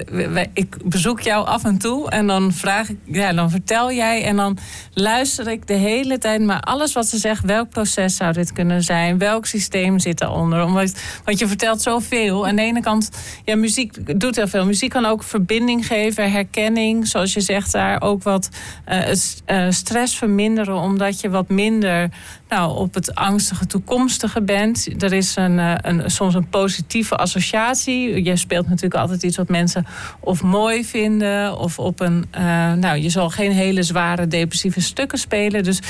ik 0.53 0.77
bezoek 0.85 1.21
jou 1.21 1.47
af 1.47 1.65
en 1.65 1.79
toe 1.79 2.11
en 2.11 2.27
dan 2.27 2.53
vraag 2.53 2.89
ik, 2.89 2.97
ja, 3.05 3.33
dan 3.33 3.51
vertel 3.51 3.93
jij 3.93 4.25
en 4.25 4.37
dan 4.37 4.59
luister 4.95 5.49
ik 5.49 5.67
de 5.67 5.75
hele 5.75 6.19
tijd 6.19 6.43
maar 6.43 6.61
alles 6.61 6.93
wat 6.93 7.07
ze 7.07 7.19
zegt. 7.19 7.45
Welk 7.45 7.69
proces 7.69 8.17
zou 8.17 8.33
dit 8.33 8.53
kunnen 8.53 8.83
zijn? 8.83 9.19
Welk 9.19 9.47
systeem 9.47 9.99
zit 9.99 10.19
daaronder? 10.19 10.65
Omdat, 10.65 11.01
want 11.25 11.39
je 11.39 11.47
vertelt 11.47 11.83
zoveel. 11.83 12.47
Aan 12.47 12.57
de 12.57 12.63
ene 12.63 12.81
kant, 12.81 13.11
ja, 13.45 13.57
muziek 13.57 14.21
doet 14.21 14.37
heel 14.37 14.49
veel. 14.49 14.65
Muziek 14.65 14.91
kan 14.91 15.05
ook 15.05 15.23
verbinding 15.23 15.87
geven, 15.87 16.33
herkenning, 16.33 16.92
zoals 17.01 17.33
je 17.33 17.41
zegt 17.41 17.73
daar 17.73 18.01
ook 18.01 18.23
wat 18.23 18.49
uh, 18.89 19.09
uh, 19.47 19.71
stress 19.71 20.17
verminderen, 20.17 20.77
omdat 20.77 21.21
je 21.21 21.31
wat 21.31 21.49
minder 21.49 22.11
nou, 22.53 22.77
op 22.77 22.95
het 22.95 23.15
angstige 23.15 23.67
toekomstige 23.67 24.43
bent. 24.43 25.03
Er 25.03 25.13
is 25.13 25.37
een, 25.37 25.59
eh, 25.59 25.75
een, 25.81 26.11
soms 26.11 26.35
een 26.35 26.49
positieve 26.49 27.17
associatie. 27.17 28.25
Je 28.25 28.37
speelt 28.37 28.69
natuurlijk 28.69 29.01
altijd 29.01 29.23
iets 29.23 29.37
wat 29.37 29.49
mensen 29.49 29.87
of 30.21 30.43
mooi 30.43 30.85
vinden. 30.85 31.59
Of 31.59 31.79
op 31.79 32.01
een. 32.01 32.25
Uh, 32.39 32.73
nou, 32.73 32.97
je 32.97 33.09
zal 33.09 33.31
geen 33.31 33.53
hele 33.53 33.83
zware 33.83 34.27
depressieve 34.27 34.81
stukken 34.81 35.19
spelen. 35.19 35.63
Dus 35.63 35.81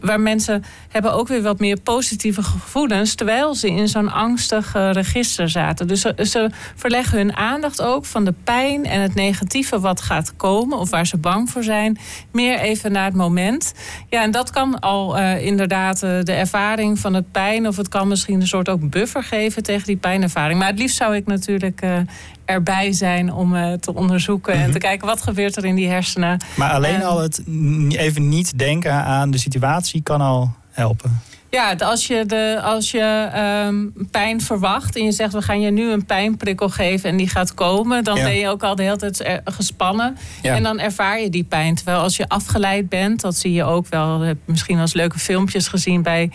waar 0.00 0.20
mensen 0.20 0.64
hebben 0.88 1.12
ook 1.12 1.28
weer 1.28 1.42
wat 1.42 1.58
meer 1.58 1.80
positieve 1.80 2.42
gevoelens. 2.42 3.14
Terwijl 3.14 3.54
ze 3.54 3.70
in 3.70 3.88
zo'n 3.88 4.12
angstig 4.12 4.72
register 4.72 5.48
zaten. 5.48 5.86
Dus 5.86 6.00
ze, 6.00 6.50
verleggen 6.74 7.18
hun 7.18 7.36
aandacht 7.36 7.82
ook 7.82 8.04
van 8.04 8.24
de 8.24 8.34
pijn 8.44 8.84
en 8.84 9.00
het 9.00 9.14
negatieve 9.14 9.80
wat 9.80 10.00
gaat 10.00 10.36
komen. 10.36 10.78
Of 10.78 10.90
waar 10.90 11.06
ze 11.06 11.16
bang 11.16 11.50
voor 11.50 11.64
zijn. 11.64 11.98
Meer 12.32 12.58
even 12.58 12.92
naar 12.92 13.04
het 13.04 13.14
moment. 13.14 13.72
Ja, 14.08 14.22
en 14.22 14.30
dat 14.30 14.50
kan 14.50 14.80
al 14.80 15.18
uh, 15.18 15.44
inderdaad 15.44 16.02
de 16.22 16.32
ervaring 16.32 16.98
van 16.98 17.14
het 17.14 17.32
pijn. 17.32 17.66
Of 17.66 17.76
het 17.76 17.88
kan 17.88 18.08
misschien 18.08 18.40
een 18.40 18.46
soort 18.46 18.68
ook 18.68 18.90
buffer 18.90 19.22
geven 19.22 19.62
tegen 19.62 19.86
die 19.86 19.96
pijnervaring. 19.96 20.58
Maar 20.58 20.68
het 20.68 20.78
liefst 20.78 20.96
zou 20.96 21.16
ik 21.16 21.26
natuurlijk 21.26 21.82
uh, 21.84 21.96
erbij 22.44 22.92
zijn 22.92 23.32
om 23.32 23.78
te 23.80 23.94
onderzoeken 23.94 24.54
en 24.54 24.70
te 24.70 24.78
kijken 24.78 25.06
wat 25.06 25.22
gebeurt 25.22 25.56
er 25.56 25.64
in 25.64 25.74
die 25.74 25.88
hersenen. 25.88 26.40
Maar 26.56 26.70
alleen 26.70 27.04
al 27.04 27.20
het 27.20 27.42
even 27.88 28.28
niet 28.28 28.58
denken 28.58 28.92
aan 28.92 29.30
de 29.30 29.38
situatie 29.38 30.02
kan 30.02 30.20
al 30.20 30.52
helpen. 30.70 31.20
Ja, 31.50 31.74
als 31.78 32.06
je, 32.06 32.26
de, 32.26 32.60
als 32.62 32.90
je 32.90 33.28
um, 33.66 33.92
pijn 34.10 34.40
verwacht 34.40 34.96
en 34.96 35.04
je 35.04 35.12
zegt 35.12 35.32
we 35.32 35.42
gaan 35.42 35.60
je 35.60 35.70
nu 35.70 35.90
een 35.90 36.04
pijnprikkel 36.04 36.68
geven 36.68 37.10
en 37.10 37.16
die 37.16 37.28
gaat 37.28 37.54
komen, 37.54 38.04
dan 38.04 38.14
ben 38.14 38.36
je 38.36 38.48
ook 38.48 38.62
al 38.62 38.74
de 38.74 38.82
hele 38.82 38.96
tijd 38.96 39.40
gespannen. 39.44 40.16
Ja. 40.42 40.54
En 40.54 40.62
dan 40.62 40.78
ervaar 40.78 41.20
je 41.20 41.30
die 41.30 41.44
pijn. 41.44 41.74
Terwijl 41.74 41.98
als 41.98 42.16
je 42.16 42.28
afgeleid 42.28 42.88
bent, 42.88 43.20
dat 43.20 43.36
zie 43.36 43.52
je 43.52 43.64
ook 43.64 43.86
wel. 43.88 44.20
heb 44.20 44.36
misschien 44.44 44.74
wel 44.74 44.84
eens 44.84 44.94
leuke 44.94 45.18
filmpjes 45.18 45.68
gezien 45.68 46.02
bij 46.02 46.30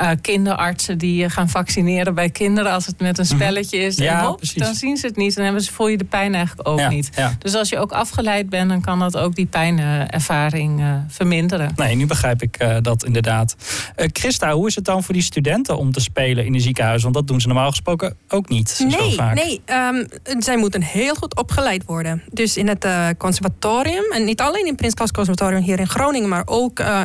uh, 0.00 0.10
kinderartsen 0.20 0.98
die 0.98 1.30
gaan 1.30 1.48
vaccineren 1.48 2.14
bij 2.14 2.30
kinderen 2.30 2.72
als 2.72 2.86
het 2.86 3.00
met 3.00 3.18
een 3.18 3.24
mhm. 3.24 3.34
spelletje 3.34 3.78
is. 3.78 3.96
Ja, 3.96 4.18
en 4.18 4.26
hop, 4.26 4.40
dan 4.54 4.74
zien 4.74 4.96
ze 4.96 5.06
het 5.06 5.16
niet 5.16 5.36
en 5.36 5.52
dan 5.52 5.62
voel 5.62 5.88
je 5.88 5.98
de 5.98 6.04
pijn 6.04 6.34
eigenlijk 6.34 6.68
ook 6.68 6.88
niet. 6.88 7.10
Dus 7.38 7.54
als 7.54 7.68
je 7.68 7.78
ook 7.78 7.92
afgeleid 7.92 8.48
bent, 8.48 8.68
dan 8.68 8.80
kan 8.80 8.98
dat 8.98 9.16
ook 9.16 9.34
die 9.34 9.46
pijnervaring 9.46 10.80
uh, 10.80 10.94
verminderen. 11.08 11.72
Nee, 11.76 11.94
nu 11.94 12.06
begrijp 12.06 12.42
ik 12.42 12.62
uh, 12.62 12.76
dat 12.82 13.04
inderdaad. 13.04 13.56
Christa, 13.96 14.49
hoe 14.52 14.66
is 14.66 14.74
het 14.74 14.84
dan 14.84 15.02
voor 15.02 15.14
die 15.14 15.22
studenten 15.22 15.76
om 15.76 15.92
te 15.92 16.00
spelen 16.00 16.44
in 16.44 16.54
een 16.54 16.60
ziekenhuis? 16.60 17.02
Want 17.02 17.14
dat 17.14 17.26
doen 17.26 17.40
ze 17.40 17.46
normaal 17.46 17.70
gesproken 17.70 18.16
ook 18.28 18.48
niet 18.48 18.80
nee, 18.82 18.90
zo 18.90 19.10
vaak. 19.10 19.34
Nee, 19.34 19.60
um, 19.66 20.06
zij 20.38 20.56
moeten 20.56 20.82
heel 20.82 21.14
goed 21.14 21.36
opgeleid 21.36 21.84
worden. 21.84 22.22
Dus 22.32 22.56
in 22.56 22.68
het 22.68 22.84
uh, 22.84 23.08
conservatorium, 23.18 24.04
en 24.12 24.24
niet 24.24 24.40
alleen 24.40 24.66
in 24.66 24.74
Prins 24.74 24.94
Klaus 24.94 25.10
Conservatorium 25.10 25.62
hier 25.62 25.78
in 25.78 25.88
Groningen, 25.88 26.28
maar 26.28 26.42
ook 26.44 26.80
uh, 26.80 27.02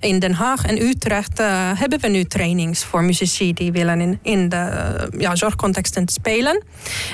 in 0.00 0.18
Den 0.18 0.32
Haag 0.32 0.64
en 0.64 0.82
Utrecht 0.82 1.40
uh, 1.40 1.46
hebben 1.74 2.00
we 2.00 2.08
nu 2.08 2.24
trainings 2.24 2.84
voor 2.84 3.04
muzici 3.04 3.52
die 3.52 3.72
willen 3.72 4.00
in, 4.00 4.18
in 4.22 4.48
de 4.48 5.08
ja, 5.18 5.36
zorgcontexten 5.36 6.08
spelen. 6.08 6.62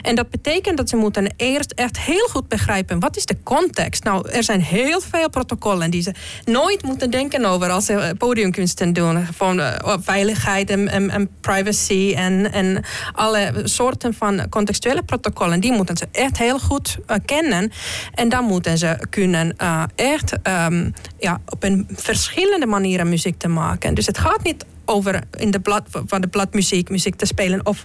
En 0.03 0.15
dat 0.15 0.31
betekent 0.31 0.77
dat 0.77 0.89
ze 0.89 0.97
moeten 0.97 1.35
eerst 1.37 1.73
echt 1.73 1.99
heel 1.99 2.29
goed 2.31 2.49
begrijpen 2.49 3.01
wat 3.01 3.17
is 3.17 3.25
de 3.25 3.37
context. 3.43 4.05
Nou, 4.05 4.29
er 4.29 4.45
zijn 4.45 4.63
heel 4.63 5.01
veel 5.01 5.31
protocollen 5.31 5.91
die 5.91 6.03
ze 6.03 6.15
nooit 6.45 6.83
moeten 6.83 7.11
denken 7.11 7.45
over 7.45 7.71
als 7.71 7.85
ze 7.85 8.15
podiumkunsten 8.19 8.93
doen. 8.93 9.27
Van 9.33 9.61
veiligheid 10.01 10.71
en, 10.71 11.31
privacy 11.41 12.15
en, 12.17 12.83
alle 13.13 13.53
soorten 13.65 14.15
van 14.15 14.49
contextuele 14.49 15.03
protocollen, 15.03 15.61
die 15.61 15.73
moeten 15.73 15.97
ze 15.97 16.09
echt 16.13 16.39
heel 16.39 16.59
goed 16.59 16.99
uh, 17.07 17.17
kennen. 17.25 17.73
En 18.15 18.29
dan 18.29 18.45
moeten 18.45 18.79
ze 18.79 19.07
kunnen 19.11 19.55
uh, 19.63 19.83
echt 19.95 20.33
um, 20.33 20.93
ja, 21.19 21.41
op 21.49 21.63
een 21.63 21.89
verschillende 21.93 22.67
manieren 22.67 23.09
muziek 23.09 23.39
te 23.39 23.49
maken. 23.49 23.95
Dus 23.95 24.07
het 24.07 24.19
gaat 24.19 24.43
niet 24.43 24.65
over 24.85 25.21
in 25.39 25.51
de 25.51 25.61
blad, 25.61 25.83
van 26.07 26.21
de 26.21 26.27
bladmuziek 26.27 26.89
muziek 26.89 27.15
te 27.15 27.27
spelen. 27.27 27.67
Of 27.67 27.85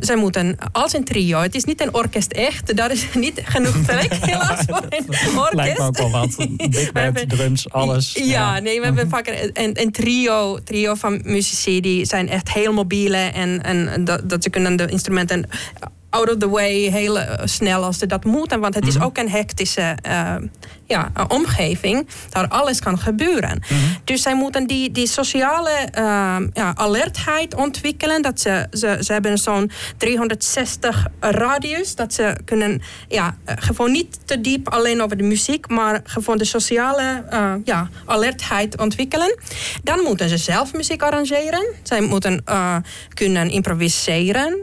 zij 0.00 0.16
moeten 0.16 0.56
als 0.72 0.92
een 0.92 1.04
trio. 1.04 1.40
Het 1.40 1.54
is 1.54 1.64
niet 1.64 1.80
een 1.80 1.94
orkest 1.94 2.32
echt. 2.32 2.76
Daar 2.76 2.90
is 2.90 3.06
niet 3.14 3.40
genoeg 3.44 3.84
plek 3.84 4.14
helaas 4.30 4.64
voor 4.66 4.86
een 4.88 5.38
orkest. 5.38 5.54
Lijkt 5.54 5.78
me 5.78 5.84
ook 5.84 5.96
wel 5.96 6.10
wat. 6.10 6.36
Big 6.70 6.92
band, 6.92 7.28
drums, 7.28 7.70
alles. 7.70 8.12
Ja, 8.12 8.24
ja. 8.24 8.58
nee, 8.58 8.78
we 8.78 8.84
hebben 8.84 9.06
mhm. 9.06 9.14
vaak 9.14 9.50
een, 9.52 9.80
een, 9.80 9.92
trio, 9.92 10.58
trio 10.58 10.94
van 10.94 11.20
muzici. 11.24 11.80
Die 11.80 12.04
zijn 12.04 12.28
echt 12.28 12.52
heel 12.52 12.72
mobiele. 12.72 13.16
En, 13.16 13.62
en 13.62 14.04
dat, 14.04 14.30
dat 14.30 14.42
ze 14.42 14.50
kunnen 14.50 14.76
de 14.76 14.86
instrumenten 14.86 15.48
out 16.14 16.30
of 16.30 16.36
the 16.36 16.48
way 16.48 16.90
heel 16.90 17.18
eh, 17.18 17.46
snel 17.46 17.84
als 17.84 17.98
ze 17.98 18.06
dat 18.06 18.24
moeten. 18.24 18.60
Want 18.60 18.74
het 18.74 18.86
is 18.86 18.94
mhm. 18.94 19.04
ook 19.04 19.18
een 19.18 19.30
hectische 19.30 19.96
uh, 20.06 20.34
ja, 20.86 21.12
omgeving. 21.28 22.06
Daar 22.30 22.48
alles 22.48 22.80
kan 22.80 22.98
gebeuren. 22.98 23.62
Mhm. 23.68 23.80
Dus 24.04 24.22
zij 24.22 24.34
moeten 24.34 24.66
die, 24.66 24.90
die 24.90 25.06
sociale 25.06 25.88
uh, 25.98 26.36
ja, 26.52 26.72
alertheid 26.74 27.54
ontwikkelen. 27.54 28.22
Dat 28.22 28.40
ze, 28.40 28.66
ze, 28.70 28.98
ze 29.00 29.12
hebben 29.12 29.38
zo'n 29.38 29.70
360 29.96 31.06
radius. 31.20 31.94
Dat 31.94 32.12
ze 32.12 32.36
kunnen 32.44 32.82
ja, 33.08 33.36
gewoon 33.44 33.92
niet 33.92 34.18
te 34.24 34.40
diep 34.40 34.68
alleen 34.68 35.02
over 35.02 35.16
de 35.16 35.22
muziek. 35.22 35.68
Maar 35.68 36.00
gewoon 36.04 36.38
de 36.38 36.44
sociale 36.44 37.24
ja, 37.64 37.88
alertheid 38.04 38.78
ontwikkelen. 38.78 39.38
Dan 39.82 40.00
moeten 40.00 40.28
ze 40.28 40.36
zelf 40.36 40.72
muziek 40.72 41.02
arrangeren. 41.02 41.66
Zij 41.82 42.00
moeten 42.00 42.44
kunnen 43.14 43.50
improviseren. 43.50 44.58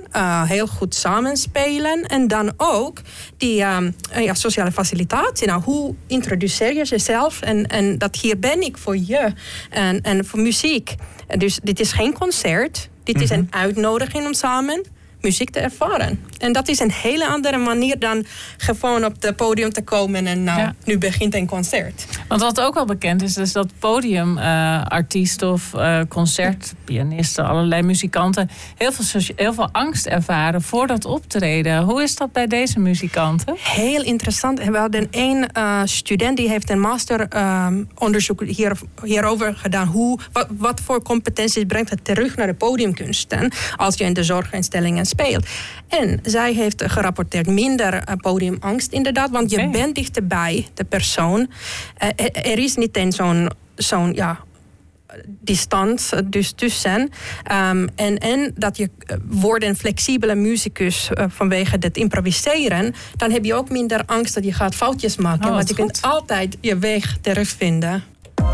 heel 0.47 0.67
goed 0.67 0.95
samen 0.95 1.37
spelen. 1.41 2.03
En 2.03 2.27
dan 2.27 2.53
ook 2.57 3.01
die 3.37 3.63
um, 3.63 3.95
ja, 4.15 4.33
sociale 4.33 4.71
facilitatie. 4.71 5.47
Nou, 5.47 5.61
hoe 5.61 5.95
introduceer 6.07 6.73
je 6.73 6.83
jezelf? 6.83 7.41
En, 7.41 7.67
en 7.67 7.97
dat 7.97 8.15
hier 8.15 8.39
ben 8.39 8.61
ik 8.61 8.77
voor 8.77 8.97
je. 8.97 9.33
En, 9.69 10.01
en 10.01 10.25
voor 10.25 10.39
muziek. 10.39 10.95
Dus 11.37 11.59
dit 11.63 11.79
is 11.79 11.91
geen 11.91 12.13
concert. 12.13 12.89
Dit 13.03 13.21
is 13.21 13.29
mhm. 13.29 13.39
een 13.39 13.47
uitnodiging 13.49 14.25
om 14.25 14.33
samen 14.33 14.83
muziek 15.21 15.49
te 15.49 15.59
ervaren. 15.59 16.19
En 16.37 16.53
dat 16.53 16.67
is 16.67 16.79
een 16.79 16.91
hele 16.91 17.27
andere 17.27 17.57
manier 17.57 17.99
dan 17.99 18.25
gewoon 18.57 19.05
op 19.05 19.15
het 19.19 19.35
podium 19.35 19.73
te 19.73 19.81
komen 19.81 20.25
en 20.27 20.43
nou, 20.43 20.71
nu 20.85 20.97
begint 20.97 21.35
een 21.35 21.47
concert. 21.47 22.05
Want 22.27 22.41
wat 22.41 22.61
ook 22.61 22.73
wel 22.73 22.85
bekend 22.85 23.21
is, 23.21 23.37
is 23.37 23.51
dat 23.51 23.67
podiumartiesten 23.79 25.47
uh, 25.47 25.53
of 25.53 25.73
uh, 25.75 25.99
concertpianisten, 26.09 27.45
allerlei 27.45 27.81
muzikanten, 27.81 28.49
heel 28.77 28.91
veel, 28.91 29.21
heel 29.35 29.53
veel 29.53 29.69
angst 29.71 30.05
ervaren 30.05 30.61
voor 30.61 30.87
dat 30.87 31.05
optreden. 31.05 31.83
Hoe 31.83 32.03
is 32.03 32.15
dat 32.15 32.31
bij 32.31 32.47
deze 32.47 32.79
muzikanten? 32.79 33.55
Heel 33.57 34.03
interessant. 34.03 34.63
We 34.63 34.77
hadden 34.77 35.07
één 35.11 35.49
uh, 35.57 35.81
student 35.85 36.37
die 36.37 36.49
heeft 36.49 36.69
een 36.69 36.79
masteronderzoek 36.79 38.43
hier, 38.43 38.77
hierover 39.03 39.53
gedaan. 39.55 39.87
Hoe, 39.87 40.19
wat, 40.31 40.47
wat 40.57 40.81
voor 40.81 41.01
competenties 41.03 41.63
brengt 41.67 41.89
het 41.89 42.05
terug 42.05 42.35
naar 42.35 42.47
de 42.47 42.53
podiumkunsten 42.53 43.51
als 43.75 43.97
je 43.97 44.03
in 44.03 44.13
de 44.13 44.23
zorginstellingen 44.23 45.05
speelt. 45.11 45.45
En 45.87 46.19
zij 46.23 46.53
heeft 46.53 46.83
gerapporteerd 46.85 47.47
minder 47.47 47.93
eh, 47.93 48.15
podiumangst 48.15 48.91
inderdaad, 48.91 49.29
want 49.29 49.51
je 49.51 49.69
bent 49.69 49.95
dichterbij 49.95 50.67
de 50.73 50.83
persoon. 50.83 51.39
Uh, 51.39 52.09
er 52.33 52.57
is 52.57 52.75
niet 52.75 52.97
een 52.97 53.11
zo'n 53.11 53.49
zo'n 53.75 54.13
ja, 54.13 54.39
distantie 55.25 56.29
dus 56.29 56.51
tussen. 56.51 57.01
Um, 57.01 57.89
en, 57.95 58.17
en 58.17 58.51
dat 58.55 58.77
je 58.77 58.89
wordt 59.25 59.63
een 59.63 59.75
flexibele 59.75 60.35
muzikus 60.35 61.09
uh, 61.13 61.25
vanwege 61.27 61.77
het 61.79 61.97
improviseren, 61.97 62.93
dan 63.15 63.31
heb 63.31 63.45
je 63.45 63.53
ook 63.53 63.69
minder 63.69 64.03
angst 64.05 64.33
dat 64.33 64.43
je 64.43 64.53
gaat 64.53 64.75
foutjes 64.75 65.17
maken. 65.17 65.49
Oh, 65.49 65.55
want 65.55 65.69
je 65.69 65.75
kunt 65.75 66.01
altijd 66.01 66.57
je 66.61 66.77
weg 66.77 67.17
terugvinden. 67.21 68.03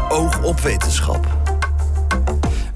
Oog 0.10 0.44
op 0.44 0.60
wetenschap. 0.60 1.37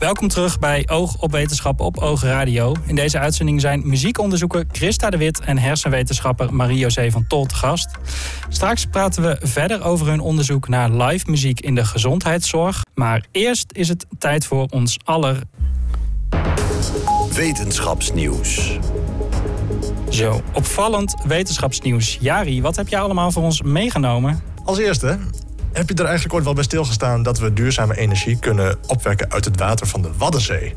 Welkom 0.02 0.28
terug 0.28 0.60
bij 0.60 0.88
Oog 0.90 1.16
op 1.20 1.32
Wetenschap 1.32 1.80
op 1.80 1.98
Oog 1.98 2.24
Radio. 2.24 2.76
In 2.86 2.96
deze 2.96 3.20
uitzending 3.20 3.62
zijn 3.62 3.82
muziekonderzoeker 3.88 4.66
Christa 4.72 5.10
de 5.10 5.18
Wit 5.18 5.40
en 5.40 5.58
hersenwetenschapper 5.58 6.54
Marie-José 6.54 7.12
van 7.12 7.28
Tol 7.28 7.46
te 7.46 7.56
gast. 7.56 7.90
Straks 8.50 8.86
praten 8.86 9.24
we 9.24 9.38
verder 9.42 9.84
over 9.84 10.08
hun 10.08 10.20
onderzoek 10.20 10.68
naar 10.68 10.92
live 10.92 11.30
muziek 11.30 11.60
in 11.60 11.76
de 11.76 11.86
gezondheidszorg. 11.86 12.84
Maar 12.94 13.26
eerst 13.32 13.66
is 13.72 13.88
het 13.88 14.06
tijd 14.18 14.46
voor 14.46 14.68
ons 14.70 14.98
aller. 15.04 15.42
Wetenschapsnieuws. 17.34 18.78
Zo, 20.10 20.42
opvallend 20.54 21.16
wetenschapsnieuws. 21.28 22.18
Jari, 22.22 22.62
wat 22.62 22.76
heb 22.76 22.88
je 22.88 22.98
allemaal 22.98 23.32
voor 23.32 23.44
ons 23.44 23.62
meegenomen? 23.62 24.44
Als 24.66 24.78
eerste, 24.78 25.20
heb 25.74 25.90
je 25.90 25.96
er 25.96 26.06
eigenlijk 26.06 26.34
ooit 26.34 26.44
wel 26.44 26.54
bij 26.54 26.64
stilgestaan 26.64 27.24
dat 27.24 27.40
we 27.40 27.54
duurzame 27.54 27.98
energie 27.98 28.40
kunnen 28.40 28.78
opwekken 28.88 29.32
uit 29.32 29.46
het 29.46 29.60
water 29.60 29.88
van 29.88 30.02
de 30.02 30.10
Waddenzee? 30.18 30.76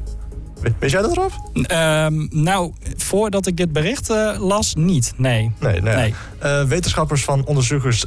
Weet 0.79 0.91
jij 0.91 1.03
dat 1.03 1.17
erop? 1.17 1.33
Um, 1.55 2.29
nou, 2.31 2.73
voordat 2.97 3.47
ik 3.47 3.57
dit 3.57 3.73
bericht 3.73 4.11
uh, 4.11 4.37
las, 4.39 4.75
niet. 4.75 5.13
Nee. 5.17 5.53
Nee, 5.59 5.81
nee. 5.81 5.95
nee. 5.95 6.15
Uh, 6.45 6.63
wetenschappers 6.63 7.25
van 7.25 7.45
onderzoekers, 7.45 8.05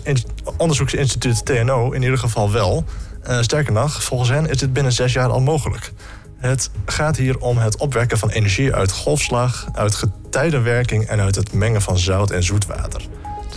onderzoeksinstituut 0.58 1.46
TNO 1.46 1.92
in 1.92 2.02
ieder 2.02 2.18
geval 2.18 2.52
wel. 2.52 2.84
Uh, 3.30 3.42
sterker 3.42 3.74
nog, 3.74 4.04
volgens 4.04 4.30
hen 4.30 4.50
is 4.50 4.58
dit 4.58 4.74
binnen 4.74 4.92
zes 4.92 5.14
jaar 5.14 5.30
al 5.30 5.42
mogelijk. 5.42 5.92
Het 6.38 6.70
gaat 6.86 7.18
hier 7.18 7.40
om 7.40 7.58
het 7.58 7.78
opwekken 7.78 8.18
van 8.18 8.30
energie 8.30 8.74
uit 8.74 8.92
golfslag, 8.92 9.68
uit 9.74 9.96
getijdenwerking 9.96 11.06
en 11.06 11.20
uit 11.20 11.36
het 11.36 11.54
mengen 11.54 11.82
van 11.82 11.98
zout 11.98 12.32
en 12.32 12.44
zoetwater. 12.44 13.02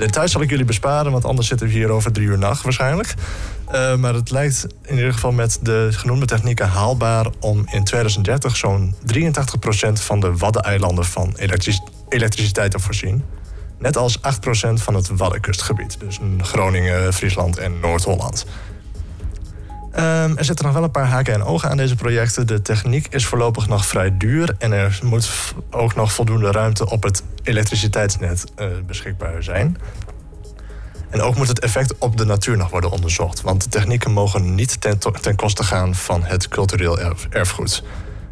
Details 0.01 0.33
zal 0.33 0.41
ik 0.41 0.51
jullie 0.51 0.65
besparen, 0.65 1.13
want 1.13 1.25
anders 1.25 1.49
zitten 1.49 1.67
we 1.67 1.73
hier 1.73 1.91
over 1.91 2.13
drie 2.13 2.27
uur 2.27 2.39
nacht 2.39 2.63
waarschijnlijk. 2.63 3.15
Uh, 3.73 3.97
maar 3.97 4.15
het 4.15 4.31
lijkt 4.31 4.67
in 4.83 4.97
ieder 4.97 5.13
geval 5.13 5.33
met 5.33 5.59
de 5.63 5.89
genoemde 5.91 6.27
technieken 6.27 6.69
haalbaar 6.69 7.27
om 7.41 7.65
in 7.71 7.85
2030 7.85 8.57
zo'n 8.57 8.95
83% 9.15 9.93
van 9.93 10.21
de 10.21 10.37
Waddeneilanden 10.37 11.05
van 11.05 11.37
elektriciteit 12.09 12.71
te 12.71 12.79
voorzien. 12.79 13.25
Net 13.79 13.97
als 13.97 14.19
8% 14.19 14.23
van 14.75 14.95
het 14.95 15.17
Waddenkustgebied. 15.17 15.97
Dus 16.01 16.19
Groningen, 16.41 17.13
Friesland 17.13 17.59
en 17.59 17.81
Noord-Holland. 17.81 18.47
Um, 19.97 20.39
er 20.39 20.45
zitten 20.45 20.65
nog 20.65 20.75
wel 20.75 20.83
een 20.83 20.91
paar 20.91 21.07
haken 21.07 21.35
en 21.35 21.45
ogen 21.45 21.71
aan 21.71 21.77
deze 21.77 21.95
projecten. 21.95 22.47
De 22.47 22.63
techniek 22.63 23.07
is 23.11 23.27
voorlopig 23.27 23.69
nog 23.69 23.87
vrij 23.87 24.17
duur 24.17 24.55
en 24.59 24.73
er 24.73 25.01
moet 25.03 25.31
ook 25.71 25.95
nog 25.95 26.13
voldoende 26.13 26.51
ruimte 26.51 26.91
op 26.91 27.03
het 27.03 27.23
elektriciteitsnet 27.43 28.45
uh, 28.61 28.67
beschikbaar 28.87 29.43
zijn. 29.43 29.77
En 31.11 31.21
ook 31.21 31.37
moet 31.37 31.49
het 31.49 31.61
effect 31.61 31.99
op 31.99 32.17
de 32.17 32.25
natuur 32.25 32.57
nog 32.57 32.71
worden 32.71 32.91
onderzocht, 32.91 33.41
want 33.41 33.63
de 33.63 33.69
technieken 33.69 34.13
mogen 34.13 34.55
niet 34.55 34.81
ten, 35.21 35.37
koste 35.37 35.65
gaan 35.65 35.95
van 35.95 36.23
het 36.23 36.49
cultureel 36.49 36.99
erfgoed. 37.31 37.83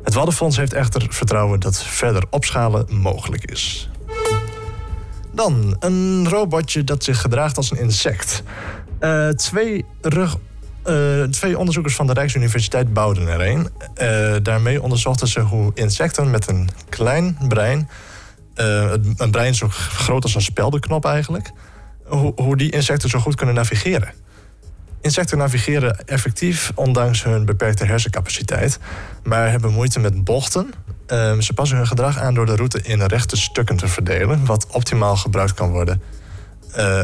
Het 0.02 0.14
Waddenfonds 0.14 0.56
heeft 0.56 0.72
echter 0.72 1.06
vertrouwen 1.08 1.60
dat 1.60 1.82
verder 1.82 2.22
opschalen 2.30 2.86
mogelijk 2.90 3.44
is. 3.44 3.90
Dan 5.32 5.76
een 5.78 6.28
robotje 6.28 6.84
dat 6.84 7.04
zich 7.04 7.20
gedraagt 7.20 7.56
als 7.56 7.70
een 7.70 7.78
insect. 7.78 8.42
Uh, 9.00 9.28
twee 9.28 9.84
uh, 10.02 11.22
twee 11.22 11.58
onderzoekers 11.58 11.94
van 11.94 12.06
de 12.06 12.12
Rijksuniversiteit 12.12 12.92
bouwden 12.92 13.28
er 13.28 13.40
een. 13.40 13.68
Daarmee 14.42 14.82
onderzochten 14.82 15.28
ze 15.28 15.40
hoe 15.40 15.70
insecten 15.74 16.30
met 16.30 16.48
een 16.48 16.68
klein 16.88 17.38
brein, 17.48 17.88
uh, 18.60 18.92
een 19.16 19.30
brein 19.30 19.54
zo 19.54 19.68
groot 19.68 20.22
als 20.22 20.34
een 20.34 20.40
speldenknop 20.40 21.04
eigenlijk, 21.04 21.50
hoe, 22.04 22.32
hoe 22.36 22.56
die 22.56 22.70
insecten 22.70 23.08
zo 23.08 23.18
goed 23.18 23.34
kunnen 23.34 23.54
navigeren. 23.54 24.12
Insecten 25.00 25.38
navigeren 25.38 26.06
effectief, 26.06 26.72
ondanks 26.74 27.24
hun 27.24 27.44
beperkte 27.44 27.84
hersencapaciteit, 27.84 28.78
maar 29.22 29.50
hebben 29.50 29.72
moeite 29.72 30.00
met 30.00 30.24
bochten. 30.24 30.70
Uh, 31.12 31.38
ze 31.38 31.52
passen 31.52 31.76
hun 31.76 31.86
gedrag 31.86 32.18
aan 32.18 32.34
door 32.34 32.46
de 32.46 32.56
route 32.56 32.82
in 32.82 33.02
rechte 33.02 33.36
stukken 33.36 33.76
te 33.76 33.88
verdelen, 33.88 34.46
wat 34.46 34.66
optimaal 34.70 35.16
gebruikt 35.16 35.54
kan 35.54 35.70
worden 35.70 36.02
uh, 36.76 37.02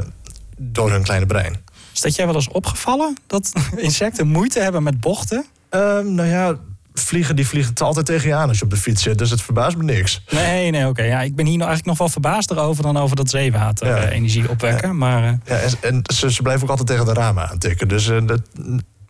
door 0.59 0.91
hun 0.91 1.03
kleine 1.03 1.27
brein. 1.27 1.57
Is 1.95 2.01
dat 2.01 2.15
jij 2.15 2.27
wel 2.27 2.35
eens 2.35 2.49
opgevallen 2.49 3.17
dat 3.27 3.53
insecten 3.77 4.27
moeite 4.27 4.61
hebben 4.61 4.83
met 4.83 5.01
bochten? 5.01 5.45
Um, 5.71 6.15
nou 6.15 6.29
ja, 6.29 6.59
vliegen 6.95 7.37
die 7.37 7.47
vliegen 7.47 7.71
het 7.71 7.83
altijd 7.83 8.07
tegen 8.07 8.29
je 8.29 8.35
aan 8.35 8.49
als 8.49 8.59
je 8.59 8.65
op 8.65 8.71
de 8.71 8.77
fiets 8.77 9.03
zit. 9.03 9.19
Dus 9.19 9.31
het 9.31 9.43
verbaast 9.43 9.77
me 9.77 9.83
niks. 9.83 10.23
Nee, 10.31 10.71
nee, 10.71 10.89
oké. 10.89 11.03
Ja, 11.03 11.21
ik 11.21 11.35
ben 11.35 11.47
hier 11.47 11.59
nou 11.59 11.69
eigenlijk 11.69 11.87
nog 11.87 11.99
wel 11.99 12.09
verbaasder 12.09 12.59
over 12.59 12.83
dan 12.83 12.97
over 12.97 13.17
dat 13.17 13.31
zeewater 13.31 13.87
ja. 13.87 14.05
uh, 14.05 14.11
energie 14.11 14.49
opwekken. 14.49 14.89
Ja. 14.89 14.95
Maar, 14.95 15.23
uh... 15.23 15.33
ja, 15.45 15.57
en, 15.57 15.73
en 15.81 16.03
ze, 16.15 16.33
ze, 16.33 16.43
blijven 16.43 16.63
ook 16.63 16.71
altijd 16.71 16.89
tegen 16.89 17.05
de 17.05 17.21
ramen 17.21 17.49
aantikken. 17.49 17.89
Dus 17.89 18.09
uh, 18.09 18.27
dat, 18.27 18.41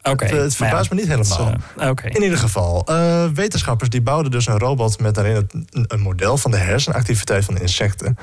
Okay, 0.02 0.28
het, 0.28 0.38
het 0.38 0.56
verbaast 0.56 0.90
me 0.90 0.96
niet 0.96 1.06
helemaal. 1.06 1.54
Okay. 1.76 2.10
In 2.10 2.22
ieder 2.22 2.38
geval, 2.38 2.88
wetenschappers 3.34 3.90
die 3.90 4.02
bouwden 4.02 4.30
dus 4.30 4.46
een 4.46 4.58
robot 4.58 5.00
met 5.00 5.14
daarin 5.14 5.34
het, 5.34 5.54
een 5.70 6.00
model 6.00 6.36
van 6.36 6.50
de 6.50 6.56
hersenactiviteit 6.56 7.44
van 7.44 7.58
insecten. 7.58 8.16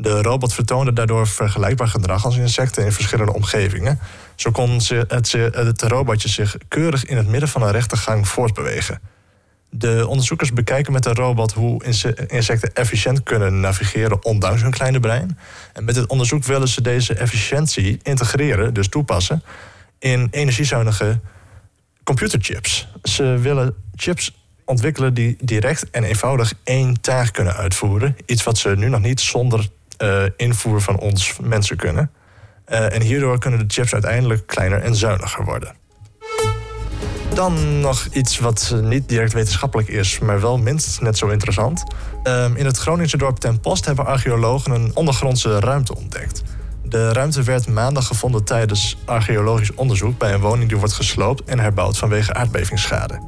De 0.00 0.22
robot 0.22 0.54
vertoonde 0.54 0.92
daardoor 0.92 1.26
vergelijkbaar 1.26 1.88
gedrag 1.88 2.24
als 2.24 2.36
insecten 2.36 2.84
in 2.84 2.92
verschillende 2.92 3.32
omgevingen. 3.34 3.98
Zo 4.34 4.50
kon 4.50 4.70
het, 5.08 5.32
het 5.52 5.82
robotje 5.82 6.28
zich 6.28 6.56
keurig 6.68 7.04
in 7.04 7.16
het 7.16 7.28
midden 7.28 7.48
van 7.48 7.62
een 7.62 7.70
rechte 7.70 7.96
gang 7.96 8.28
voortbewegen. 8.28 9.00
De 9.70 10.06
onderzoekers 10.08 10.52
bekijken 10.52 10.92
met 10.92 11.02
de 11.02 11.12
robot 11.12 11.52
hoe 11.52 11.84
insecten 12.26 12.74
efficiënt 12.74 13.22
kunnen 13.22 13.60
navigeren 13.60 14.24
ondanks 14.24 14.62
hun 14.62 14.70
kleine 14.70 15.00
brein. 15.00 15.38
En 15.72 15.84
met 15.84 15.94
dit 15.94 16.06
onderzoek 16.06 16.44
willen 16.44 16.68
ze 16.68 16.82
deze 16.82 17.14
efficiëntie 17.14 17.98
integreren, 18.02 18.74
dus 18.74 18.88
toepassen, 18.88 19.42
in 19.98 20.28
energiezuinige 20.30 21.20
computerchips. 22.04 22.88
Ze 23.02 23.22
willen 23.24 23.74
chips 23.94 24.36
ontwikkelen 24.64 25.14
die 25.14 25.36
direct 25.40 25.90
en 25.90 26.04
eenvoudig 26.04 26.52
één 26.64 27.00
taak 27.00 27.32
kunnen 27.32 27.54
uitvoeren. 27.54 28.16
Iets 28.26 28.42
wat 28.42 28.58
ze 28.58 28.68
nu 28.68 28.88
nog 28.88 29.00
niet 29.00 29.20
zonder 29.20 29.68
uh, 30.02 30.22
invoer 30.36 30.80
van 30.80 30.98
ons 30.98 31.38
mensen 31.42 31.76
kunnen. 31.76 32.10
Uh, 32.68 32.94
en 32.94 33.02
hierdoor 33.02 33.38
kunnen 33.38 33.58
de 33.58 33.74
chips 33.74 33.92
uiteindelijk 33.92 34.46
kleiner 34.46 34.80
en 34.82 34.94
zuiniger 34.94 35.44
worden. 35.44 35.74
Dan 37.34 37.80
nog 37.80 38.06
iets 38.12 38.38
wat 38.38 38.74
niet 38.82 39.08
direct 39.08 39.32
wetenschappelijk 39.32 39.88
is, 39.88 40.18
maar 40.18 40.40
wel 40.40 40.58
minstens 40.58 40.98
net 40.98 41.18
zo 41.18 41.28
interessant. 41.28 41.84
Um, 42.24 42.56
in 42.56 42.66
het 42.66 42.78
Groningse 42.78 43.16
dorp 43.16 43.38
Ten 43.38 43.60
Post 43.60 43.84
hebben 43.84 44.06
archeologen 44.06 44.72
een 44.72 44.90
ondergrondse 44.94 45.60
ruimte 45.60 45.96
ontdekt. 45.96 46.42
De 46.84 47.12
ruimte 47.12 47.42
werd 47.42 47.68
maandag 47.68 48.06
gevonden 48.06 48.44
tijdens 48.44 48.98
archeologisch 49.04 49.74
onderzoek 49.74 50.18
bij 50.18 50.34
een 50.34 50.40
woning 50.40 50.68
die 50.68 50.78
wordt 50.78 50.92
gesloopt 50.92 51.44
en 51.44 51.58
herbouwd 51.58 51.98
vanwege 51.98 52.34
aardbevingsschade. 52.34 53.20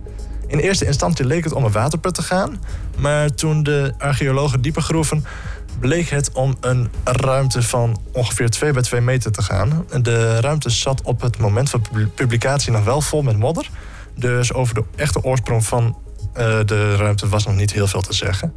In 0.47 0.59
eerste 0.59 0.87
instantie 0.87 1.25
leek 1.25 1.45
het 1.45 1.53
om 1.53 1.65
een 1.65 1.73
waterput 1.73 2.15
te 2.15 2.23
gaan, 2.23 2.61
maar 2.99 3.35
toen 3.35 3.63
de 3.63 3.95
archeologen 3.99 4.61
dieper 4.61 4.83
groeven, 4.83 5.25
bleek 5.81 6.09
het 6.09 6.33
om 6.33 6.57
een 6.61 6.91
ruimte 7.05 7.63
van 7.63 8.01
ongeveer 8.13 8.51
2 8.51 8.73
bij 8.73 8.83
2 8.83 9.01
meter 9.01 9.33
te 9.33 9.43
gaan. 9.43 9.87
De 10.03 10.41
ruimte 10.41 10.71
zat 10.71 11.03
op 11.03 11.21
het 11.21 11.39
moment 11.39 11.71
van 11.71 11.83
publicatie 12.15 12.73
nog 12.73 12.85
wel 12.85 13.01
vol 13.01 13.23
met 13.23 13.39
modder. 13.39 13.71
Dus 14.15 14.53
over 14.53 14.75
de 14.75 14.85
echte 14.97 15.23
oorsprong 15.23 15.65
van 15.65 15.97
uh, 16.39 16.59
de 16.65 16.97
ruimte 16.97 17.29
was 17.29 17.47
nog 17.47 17.55
niet 17.55 17.73
heel 17.73 17.87
veel 17.87 18.01
te 18.01 18.15
zeggen. 18.15 18.55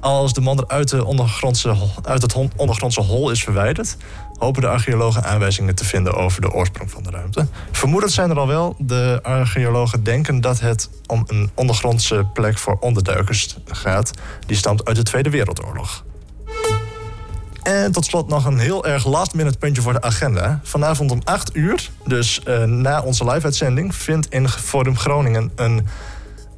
Als 0.00 0.32
de 0.32 0.40
modder 0.40 0.68
uit, 0.68 0.88
de 0.88 1.04
ondergrondse, 1.04 1.76
uit 2.02 2.22
het 2.22 2.34
ondergrondse 2.56 3.00
hol 3.00 3.30
is 3.30 3.42
verwijderd, 3.42 3.96
hopen 4.38 4.62
de 4.62 4.68
archeologen 4.68 5.24
aanwijzingen 5.24 5.74
te 5.74 5.84
vinden 5.84 6.14
over 6.14 6.40
de 6.40 6.52
oorsprong 6.52 6.90
van 6.90 7.02
de 7.02 7.10
ruimte. 7.10 7.46
Vermoedend 7.72 8.12
zijn 8.12 8.30
er 8.30 8.38
al 8.38 8.46
wel. 8.46 8.76
De 8.78 9.18
archeologen 9.22 10.04
denken 10.04 10.40
dat 10.40 10.60
het 10.60 10.90
om 11.06 11.24
een 11.26 11.50
ondergrondse 11.54 12.26
plek 12.32 12.58
voor 12.58 12.76
onderduikers 12.80 13.56
gaat. 13.64 14.10
Die 14.46 14.56
stamt 14.56 14.84
uit 14.84 14.96
de 14.96 15.02
Tweede 15.02 15.30
Wereldoorlog. 15.30 16.04
En 17.64 17.92
tot 17.92 18.04
slot 18.04 18.28
nog 18.28 18.44
een 18.44 18.58
heel 18.58 18.84
erg 18.86 19.06
last 19.06 19.34
minute 19.34 19.58
puntje 19.58 19.82
voor 19.82 19.92
de 19.92 20.02
agenda. 20.02 20.60
Vanavond 20.62 21.10
om 21.10 21.20
8 21.24 21.56
uur, 21.56 21.90
dus 22.06 22.40
uh, 22.48 22.64
na 22.64 23.02
onze 23.02 23.24
live-uitzending, 23.24 23.94
vindt 23.94 24.26
in 24.30 24.48
Forum 24.48 24.96
Groningen 24.96 25.52
een 25.54 25.86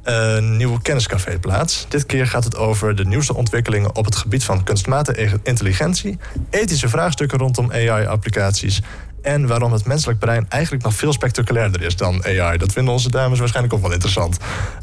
uh, 0.05 0.39
nieuw 0.39 0.77
kenniscafé 0.81 1.39
plaats. 1.39 1.85
Dit 1.89 2.05
keer 2.05 2.27
gaat 2.27 2.43
het 2.43 2.55
over 2.55 2.95
de 2.95 3.05
nieuwste 3.05 3.35
ontwikkelingen 3.35 3.95
op 3.95 4.05
het 4.05 4.15
gebied 4.15 4.43
van 4.43 4.63
kunstmatige 4.63 5.39
intelligentie, 5.43 6.17
ethische 6.49 6.89
vraagstukken 6.89 7.37
rondom 7.37 7.71
AI-applicaties 7.71 8.81
en 9.21 9.47
waarom 9.47 9.71
het 9.73 9.85
menselijk 9.85 10.19
brein 10.19 10.45
eigenlijk 10.49 10.83
nog 10.83 10.93
veel 10.93 11.13
spectaculairder 11.13 11.81
is 11.81 11.95
dan 11.95 12.25
AI. 12.25 12.57
Dat 12.57 12.71
vinden 12.71 12.93
onze 12.93 13.09
dames 13.09 13.39
waarschijnlijk 13.39 13.75
ook 13.75 13.81
wel 13.81 13.91
interessant. 13.91 14.37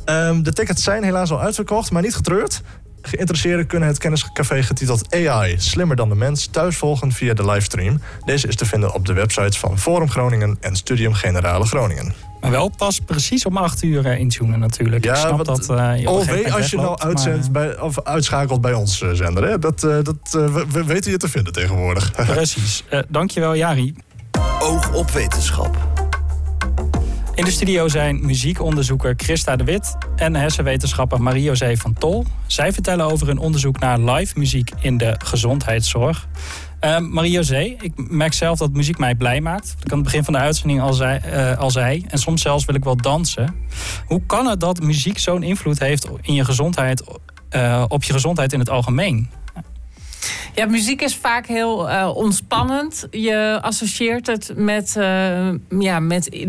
Um, 0.04 0.42
de 0.42 0.52
tickets 0.52 0.82
zijn 0.82 1.04
helaas 1.04 1.30
al 1.30 1.40
uitverkocht, 1.40 1.90
maar 1.90 2.02
niet 2.02 2.14
getreurd. 2.14 2.62
Geïnteresseerden 3.06 3.66
kunnen 3.66 3.88
het 3.88 3.98
kenniscafé 3.98 4.62
getiteld 4.62 5.14
AI, 5.14 5.54
slimmer 5.58 5.96
dan 5.96 6.08
de 6.08 6.14
mens, 6.14 6.46
thuis 6.46 6.76
volgen 6.76 7.12
via 7.12 7.34
de 7.34 7.44
livestream. 7.44 8.00
Deze 8.24 8.48
is 8.48 8.56
te 8.56 8.66
vinden 8.66 8.94
op 8.94 9.06
de 9.06 9.12
websites 9.12 9.58
van 9.58 9.78
Forum 9.78 10.10
Groningen 10.10 10.56
en 10.60 10.76
Studium 10.76 11.14
Generale 11.14 11.64
Groningen. 11.64 12.14
Maar 12.40 12.50
wel 12.50 12.70
pas 12.76 13.00
precies 13.00 13.44
om 13.46 13.56
8 13.56 13.82
uur 13.82 14.06
uh, 14.06 14.18
intunen 14.18 14.58
natuurlijk. 14.58 15.04
Ja, 15.04 15.12
Ik 15.12 15.18
snap 15.18 15.36
wat, 15.36 15.46
dat 15.46 15.70
uh, 15.70 16.00
je 16.00 16.08
OV 16.08 16.52
als 16.52 16.70
je 16.70 16.76
nou 16.76 16.98
uitzendt 16.98 17.52
bij, 17.52 17.80
of 17.80 18.02
uitschakelt 18.02 18.60
bij 18.60 18.72
ons 18.72 19.02
uh, 19.02 19.10
zender. 19.12 19.44
Hè? 19.44 19.58
Dat, 19.58 19.80
dat 19.80 20.16
we, 20.30 20.64
we, 20.70 20.84
weten 20.84 21.10
je 21.10 21.16
te 21.16 21.28
vinden 21.28 21.52
tegenwoordig. 21.52 22.12
Precies. 22.26 22.84
dankjewel 23.08 23.54
Jari. 23.54 23.94
Oog 24.58 24.92
op 24.92 25.10
wetenschap. 25.10 25.93
In 27.34 27.44
de 27.44 27.50
studio 27.50 27.88
zijn 27.88 28.26
muziekonderzoeker 28.26 29.14
Christa 29.16 29.56
de 29.56 29.64
Wit 29.64 29.96
en 30.16 30.34
hersenwetenschapper 30.34 31.22
Marie-José 31.22 31.76
van 31.76 31.92
Tol. 31.92 32.24
Zij 32.46 32.72
vertellen 32.72 33.06
over 33.06 33.26
hun 33.26 33.38
onderzoek 33.38 33.78
naar 33.78 33.98
live 33.98 34.38
muziek 34.38 34.70
in 34.80 34.96
de 34.96 35.14
gezondheidszorg. 35.18 36.28
Uh, 36.84 36.98
Marie-José, 36.98 37.76
ik 37.80 37.92
merk 37.96 38.32
zelf 38.32 38.58
dat 38.58 38.72
muziek 38.72 38.98
mij 38.98 39.14
blij 39.14 39.40
maakt. 39.40 39.74
Ik 39.84 39.92
aan 39.92 39.98
het 39.98 40.06
begin 40.06 40.24
van 40.24 40.32
de 40.32 40.38
uitzending 40.38 40.80
al 40.80 40.92
zei, 40.92 41.20
uh, 41.26 41.58
al 41.58 41.70
zei. 41.70 42.04
En 42.08 42.18
soms 42.18 42.42
zelfs 42.42 42.64
wil 42.64 42.74
ik 42.74 42.84
wel 42.84 42.96
dansen. 42.96 43.54
Hoe 44.06 44.22
kan 44.26 44.46
het 44.46 44.60
dat 44.60 44.80
muziek 44.80 45.18
zo'n 45.18 45.42
invloed 45.42 45.78
heeft 45.78 46.08
in 46.22 46.34
je 46.34 46.44
gezondheid, 46.44 47.04
uh, 47.50 47.84
op 47.88 48.04
je 48.04 48.12
gezondheid 48.12 48.52
in 48.52 48.58
het 48.58 48.70
algemeen? 48.70 49.30
Ja, 50.54 50.66
muziek 50.66 51.02
is 51.02 51.16
vaak 51.16 51.46
heel 51.46 51.90
uh, 51.90 52.10
ontspannend. 52.14 53.06
Je 53.10 53.58
associeert 53.62 54.26
het 54.26 54.52
met, 54.56 54.92
ja, 55.78 56.00
met 56.00 56.46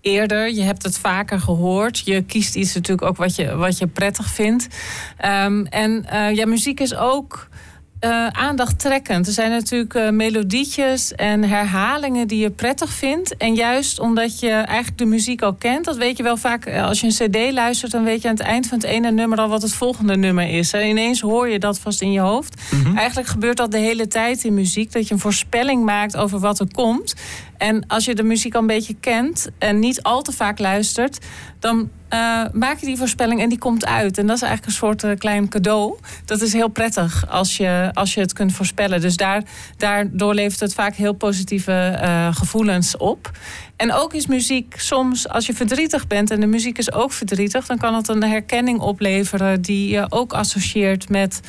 eerder. 0.00 0.50
Je 0.52 0.62
hebt 0.62 0.82
het 0.82 0.98
vaker 0.98 1.40
gehoord. 1.40 1.98
Je 1.98 2.22
kiest 2.22 2.54
iets 2.54 2.74
natuurlijk 2.74 3.08
ook 3.08 3.16
wat 3.16 3.34
je, 3.34 3.56
wat 3.56 3.78
je 3.78 3.86
prettig 3.86 4.26
vindt. 4.26 4.68
Um, 5.24 5.66
en 5.66 6.06
uh, 6.12 6.34
ja, 6.34 6.46
muziek 6.46 6.80
is 6.80 6.94
ook 6.94 7.48
uh, 8.04 8.26
aandacht 8.26 8.78
trekkend. 8.78 9.26
Er 9.26 9.32
zijn 9.32 9.50
natuurlijk 9.50 9.94
uh, 9.94 10.10
melodietjes 10.10 11.14
en 11.14 11.44
herhalingen 11.44 12.28
die 12.28 12.38
je 12.38 12.50
prettig 12.50 12.90
vindt. 12.90 13.36
En 13.36 13.54
juist 13.54 14.00
omdat 14.00 14.40
je 14.40 14.50
eigenlijk 14.50 14.98
de 14.98 15.04
muziek 15.04 15.42
al 15.42 15.54
kent, 15.54 15.84
dat 15.84 15.96
weet 15.96 16.16
je 16.16 16.22
wel 16.22 16.36
vaak. 16.36 16.64
Eh, 16.64 16.86
als 16.86 17.00
je 17.00 17.06
een 17.06 17.30
CD 17.30 17.52
luistert, 17.52 17.92
dan 17.92 18.04
weet 18.04 18.22
je 18.22 18.28
aan 18.28 18.34
het 18.34 18.42
eind 18.42 18.66
van 18.66 18.78
het 18.78 18.86
ene 18.86 19.10
nummer 19.10 19.38
al 19.38 19.48
wat 19.48 19.62
het 19.62 19.74
volgende 19.74 20.16
nummer 20.16 20.48
is. 20.48 20.72
En 20.72 20.88
ineens 20.88 21.20
hoor 21.20 21.48
je 21.48 21.58
dat 21.58 21.78
vast 21.78 22.02
in 22.02 22.12
je 22.12 22.20
hoofd. 22.20 22.60
Mhm. 22.70 22.96
Eigenlijk 22.96 23.28
gebeurt 23.28 23.56
dat 23.56 23.72
de 23.72 23.78
hele 23.78 24.08
tijd 24.08 24.44
in 24.44 24.54
muziek, 24.54 24.92
dat 24.92 25.08
je 25.08 25.14
een 25.14 25.20
voorspelling 25.20 25.84
maakt 25.84 26.16
over 26.16 26.38
wat 26.38 26.60
er 26.60 26.72
komt. 26.72 27.14
En 27.56 27.86
als 27.86 28.04
je 28.04 28.14
de 28.14 28.22
muziek 28.22 28.54
al 28.54 28.60
een 28.60 28.66
beetje 28.66 28.96
kent 29.00 29.48
en 29.58 29.78
niet 29.78 30.02
al 30.02 30.22
te 30.22 30.32
vaak 30.32 30.58
luistert, 30.58 31.18
dan 31.58 31.90
uh, 32.14 32.44
maak 32.52 32.78
je 32.78 32.86
die 32.86 32.96
voorspelling 32.96 33.40
en 33.40 33.48
die 33.48 33.58
komt 33.58 33.86
uit. 33.86 34.18
En 34.18 34.26
dat 34.26 34.36
is 34.36 34.42
eigenlijk 34.42 34.72
een 34.72 34.78
soort 34.78 35.04
uh, 35.04 35.10
klein 35.18 35.48
cadeau. 35.48 35.98
Dat 36.24 36.40
is 36.40 36.52
heel 36.52 36.68
prettig 36.68 37.28
als 37.28 37.56
je, 37.56 37.90
als 37.92 38.14
je 38.14 38.20
het 38.20 38.32
kunt 38.32 38.52
voorspellen. 38.52 39.00
Dus 39.00 39.16
daar, 39.16 39.42
daardoor 39.76 40.34
levert 40.34 40.60
het 40.60 40.74
vaak 40.74 40.94
heel 40.94 41.12
positieve 41.12 41.98
uh, 42.02 42.34
gevoelens 42.34 42.96
op. 42.96 43.30
En 43.76 43.92
ook 43.92 44.14
is 44.14 44.26
muziek 44.26 44.74
soms, 44.78 45.28
als 45.28 45.46
je 45.46 45.54
verdrietig 45.54 46.06
bent 46.06 46.30
en 46.30 46.40
de 46.40 46.46
muziek 46.46 46.78
is 46.78 46.92
ook 46.92 47.12
verdrietig, 47.12 47.66
dan 47.66 47.78
kan 47.78 47.94
het 47.94 48.08
een 48.08 48.22
herkenning 48.22 48.80
opleveren 48.80 49.62
die 49.62 49.88
je 49.88 50.06
ook 50.08 50.32
associeert 50.32 51.08
met 51.08 51.40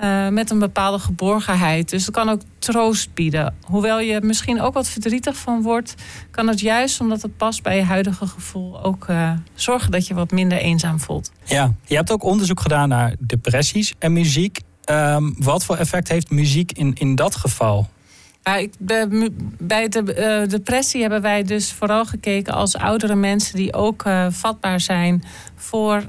uh, 0.00 0.28
met 0.28 0.50
een 0.50 0.58
bepaalde 0.58 0.98
geborgenheid. 0.98 1.90
Dus 1.90 2.06
het 2.06 2.14
kan 2.14 2.28
ook 2.28 2.40
troost 2.58 3.14
bieden. 3.14 3.54
Hoewel 3.60 4.00
je 4.00 4.20
misschien 4.22 4.60
ook 4.60 4.74
wat 4.74 4.88
verdrietig 4.88 5.36
van 5.36 5.62
wordt, 5.62 5.94
kan 6.30 6.48
het 6.48 6.60
juist 6.60 7.00
omdat 7.00 7.22
het 7.22 7.36
past 7.36 7.62
bij 7.62 7.76
je 7.76 7.82
huidige 7.82 8.26
gevoel 8.26 8.82
ook 8.82 9.06
uh, 9.08 9.32
zorgen 9.54 9.90
dat 9.90 10.06
je 10.06 10.14
wat 10.14 10.30
minder 10.30 10.58
eenzaam 10.58 11.00
voelt. 11.00 11.32
Ja, 11.44 11.72
je 11.84 11.96
hebt 11.96 12.10
ook 12.10 12.22
onderzoek 12.22 12.60
gedaan 12.60 12.88
naar 12.88 13.14
depressies 13.18 13.94
en 13.98 14.12
muziek. 14.12 14.60
Um, 14.90 15.34
wat 15.38 15.64
voor 15.64 15.76
effect 15.76 16.08
heeft 16.08 16.30
muziek 16.30 16.72
in, 16.72 16.94
in 16.94 17.14
dat 17.14 17.34
geval? 17.34 17.88
Ja, 18.42 18.56
ik, 18.56 18.72
bij 19.58 19.88
de 19.88 20.42
uh, 20.42 20.48
depressie 20.48 21.00
hebben 21.00 21.22
wij 21.22 21.42
dus 21.42 21.72
vooral 21.72 22.04
gekeken 22.04 22.54
als 22.54 22.76
oudere 22.76 23.14
mensen 23.14 23.56
die 23.56 23.74
ook 23.74 24.04
vatbaar 24.30 24.80
zijn 24.80 25.24
voor 25.56 26.04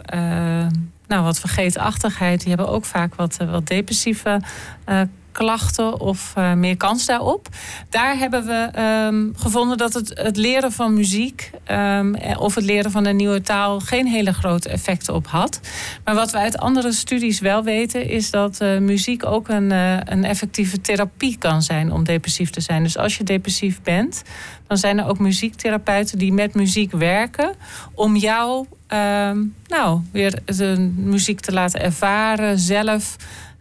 nou, 1.08 1.24
wat 1.24 1.39
vergeetachtigheid. 1.39 2.39
Die 2.39 2.50
hebben 2.50 2.70
ook 2.70 2.86
vaak 2.86 3.15
wat, 3.15 3.38
eh, 3.38 3.52
wat 3.52 3.67
depressieve 3.67 4.41
uh, 4.89 5.02
klachten 5.38 6.00
of 6.00 6.34
uh, 6.38 6.54
meer 6.54 6.78
kans 6.78 7.06
daarop. 7.06 7.47
Daar 7.89 8.17
hebben 8.17 8.45
we 8.45 8.82
um, 8.82 9.34
gevonden 9.36 9.78
dat 9.78 9.93
het, 9.93 10.12
het 10.13 10.38
leren 10.38 10.71
van 10.71 10.93
muziek 10.93 11.52
um, 11.71 12.15
of 12.38 12.56
het 12.56 12.63
leren 12.63 12.91
van 12.91 13.06
een 13.06 13.15
nieuwe 13.15 13.41
taal 13.41 13.80
geen 13.80 14.08
hele 14.08 14.34
grote 14.34 14.69
effecten 14.69 15.13
op 15.13 15.28
had. 15.28 15.60
Maar 16.04 16.15
wat 16.15 16.32
we 16.32 16.38
uit 16.38 16.58
andere 16.58 16.91
studies 16.91 17.39
wel 17.39 17.63
weten, 17.63 18.10
is 18.10 18.32
dat 18.32 18.62
uh, 18.62 18.78
muziek 18.78 19.26
ook 19.26 19.47
een, 19.47 19.71
een 20.12 20.23
effectieve 20.23 20.82
therapie 20.82 21.38
kan 21.38 21.62
zijn 21.62 21.91
om 21.91 22.04
depressief 22.04 22.50
te 22.50 22.62
zijn. 22.62 22.84
Dus 22.84 22.97
als 22.97 23.17
je 23.17 23.23
depressief 23.23 23.82
bent, 23.82 24.23
dan 24.67 24.78
zijn 24.78 25.00
er 25.00 25.08
ook 25.08 25.19
muziektherapeuten 25.19 26.17
die 26.17 26.34
met 26.34 26.54
muziek 26.54 26.91
werken 26.91 27.56
om 27.93 28.15
jou 28.15 28.65
um, 28.88 29.56
nou, 29.67 30.02
weer 30.12 30.39
de 30.45 30.91
muziek 30.95 31.39
te 31.39 31.54
laten 31.54 31.82
ervaren, 31.82 32.60
zelf 32.60 33.15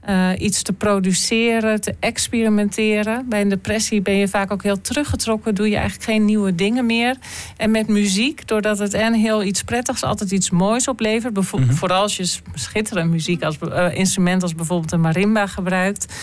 uh, 0.09 0.31
iets 0.39 0.63
te 0.63 0.73
produceren, 0.73 1.81
te 1.81 1.95
experimenteren. 2.01 3.29
Bij 3.29 3.41
een 3.41 3.49
depressie 3.49 4.01
ben 4.01 4.17
je 4.17 4.29
vaak 4.29 4.53
ook 4.53 4.63
heel 4.63 4.81
teruggetrokken, 4.81 5.55
doe 5.55 5.69
je 5.69 5.77
eigenlijk 5.77 6.11
geen 6.11 6.25
nieuwe 6.25 6.55
dingen 6.55 6.87
meer. 6.87 7.17
En 7.57 7.71
met 7.71 7.89
muziek, 7.89 8.49
doordat 8.49 8.79
het 8.79 8.95
en 8.95 9.15
heel 9.15 9.43
iets 9.43 9.63
prettigs, 9.63 10.03
altijd 10.03 10.31
iets 10.31 10.51
moois 10.51 10.89
oplevert. 10.89 11.35
Mm 11.35 11.73
Vooral 11.73 12.03
als 12.03 12.17
je 12.17 12.35
schitterende 12.55 13.13
muziek 13.13 13.43
als 13.43 13.59
uh, 13.63 13.95
instrument 13.95 14.43
als 14.43 14.55
bijvoorbeeld 14.55 14.93
een 14.93 15.01
marimba 15.01 15.47
gebruikt. 15.47 16.15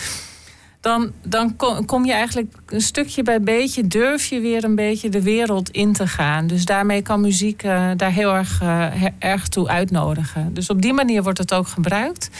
Dan, 0.80 1.12
dan 1.22 1.56
kom 1.86 2.04
je 2.04 2.12
eigenlijk 2.12 2.54
een 2.66 2.80
stukje 2.80 3.22
bij 3.22 3.40
beetje, 3.40 3.86
durf 3.86 4.26
je 4.26 4.40
weer 4.40 4.64
een 4.64 4.74
beetje 4.74 5.08
de 5.08 5.22
wereld 5.22 5.70
in 5.70 5.92
te 5.92 6.06
gaan. 6.06 6.46
Dus 6.46 6.64
daarmee 6.64 7.02
kan 7.02 7.20
muziek 7.20 7.64
uh, 7.64 7.90
daar 7.96 8.12
heel 8.12 8.34
erg, 8.34 8.62
erg 9.18 9.48
toe 9.48 9.68
uitnodigen. 9.68 10.54
Dus 10.54 10.70
op 10.70 10.82
die 10.82 10.92
manier 10.92 11.22
wordt 11.22 11.38
het 11.38 11.54
ook 11.54 11.68
gebruikt. 11.68 12.30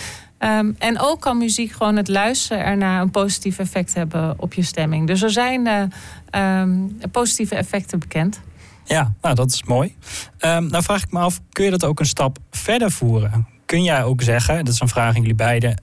Um, 0.44 0.74
en 0.78 1.00
ook 1.00 1.20
kan 1.20 1.38
muziek 1.38 1.72
gewoon 1.72 1.96
het 1.96 2.09
luisteren 2.09 2.64
ernaar 2.64 3.00
een 3.00 3.11
positief 3.11 3.59
effect 3.59 3.94
hebben 3.94 4.35
op 4.37 4.54
je 4.54 4.62
stemming. 4.62 5.07
Dus 5.07 5.22
er 5.22 5.30
zijn 5.30 5.66
uh, 5.66 6.61
um, 6.61 6.98
positieve 7.11 7.54
effecten 7.54 7.98
bekend. 7.98 8.40
Ja, 8.85 9.12
nou 9.20 9.35
dat 9.35 9.52
is 9.52 9.62
mooi. 9.62 9.96
Um, 10.38 10.66
nou 10.66 10.83
vraag 10.83 11.02
ik 11.02 11.12
me 11.12 11.18
af, 11.18 11.40
kun 11.52 11.64
je 11.64 11.70
dat 11.70 11.85
ook 11.85 12.00
een 12.00 12.07
stap 12.07 12.38
verder 12.50 12.90
voeren? 12.90 13.46
Kun 13.66 13.83
jij 13.83 14.04
ook 14.04 14.22
zeggen, 14.22 14.64
dat 14.64 14.74
is 14.74 14.80
een 14.80 14.88
vraag 14.88 15.14
aan 15.14 15.20
jullie 15.20 15.35
beiden... 15.35 15.83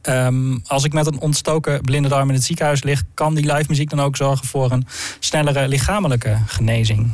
als 0.67 0.83
ik 0.83 0.93
met 0.93 1.05
een 1.05 1.19
ontstoken 1.19 1.81
blinde 1.81 2.09
darm 2.09 2.27
in 2.29 2.35
het 2.35 2.43
ziekenhuis 2.43 2.83
lig... 2.83 3.03
kan 3.13 3.35
die 3.35 3.53
live 3.53 3.65
muziek 3.67 3.89
dan 3.89 4.01
ook 4.01 4.15
zorgen 4.15 4.47
voor 4.47 4.71
een 4.71 4.87
snellere 5.19 5.67
lichamelijke 5.67 6.37
genezing? 6.45 7.11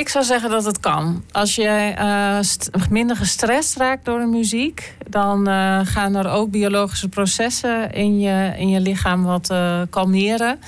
Ik 0.00 0.08
zou 0.08 0.24
zeggen 0.24 0.50
dat 0.50 0.64
het 0.64 0.80
kan. 0.80 1.24
Als 1.32 1.54
je 1.54 1.94
uh, 1.98 2.84
minder 2.90 3.16
gestrest 3.16 3.76
raakt 3.76 4.04
door 4.04 4.18
de 4.18 4.26
muziek, 4.26 4.94
dan 5.08 5.48
uh, 5.48 5.80
gaan 5.82 6.14
er 6.14 6.30
ook 6.30 6.50
biologische 6.50 7.08
processen 7.08 7.92
in 7.92 8.20
je, 8.20 8.52
in 8.56 8.68
je 8.68 8.80
lichaam 8.80 9.24
wat 9.24 9.50
uh, 9.50 9.80
kalmeren. 9.90 10.60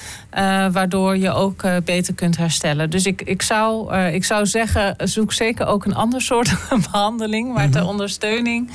waardoor 0.73 1.16
je 1.16 1.31
ook 1.31 1.62
beter 1.85 2.14
kunt 2.14 2.37
herstellen. 2.37 2.90
Dus 2.90 3.07
ik, 3.07 3.23
ik, 3.23 3.42
zou, 3.42 3.97
ik 3.97 4.25
zou 4.25 4.47
zeggen, 4.47 4.95
zoek 4.99 5.33
zeker 5.33 5.66
ook 5.66 5.85
een 5.85 5.95
ander 5.95 6.21
soort 6.21 6.55
behandeling. 6.90 7.53
Maar 7.53 7.71
ter 7.71 7.81
mhm. 7.81 7.90
ondersteuning 7.90 8.71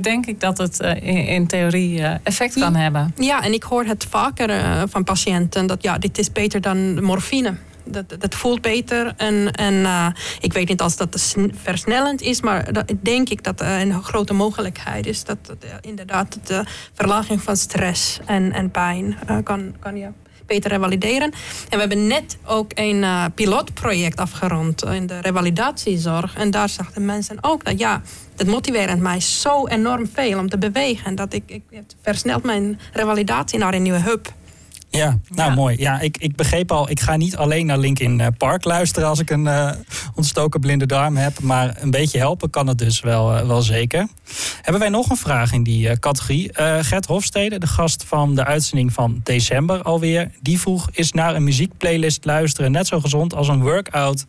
denk 0.00 0.26
ik 0.26 0.40
dat 0.40 0.58
het 0.58 0.80
in, 0.80 1.26
in, 1.26 1.46
theorie 1.46 2.02
effect 2.02 2.58
kan 2.58 2.74
hebben. 2.74 3.14
Ja, 3.16 3.42
en 3.42 3.52
ik 3.52 3.62
hoor 3.62 3.84
het 3.84 4.06
vaker 4.10 4.50
van 4.88 5.04
patiënten 5.04 5.66
dat 5.66 5.82
ja, 5.82 5.98
dit 5.98 6.18
is 6.18 6.32
beter 6.32 6.60
dan 6.60 7.04
morfine 7.04 7.54
dat, 7.84 8.04
dat 8.18 8.34
voelt 8.34 8.60
beter. 8.60 9.12
En, 9.16 9.52
en 9.52 9.74
uh, 9.74 10.06
ik 10.40 10.52
weet 10.52 10.68
niet 10.68 10.80
als 10.80 10.96
dat 10.96 11.36
versnellend 11.62 12.20
is, 12.20 12.40
maar 12.40 12.84
denk 13.00 13.28
ik 13.28 13.44
dat 13.44 13.62
uh, 13.62 13.80
een 13.80 14.02
grote 14.02 14.32
mogelijkheid 14.32 15.06
is. 15.06 15.24
Dat 15.24 15.38
inderdaad 15.80 16.38
de 16.44 16.64
verlaging 16.94 17.42
van 17.42 17.56
stress 17.56 18.18
en, 18.26 18.52
en 18.52 18.70
pijn 18.70 19.18
kan, 19.44 19.74
kan 19.80 19.96
je 19.96 20.08
beter 20.46 20.70
revalideren. 20.70 21.32
En 21.68 21.70
we 21.70 21.78
hebben 21.78 22.06
net 22.06 22.38
ook 22.44 22.70
een 22.74 23.32
pilotproject 23.34 24.18
afgerond 24.18 24.84
in 24.84 25.06
de 25.06 25.20
revalidatiezorg. 25.20 26.34
En 26.36 26.50
daar 26.50 26.68
zagen 26.68 27.04
mensen 27.04 27.38
ook 27.40 27.64
dat 27.64 27.78
ja, 27.78 28.02
dat 28.36 28.46
motiveert 28.46 29.00
mij 29.00 29.20
zo 29.20 29.66
enorm 29.66 30.10
veel 30.14 30.38
om 30.38 30.48
te 30.48 30.58
bewegen. 30.58 31.14
Dat 31.14 31.32
ik, 31.32 31.42
ik 31.46 31.62
het 31.70 31.96
versnelt 32.02 32.42
mijn 32.42 32.80
revalidatie 32.92 33.58
naar 33.58 33.74
een 33.74 33.82
nieuwe 33.82 34.00
hub. 34.00 34.32
Ja, 34.96 35.18
nou 35.28 35.54
mooi. 35.54 35.76
Ja, 35.78 36.00
ik, 36.00 36.16
ik 36.18 36.36
begreep 36.36 36.72
al, 36.72 36.90
ik 36.90 37.00
ga 37.00 37.16
niet 37.16 37.36
alleen 37.36 37.66
naar 37.66 37.78
Linkin 37.78 38.20
eh, 38.20 38.26
Park 38.38 38.64
luisteren 38.64 39.08
als 39.08 39.18
ik 39.18 39.30
een 39.30 39.44
uh, 39.44 39.70
ontstoken 40.14 40.60
blinde 40.60 40.86
darm 40.86 41.16
heb. 41.16 41.40
Maar 41.40 41.76
een 41.80 41.90
beetje 41.90 42.18
helpen 42.18 42.50
kan 42.50 42.66
het 42.66 42.78
dus 42.78 43.00
wel, 43.00 43.36
uh, 43.36 43.46
wel 43.46 43.62
zeker. 43.62 44.08
Hebben 44.62 44.80
wij 44.80 44.90
nog 44.90 45.10
een 45.10 45.16
vraag 45.16 45.52
in 45.52 45.62
die 45.62 45.98
categorie? 45.98 46.50
Gert 46.80 47.06
Hofstede, 47.06 47.58
de 47.58 47.66
gast 47.66 48.04
van 48.04 48.34
de 48.34 48.44
uitzending 48.44 48.92
van 48.92 49.20
december 49.22 49.82
alweer. 49.82 50.30
Die 50.40 50.60
vroeg, 50.60 50.88
is 50.92 51.12
naar 51.12 51.34
een 51.34 51.44
muziekplaylist 51.44 52.24
luisteren 52.24 52.72
net 52.72 52.86
zo 52.86 53.00
gezond 53.00 53.34
als 53.34 53.48
een 53.48 53.62
workout 53.62 54.26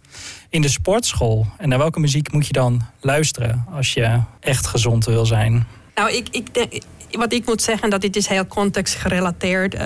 in 0.50 0.62
de 0.62 0.70
sportschool? 0.70 1.48
En 1.58 1.70
naar 1.70 1.78
welke 1.78 2.00
muziek 2.00 2.32
moet 2.32 2.48
je 2.48 2.54
dan 2.54 2.82
luisteren 3.02 3.66
als 3.74 3.94
je 3.94 4.20
echt 4.40 4.68
gezond 4.68 5.06
wil 5.06 5.26
zijn? 5.26 5.68
Nou, 5.96 6.12
ik, 6.12 6.28
ik, 6.32 6.54
denk, 6.54 6.74
wat 7.18 7.34
ik 7.34 7.46
moet 7.46 7.62
zeggen, 7.62 7.90
dat 7.90 8.02
dit 8.02 8.16
is 8.16 8.28
heel 8.28 8.48
contextgerelateerd. 8.48 9.74
Eh, 9.74 9.86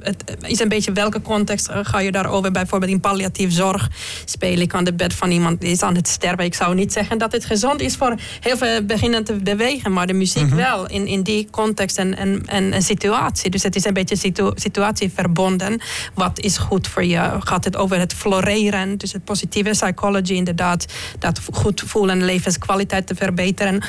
het 0.00 0.36
is 0.40 0.60
een 0.60 0.68
beetje 0.68 0.92
welke 0.92 1.22
context 1.22 1.68
eh, 1.68 1.78
ga 1.82 2.00
je 2.00 2.12
daarover? 2.12 2.50
Bijvoorbeeld 2.50 2.92
in 2.92 3.00
palliatief 3.00 3.52
zorg 3.52 3.88
speel 4.24 4.58
ik 4.58 4.74
aan 4.74 4.84
de 4.84 4.94
bed 4.94 5.14
van 5.14 5.30
iemand 5.30 5.60
die 5.60 5.70
is 5.70 5.82
aan 5.82 5.94
het 5.94 6.08
sterven. 6.08 6.44
Ik 6.44 6.54
zou 6.54 6.74
niet 6.74 6.92
zeggen 6.92 7.18
dat 7.18 7.32
het 7.32 7.44
gezond 7.44 7.80
is 7.80 7.96
voor 7.96 8.14
heel 8.40 8.56
veel 8.56 8.82
beginnen 8.82 9.24
te 9.24 9.32
bewegen, 9.32 9.92
maar 9.92 10.06
de 10.06 10.12
muziek 10.12 10.46
mhm. 10.46 10.56
wel 10.56 10.86
in, 10.86 11.06
in 11.06 11.22
die 11.22 11.48
context 11.50 11.98
en, 11.98 12.16
en, 12.16 12.42
en, 12.46 12.82
situatie. 12.82 13.50
Dus 13.50 13.62
het 13.62 13.76
is 13.76 13.84
een 13.84 13.94
beetje 13.94 14.16
situ, 14.16 14.50
situatie 14.54 15.12
verbonden. 15.14 15.80
Wat 16.14 16.40
is 16.40 16.58
goed 16.58 16.88
voor 16.88 17.04
je? 17.04 17.36
Gaat 17.38 17.64
het 17.64 17.76
over 17.76 17.98
het 17.98 18.14
floreren? 18.14 18.98
Dus 18.98 19.12
het 19.12 19.24
positieve 19.24 19.70
psychology 19.70 20.32
inderdaad. 20.32 20.86
Dat 21.18 21.40
goed 21.52 21.82
voelen 21.86 22.20
en 22.20 22.24
levenskwaliteit 22.24 23.06
te 23.06 23.14
verbeteren. 23.14 23.82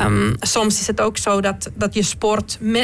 Um, 0.00 0.34
soms 0.40 0.80
is 0.80 0.86
het 0.86 1.00
ook 1.00 1.16
zo 1.18 1.40
dat, 1.40 1.70
dat 1.74 1.94
je 1.94 2.02
sport 2.02 2.35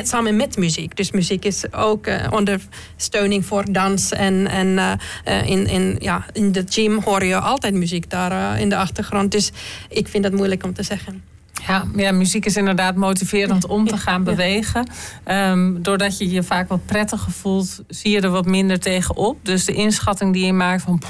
samen 0.02 0.36
met 0.36 0.56
muziek. 0.56 0.96
Dus 0.96 1.10
muziek 1.10 1.44
is 1.44 1.72
ook 1.72 2.06
uh, 2.06 2.26
ondersteuning 2.30 3.46
voor 3.46 3.72
dans. 3.72 4.12
En, 4.12 4.46
en 4.46 4.66
uh, 4.66 5.46
in, 5.46 5.66
in, 5.66 5.96
ja, 6.00 6.26
in 6.32 6.52
de 6.52 6.64
gym 6.68 7.00
hoor 7.02 7.24
je 7.24 7.38
altijd 7.38 7.74
muziek 7.74 8.10
daar 8.10 8.60
in 8.60 8.68
de 8.68 8.76
achtergrond. 8.76 9.30
Dus 9.30 9.50
ik 9.88 10.08
vind 10.08 10.22
dat 10.22 10.32
moeilijk 10.32 10.64
om 10.64 10.74
te 10.74 10.82
zeggen. 10.82 11.32
Ja, 11.66 11.85
ja, 11.96 12.12
muziek 12.12 12.46
is 12.46 12.57
inderdaad 12.57 12.96
motiverend 12.96 13.66
om 13.66 13.87
te 13.87 13.96
gaan 13.96 14.25
bewegen. 14.33 14.87
Ehm, 15.25 15.83
doordat 15.83 16.18
je 16.18 16.31
je 16.31 16.42
vaak 16.42 16.68
wat 16.68 16.87
prettiger 16.87 17.33
voelt, 17.33 17.83
zie 17.88 18.11
je 18.11 18.20
er 18.20 18.31
wat 18.31 18.46
minder 18.46 18.81
tegenop. 18.81 19.38
Dus 19.42 19.64
de 19.64 19.72
inschatting 19.72 20.33
die 20.33 20.46
je 20.46 20.53
maakt 20.53 20.83
van... 20.83 21.03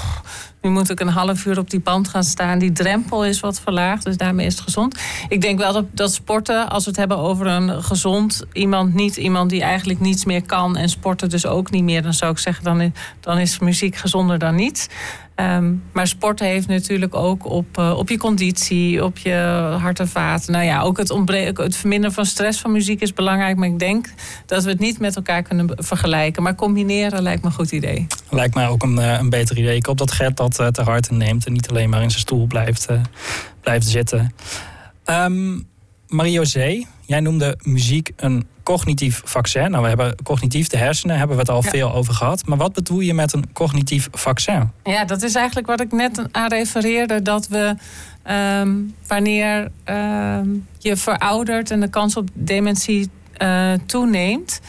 nu 0.61 0.69
moet 0.69 0.89
ik 0.89 0.99
een 0.99 1.07
half 1.07 1.45
uur 1.45 1.59
op 1.59 1.69
die 1.69 1.79
band 1.79 2.07
gaan 2.07 2.23
staan. 2.23 2.59
Die 2.59 2.71
drempel 2.71 3.25
is 3.25 3.39
wat 3.39 3.59
verlaagd, 3.59 4.03
dus 4.03 4.17
daarmee 4.17 4.45
is 4.45 4.53
het 4.53 4.63
gezond. 4.63 4.99
Ik 5.27 5.41
denk 5.41 5.59
wel 5.59 5.73
dat, 5.73 5.85
dat 5.91 6.13
sporten, 6.13 6.69
als 6.69 6.83
we 6.83 6.89
het 6.89 6.99
hebben 6.99 7.17
over 7.17 7.47
een 7.47 7.83
gezond 7.83 8.43
iemand... 8.53 8.93
niet 8.93 9.17
iemand 9.17 9.49
die 9.49 9.61
eigenlijk 9.61 9.99
niets 9.99 10.25
meer 10.25 10.45
kan 10.45 10.77
en 10.77 10.89
sporten 10.89 11.29
dus 11.29 11.45
ook 11.45 11.71
niet 11.71 11.83
meer... 11.83 12.01
dan 12.01 12.13
zou 12.13 12.31
ik 12.31 12.37
zeggen, 12.37 12.63
dan 12.63 12.81
is, 12.81 12.91
dan 13.19 13.37
is 13.37 13.59
muziek 13.59 13.95
gezonder 13.95 14.39
dan 14.39 14.55
niets. 14.55 14.87
Ehm, 15.35 15.73
maar 15.91 16.07
sporten 16.07 16.45
heeft 16.45 16.67
natuurlijk 16.67 17.15
ook 17.15 17.45
op, 17.45 17.77
uh, 17.77 17.97
op 17.97 18.09
je 18.09 18.17
conditie, 18.17 19.03
op 19.03 19.17
je 19.17 19.33
hart 19.79 19.99
en 19.99 20.07
vaat. 20.07 20.47
Nou 20.47 20.63
ja, 20.65 20.81
ook 20.81 20.97
het, 20.97 21.09
het 21.53 21.75
verminderen 21.75 22.15
van 22.15 22.25
stress 22.25 22.59
van 22.59 22.71
muziek 22.71 23.01
is 23.01 23.13
belangrijk. 23.13 23.57
Maar 23.57 23.67
ik 23.67 23.79
denk 23.79 24.13
dat 24.45 24.63
we 24.63 24.69
het 24.69 24.79
niet 24.79 24.99
met 24.99 25.15
elkaar 25.15 25.41
kunnen 25.41 25.69
vergelijken. 25.75 26.43
Maar 26.43 26.55
combineren 26.55 27.21
lijkt 27.21 27.41
me 27.41 27.47
een 27.47 27.55
goed 27.55 27.71
idee. 27.71 28.07
Lijkt 28.29 28.55
mij 28.55 28.67
ook 28.67 28.83
een, 28.83 28.99
eh, 28.99 29.19
een 29.19 29.29
beter 29.29 29.57
idee. 29.57 29.75
Ik 29.75 29.85
hoop 29.85 29.97
dat 29.97 30.11
Gert 30.11 30.37
dat 30.37 30.59
uh, 30.59 30.67
ter 30.67 30.83
harte 30.83 31.13
neemt 31.13 31.45
en 31.45 31.53
niet 31.53 31.69
alleen 31.69 31.89
maar 31.89 32.01
in 32.01 32.09
zijn 32.09 32.21
stoel 32.21 32.47
blijft, 32.47 32.87
blijft 33.61 33.87
zitten. 33.87 34.33
Um, 35.05 35.67
Marie-José, 36.07 36.83
jij 37.05 37.19
noemde 37.19 37.57
muziek 37.61 38.11
een 38.15 38.47
cognitief 38.63 39.21
vaccin. 39.25 39.71
Nou, 39.71 39.81
we 39.81 39.87
hebben 39.87 40.15
cognitief 40.23 40.67
de 40.67 40.77
hersenen, 40.77 41.17
hebben 41.17 41.35
we 41.35 41.41
het 41.41 41.51
al 41.51 41.61
veel 41.61 41.93
over 41.93 42.13
gehad. 42.13 42.45
Maar 42.45 42.57
wat 42.57 42.73
bedoel 42.73 42.99
je 42.99 43.13
met 43.13 43.33
een 43.33 43.53
cognitief 43.53 44.07
vaccin? 44.11 44.71
Ja, 44.83 45.05
dat 45.05 45.21
is 45.21 45.35
eigenlijk 45.35 45.67
wat 45.67 45.81
ik 45.81 45.91
net 45.91 46.21
aan 46.31 46.47
refereerde. 46.47 47.21
Dat 47.21 47.47
we 47.47 47.75
ehm, 48.23 48.75
wanneer 49.07 49.71
ehm, 49.83 50.47
je 50.77 50.95
veroudert 50.95 51.71
en 51.71 51.79
de 51.79 51.89
kans 51.89 52.17
op 52.17 52.29
dementie 52.33 53.09
uh, 53.37 53.73
toeneemt. 53.85 54.61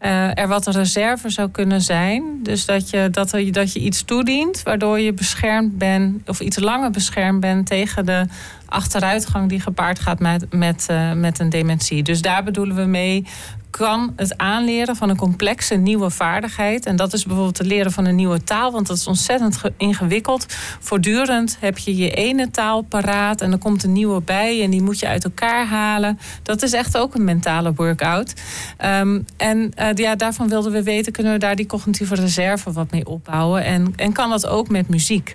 Uh, 0.00 0.38
er 0.38 0.48
wat 0.48 0.66
reserve 0.66 1.28
zou 1.28 1.50
kunnen 1.50 1.80
zijn. 1.80 2.22
Dus 2.42 2.66
dat 2.66 2.90
je, 2.90 3.08
dat, 3.10 3.30
dat 3.50 3.72
je 3.72 3.80
iets 3.80 4.02
toedient 4.02 4.62
waardoor 4.62 5.00
je 5.00 5.12
beschermd 5.12 5.78
bent, 5.78 6.28
of 6.28 6.40
iets 6.40 6.58
langer 6.58 6.90
beschermd 6.90 7.40
bent 7.40 7.66
tegen 7.66 8.06
de 8.06 8.26
achteruitgang 8.66 9.48
die 9.48 9.60
gepaard 9.60 9.98
gaat 9.98 10.20
met, 10.20 10.46
met, 10.54 10.86
uh, 10.90 11.12
met 11.12 11.38
een 11.38 11.48
dementie. 11.48 12.02
Dus 12.02 12.22
daar 12.22 12.44
bedoelen 12.44 12.76
we 12.76 12.84
mee 12.84 13.26
kan 13.70 14.12
het 14.16 14.38
aanleren 14.38 14.96
van 14.96 15.08
een 15.08 15.16
complexe 15.16 15.74
nieuwe 15.74 16.10
vaardigheid. 16.10 16.86
En 16.86 16.96
dat 16.96 17.12
is 17.12 17.24
bijvoorbeeld 17.24 17.58
het 17.58 17.66
leren 17.66 17.92
van 17.92 18.04
een 18.04 18.14
nieuwe 18.14 18.44
taal, 18.44 18.72
want 18.72 18.86
dat 18.86 18.96
is 18.96 19.06
ontzettend 19.06 19.60
ingewikkeld. 19.76 20.46
Voortdurend 20.80 21.56
heb 21.60 21.78
je 21.78 21.96
je 21.96 22.10
ene 22.10 22.50
taal 22.50 22.82
paraat 22.82 23.40
en 23.40 23.52
er 23.52 23.58
komt 23.58 23.82
een 23.82 23.92
nieuwe 23.92 24.20
bij 24.20 24.62
en 24.62 24.70
die 24.70 24.82
moet 24.82 24.98
je 24.98 25.06
uit 25.06 25.24
elkaar 25.24 25.66
halen. 25.66 26.18
Dat 26.42 26.62
is 26.62 26.72
echt 26.72 26.96
ook 26.96 27.14
een 27.14 27.24
mentale 27.24 27.72
workout. 27.74 28.32
Um, 28.84 29.24
en 29.36 29.72
uh, 29.78 29.88
ja, 29.94 30.16
daarvan 30.16 30.48
wilden 30.48 30.72
we 30.72 30.82
weten, 30.82 31.12
kunnen 31.12 31.32
we 31.32 31.38
daar 31.38 31.56
die 31.56 31.66
cognitieve 31.66 32.14
reserve 32.14 32.72
wat 32.72 32.90
mee 32.90 33.06
opbouwen? 33.06 33.64
En, 33.64 33.92
en 33.96 34.12
kan 34.12 34.30
dat 34.30 34.46
ook 34.46 34.68
met 34.68 34.88
muziek? 34.88 35.34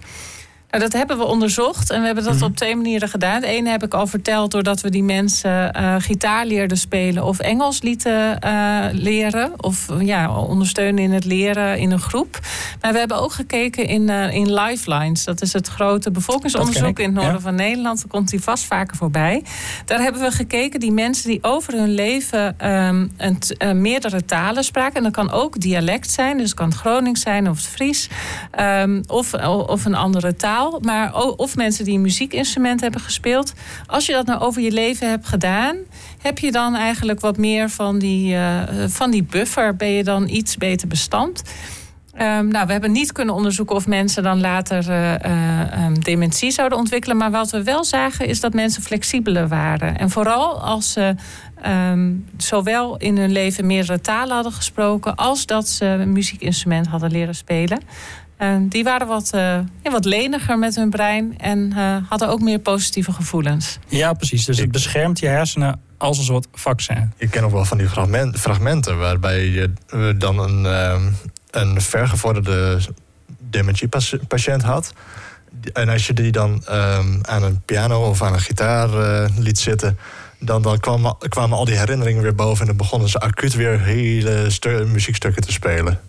Nou, 0.74 0.86
dat 0.86 0.94
hebben 0.94 1.18
we 1.18 1.24
onderzocht 1.24 1.90
en 1.90 2.00
we 2.00 2.06
hebben 2.06 2.24
dat 2.24 2.36
mhm. 2.36 2.44
op 2.44 2.56
twee 2.56 2.76
manieren 2.76 3.10
gedaan. 3.10 3.42
De 3.42 3.48
ene 3.48 3.70
heb 3.70 3.84
ik 3.84 3.94
al 3.94 4.08
verteld 4.08 4.52
doordat 4.52 4.82
we 4.82 4.90
die 4.90 5.04
mensen 5.04 5.78
uh, 5.78 5.96
gitaar 5.98 6.46
leerden 6.46 6.78
spelen 6.78 7.24
of 7.24 7.40
Engels 7.40 7.82
lieten 7.82 8.40
uh, 8.46 8.86
leren. 8.92 9.52
Of 9.58 9.88
ja, 10.00 10.36
ondersteunen 10.36 11.04
in 11.04 11.12
het 11.12 11.26
leren 11.26 11.78
in 11.78 11.92
een 11.92 12.00
groep. 12.00 12.40
Maar 12.82 12.92
we 12.92 13.00
hebben 13.00 13.18
ook 13.18 13.32
gekeken 13.32 13.88
in, 13.88 14.10
uh, 14.10 14.34
in 14.34 14.54
Lifelines. 14.54 15.24
Dat 15.24 15.42
is 15.42 15.54
het 15.54 15.68
grote 15.68 16.12
bevolkingsonderzoek 16.12 17.00
in 17.00 17.06
het 17.06 17.24
noorden 17.24 17.42
van 17.42 17.56
Nederland. 17.56 17.98
Daar 17.98 18.08
komt 18.08 18.32
hij 18.32 18.40
vast 18.40 18.66
vaker 18.66 18.98
voorbij. 18.98 19.44
Daar 19.86 20.00
hebben 20.00 20.22
we 20.22 20.32
gekeken 20.32 20.80
die 20.80 20.92
mensen 20.92 21.30
die 21.30 21.40
over 21.42 21.74
hun 21.74 21.94
leven 21.94 22.70
um, 22.70 23.12
een, 23.18 23.82
meerdere 23.82 24.26
talen 24.26 24.64
spraken. 24.64 24.96
En 24.96 25.04
dat 25.04 25.12
kan 25.12 25.32
ook 25.32 25.60
dialect 25.60 26.12
zijn. 26.12 26.38
Dus 26.38 26.50
het 26.50 26.58
kan 26.58 26.74
Gronings 26.74 27.22
zijn 27.22 27.50
of 27.50 27.58
het 27.58 27.68
Fries. 27.68 28.10
Um, 28.60 29.04
of, 29.08 29.34
of 29.68 29.86
een 29.86 29.96
andere 29.96 30.36
taal 30.36 30.62
maar 30.82 31.15
of 31.15 31.56
mensen 31.56 31.86
die 31.86 31.95
een 31.95 32.02
muziekinstrument 32.02 32.82
hebben 32.82 33.02
gespeeld. 33.02 33.54
Als 33.86 34.06
je 34.06 34.13
dat 34.13 34.26
nou 34.26 34.41
over 34.41 34.62
je 34.62 34.71
leven 34.71 35.10
hebt 35.10 35.28
gedaan, 35.28 35.78
heb 36.21 36.39
je 36.39 36.52
dan 36.52 36.76
eigenlijk 36.76 37.19
wat 37.19 37.38
meer 37.38 37.69
van 37.69 37.99
die, 37.99 38.34
uh, 38.34 38.62
van 38.88 39.12
die 39.12 39.23
buffer? 39.23 39.76
Ben 39.76 39.89
je 39.89 40.04
dan 40.04 40.28
iets 40.30 40.58
beter 40.58 40.88
bestand? 40.88 41.43
Um, 42.21 42.47
nou, 42.47 42.65
we 42.65 42.71
hebben 42.71 42.91
niet 42.91 43.12
kunnen 43.12 43.36
onderzoeken 43.36 43.76
of 43.76 43.88
mensen 43.88 44.23
dan 44.23 44.41
later 44.41 44.89
uh, 44.89 45.13
uh, 45.26 45.86
um, 45.86 46.04
dementie 46.04 46.52
zouden 46.52 46.78
ontwikkelen. 46.78 47.17
Maar 47.17 47.32
wat 47.32 47.52
we 47.52 47.63
wel 47.63 47.84
zagen 47.84 48.28
is 48.28 48.39
dat 48.39 48.54
mensen 48.54 48.84
flexibeler 48.84 49.47
waren. 49.47 49.97
En 49.97 50.10
vooral 50.10 50.62
als 50.62 50.91
ze 50.91 51.15
um, 51.65 52.26
zowel 52.38 52.97
in 52.97 53.17
hun 53.17 53.32
leven 53.32 53.65
meerdere 53.65 54.02
talen 54.02 54.34
hadden 54.34 54.52
gesproken, 54.52 55.15
als 55.15 55.45
dat 55.45 55.67
ze 55.67 55.86
een 55.86 56.12
muziekinstrument 56.12 56.88
hadden 56.88 57.12
leren 57.12 57.36
spelen. 57.36 57.82
En 58.38 58.67
die 58.67 58.84
waren 58.84 59.08
wat, 59.08 59.32
uh, 59.36 59.41
ja, 59.84 59.91
wat 59.91 60.06
leniger 60.06 60.60
met 60.60 60.76
hun 60.76 60.89
brein 60.89 61.38
en 61.38 61.74
uh, 61.76 61.98
hadden 62.10 62.30
ook 62.30 62.41
meer 62.41 62.60
positieve 62.60 63.12
gevoelens. 63.12 63.80
Ja, 63.88 64.13
precies. 64.13 64.46
Dus 64.46 64.58
het 64.58 64.72
beschermt 64.72 65.19
je 65.19 65.28
hersenen 65.28 65.82
als 65.98 66.17
een 66.17 66.24
soort 66.24 66.48
vaccin. 66.54 67.13
Ik 67.17 67.30
ken 67.30 67.41
nog 67.41 67.52
wel 67.52 67.65
van 67.65 67.78
die 67.78 67.89
fragment, 67.89 68.39
fragmenten 68.39 68.98
waarbij 68.98 69.46
je 69.46 69.74
uh, 69.93 70.10
dan 70.17 70.39
een, 70.39 70.63
uh, 70.63 71.12
een 71.52 71.82
vergevorderde 71.82 72.80
dementiepatiënt 73.50 74.62
had. 74.62 74.93
En 75.74 75.89
als 75.89 76.08
je 76.08 76.13
die 76.13 76.32
dan 76.32 76.67
aan 77.22 77.43
een 77.43 77.62
piano 77.65 78.10
of 78.10 78.22
aan 78.22 78.34
een 78.34 78.39
gitaar 78.39 78.89
liet 79.38 79.60
zitten, 79.60 79.98
dan, 80.39 80.62
dan 80.62 80.80
kwamen, 80.80 81.15
kwamen 81.17 81.58
al 81.58 81.65
die 81.65 81.78
herinneringen 81.78 82.24
weer 82.24 82.36
boven 82.36 82.62
en 82.62 82.67
dan 82.67 82.78
begonnen 82.78 83.10
ze 83.10 83.19
acuut 83.19 83.54
weer 83.54 83.80
hele 83.80 84.50
muziekstukken 84.86 85.41
te 85.41 85.52
spelen. 85.52 86.00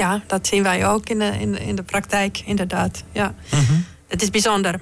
Ja, 0.00 0.22
dat 0.26 0.46
zien 0.46 0.62
wij 0.62 0.86
ook 0.86 1.08
in 1.08 1.18
de, 1.18 1.32
in, 1.40 1.58
in 1.58 1.76
de 1.76 1.82
praktijk, 1.82 2.42
inderdaad. 2.44 3.04
Ja. 3.12 3.34
Mm 3.54 3.84
Het 4.08 4.22
is 4.22 4.30
bijzonder. 4.30 4.80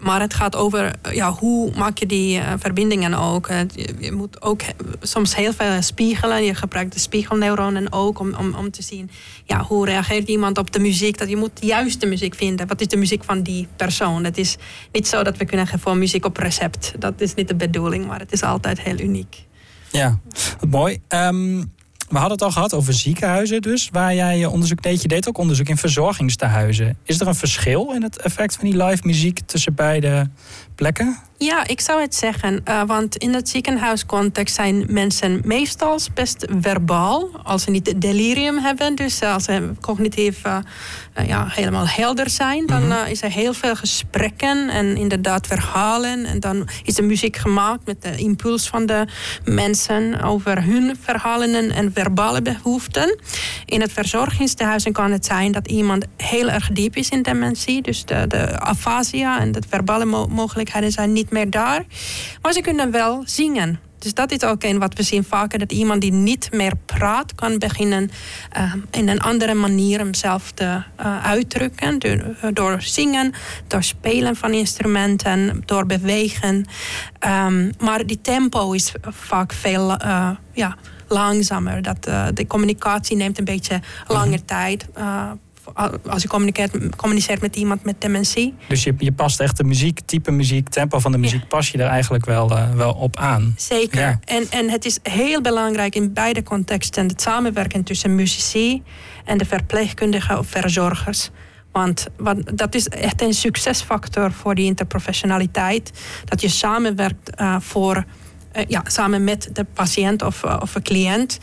Maar 0.00 0.20
het 0.20 0.34
gaat 0.34 0.56
over 0.56 0.92
ja, 1.12 1.32
hoe 1.32 1.72
maak 1.76 1.98
je 1.98 2.06
die 2.06 2.38
uh, 2.38 2.52
verbindingen 2.58 3.14
ook. 3.14 3.48
Je, 3.48 3.94
je, 3.98 4.12
moet 4.12 4.42
ook 4.42 4.60
soms 5.00 5.34
heel 5.34 5.52
veel 5.52 5.82
spiegelen. 5.82 6.44
Je 6.44 6.54
gebruikt 6.54 6.92
de 6.92 6.98
spiegelneuronen 6.98 7.92
ook 7.92 8.18
om, 8.18 8.34
om, 8.34 8.54
om 8.54 8.70
te 8.70 8.82
zien 8.82 9.10
ja, 9.44 9.62
hoe 9.62 9.86
reageert 9.86 10.28
iemand 10.28 10.58
op 10.58 10.72
de 10.72 10.78
muziek. 10.78 11.18
Dat 11.18 11.28
je 11.28 11.36
moet 11.36 11.60
de 11.60 11.66
juiste 11.66 12.06
muziek 12.06 12.34
vinden. 12.34 12.66
Wat 12.66 12.80
is 12.80 12.88
de 12.88 12.96
muziek 12.96 13.24
van 13.24 13.42
die 13.42 13.68
persoon? 13.76 14.24
Het 14.24 14.38
is 14.38 14.56
niet 14.92 15.08
zo 15.08 15.22
dat 15.22 15.36
we 15.36 15.44
kunnen 15.44 15.66
gewoon 15.66 15.98
muziek 15.98 16.24
op 16.24 16.36
recept. 16.36 16.92
Dat 16.98 17.20
is 17.20 17.34
niet 17.34 17.48
de 17.48 17.56
bedoeling, 17.56 18.06
maar 18.06 18.18
het 18.18 18.32
is 18.32 18.42
altijd 18.42 18.80
heel 18.80 18.98
uniek. 18.98 19.44
Ja, 19.90 20.18
mooi. 20.68 21.00
Um, 21.08 21.74
we 22.08 22.18
hadden 22.18 22.32
het 22.32 22.42
al 22.42 22.50
gehad 22.50 22.74
over 22.74 22.92
ziekenhuizen 22.92 23.62
dus, 23.62 23.88
waar 23.92 24.14
jij 24.14 24.44
onderzoek 24.44 24.82
deed. 24.82 25.02
Je 25.02 25.08
deed 25.08 25.28
ook 25.28 25.38
onderzoek 25.38 25.68
in 25.68 25.76
verzorgingstehuizen. 25.76 26.98
Is 27.02 27.20
er 27.20 27.26
een 27.26 27.34
verschil 27.34 27.92
in 27.92 28.02
het 28.02 28.16
effect 28.16 28.56
van 28.56 28.70
die 28.70 28.84
live 28.84 29.06
muziek 29.06 29.40
tussen 29.46 29.74
beide 29.74 30.30
plekken? 30.76 31.16
Ja, 31.38 31.66
ik 31.66 31.80
zou 31.80 32.00
het 32.00 32.14
zeggen. 32.14 32.60
Uh, 32.68 32.82
want 32.86 33.16
in 33.16 33.34
het 33.34 33.48
ziekenhuiscontext 33.48 34.54
zijn 34.54 34.84
mensen 34.88 35.40
meestal 35.44 35.98
best 36.14 36.46
verbaal. 36.60 37.28
Als 37.42 37.62
ze 37.62 37.70
niet 37.70 38.00
delirium 38.00 38.58
hebben, 38.58 38.94
dus 38.94 39.22
als 39.22 39.44
ze 39.44 39.70
cognitief 39.80 40.44
uh, 40.46 40.58
ja, 41.26 41.46
helemaal 41.48 41.88
helder 41.88 42.30
zijn, 42.30 42.66
dan 42.66 42.92
uh, 42.92 43.10
is 43.10 43.22
er 43.22 43.30
heel 43.30 43.52
veel 43.52 43.76
gesprekken 43.76 44.68
en 44.68 44.96
inderdaad 44.96 45.46
verhalen. 45.46 46.24
En 46.24 46.40
dan 46.40 46.68
is 46.82 46.94
de 46.94 47.02
muziek 47.02 47.36
gemaakt 47.36 47.86
met 47.86 48.02
de 48.02 48.16
impuls 48.16 48.68
van 48.68 48.86
de 48.86 49.06
mensen 49.44 50.22
over 50.22 50.64
hun 50.64 50.96
verhalen 51.00 51.70
en 51.70 51.92
verbale 51.92 52.42
behoeften. 52.42 53.18
In 53.64 53.80
het 53.80 53.92
verzorgingstehuizen 53.92 54.92
kan 54.92 55.12
het 55.12 55.24
zijn 55.24 55.52
dat 55.52 55.68
iemand 55.68 56.04
heel 56.16 56.48
erg 56.48 56.68
diep 56.72 56.96
is 56.96 57.08
in 57.08 57.22
dementie. 57.22 57.82
Dus 57.82 58.04
de, 58.04 58.26
de 58.26 58.60
afasia 58.60 59.40
en 59.40 59.52
de 59.52 59.62
verbale 59.68 60.04
mo 60.04 60.26
mogelijkheden 60.26 60.64
zijn 60.88 61.12
niet 61.12 61.30
meer 61.30 61.50
daar. 61.50 61.84
Maar 62.42 62.52
ze 62.52 62.60
kunnen 62.60 62.90
wel 62.90 63.22
zingen. 63.24 63.80
Dus 63.98 64.14
dat 64.14 64.30
is 64.30 64.42
ook 64.42 64.62
een 64.62 64.78
wat 64.78 64.94
we 64.94 65.02
zien 65.02 65.24
vaker, 65.24 65.58
dat 65.58 65.72
iemand 65.72 66.00
die 66.00 66.12
niet 66.12 66.52
meer 66.52 66.72
praat, 66.86 67.34
kan 67.34 67.58
beginnen 67.58 68.10
uh, 68.56 68.74
in 68.90 69.08
een 69.08 69.20
andere 69.20 69.54
manier 69.54 69.98
hemzelf 69.98 70.50
te 70.50 70.64
uh, 70.64 71.24
uitdrukken. 71.24 71.98
Door, 71.98 72.36
door, 72.52 72.82
zingen, 72.82 73.32
door 73.66 73.82
spelen 73.82 74.36
van 74.36 74.52
instrumenten, 74.52 75.62
door 75.64 75.86
bewegen. 75.86 76.64
Um, 77.26 77.70
maar 77.78 78.06
die 78.06 78.20
tempo 78.20 78.72
is 78.72 78.92
vaak 79.02 79.52
veel 79.52 79.90
uh, 79.90 80.30
ja, 80.52 80.76
langzamer. 81.08 81.82
Dat, 81.82 82.02
de 82.34 82.46
communicatie 82.46 83.16
neemt 83.16 83.38
een 83.38 83.44
beetje 83.44 83.80
langer 84.06 84.28
mhm. 84.38 84.46
tijd 84.46 84.86
als 86.08 86.22
je 86.22 86.28
communiceert, 86.28 86.96
communiceert 86.96 87.40
met 87.40 87.56
iemand 87.56 87.84
met 87.84 88.00
dementie. 88.00 88.54
Dus 88.68 88.84
je, 88.84 88.94
je 88.98 89.12
past 89.12 89.40
echt 89.40 89.56
de 89.56 89.64
muziek, 89.64 90.00
type 90.00 90.30
muziek, 90.30 90.68
tempo 90.68 90.98
van 90.98 91.12
de 91.12 91.18
muziek, 91.18 91.48
pas 91.48 91.70
je 91.70 91.78
er 91.78 91.88
eigenlijk 91.88 92.24
wel, 92.24 92.52
uh, 92.52 92.74
wel 92.74 92.92
op 92.92 93.16
aan. 93.16 93.54
Zeker. 93.56 94.18
En, 94.24 94.46
en 94.50 94.70
het 94.70 94.84
is 94.84 94.98
heel 95.02 95.40
belangrijk 95.40 95.94
in 95.94 96.12
beide 96.12 96.42
contexten 96.42 97.08
het 97.08 97.20
samenwerken 97.20 97.84
tussen 97.84 98.14
muzici 98.14 98.82
en 99.24 99.38
de 99.38 99.44
verpleegkundigen 99.44 100.38
of 100.38 100.46
verzorgers. 100.46 101.30
Want 101.72 102.06
wat, 102.16 102.36
dat 102.54 102.74
is 102.74 102.88
echt 102.88 103.22
een 103.22 103.34
succesfactor 103.34 104.32
voor 104.32 104.54
die 104.54 104.64
interprofessionaliteit. 104.64 105.92
Dat 106.24 106.40
je 106.40 106.48
samenwerkt 106.48 107.40
uh, 107.40 107.56
voor, 107.60 108.04
ja, 108.68 108.82
samen 108.86 109.24
met 109.24 109.50
de 109.52 109.64
patiënt 109.64 110.22
of, 110.22 110.44
uh, 110.44 110.56
of 110.60 110.74
een 110.74 110.82
cliënt. 110.82 111.38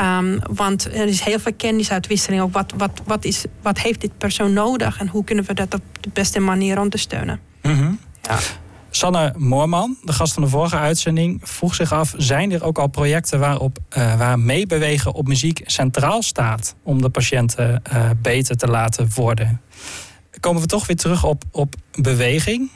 Um, 0.00 0.38
want 0.50 0.84
er 0.84 1.06
is 1.06 1.20
heel 1.20 1.38
veel 1.38 1.54
kennisuitwisseling. 1.54 2.42
Ook 2.42 2.52
wat, 2.52 2.72
wat, 2.76 3.02
wat, 3.04 3.24
is, 3.24 3.44
wat 3.62 3.78
heeft 3.78 4.00
dit 4.00 4.18
persoon 4.18 4.52
nodig 4.52 4.98
en 4.98 5.08
hoe 5.08 5.24
kunnen 5.24 5.44
we 5.44 5.54
dat 5.54 5.74
op 5.74 5.82
de 6.00 6.10
beste 6.12 6.40
manier 6.40 6.80
ondersteunen? 6.80 7.40
Mm 7.62 7.74
-hmm. 7.76 7.98
ja. 8.22 8.38
Sanne 8.90 9.32
Moorman, 9.36 9.96
de 10.02 10.12
gast 10.12 10.32
van 10.32 10.42
de 10.42 10.48
vorige 10.48 10.76
uitzending, 10.76 11.40
vroeg 11.42 11.74
zich 11.74 11.92
af: 11.92 12.14
zijn 12.16 12.52
er 12.52 12.64
ook 12.64 12.78
al 12.78 12.86
projecten 12.86 13.38
waarop 13.38 13.78
uh, 13.98 14.18
waar 14.18 14.38
meebewegen 14.38 15.12
op 15.12 15.28
muziek 15.28 15.62
centraal 15.64 16.22
staat 16.22 16.74
om 16.82 17.02
de 17.02 17.08
patiënten 17.08 17.82
uh, 17.92 18.10
beter 18.22 18.56
te 18.56 18.66
laten 18.66 19.10
worden? 19.14 19.60
Komen 20.40 20.62
we 20.62 20.68
toch 20.68 20.86
weer 20.86 20.96
terug 20.96 21.24
op, 21.24 21.44
op 21.50 21.74
beweging? 21.94 22.70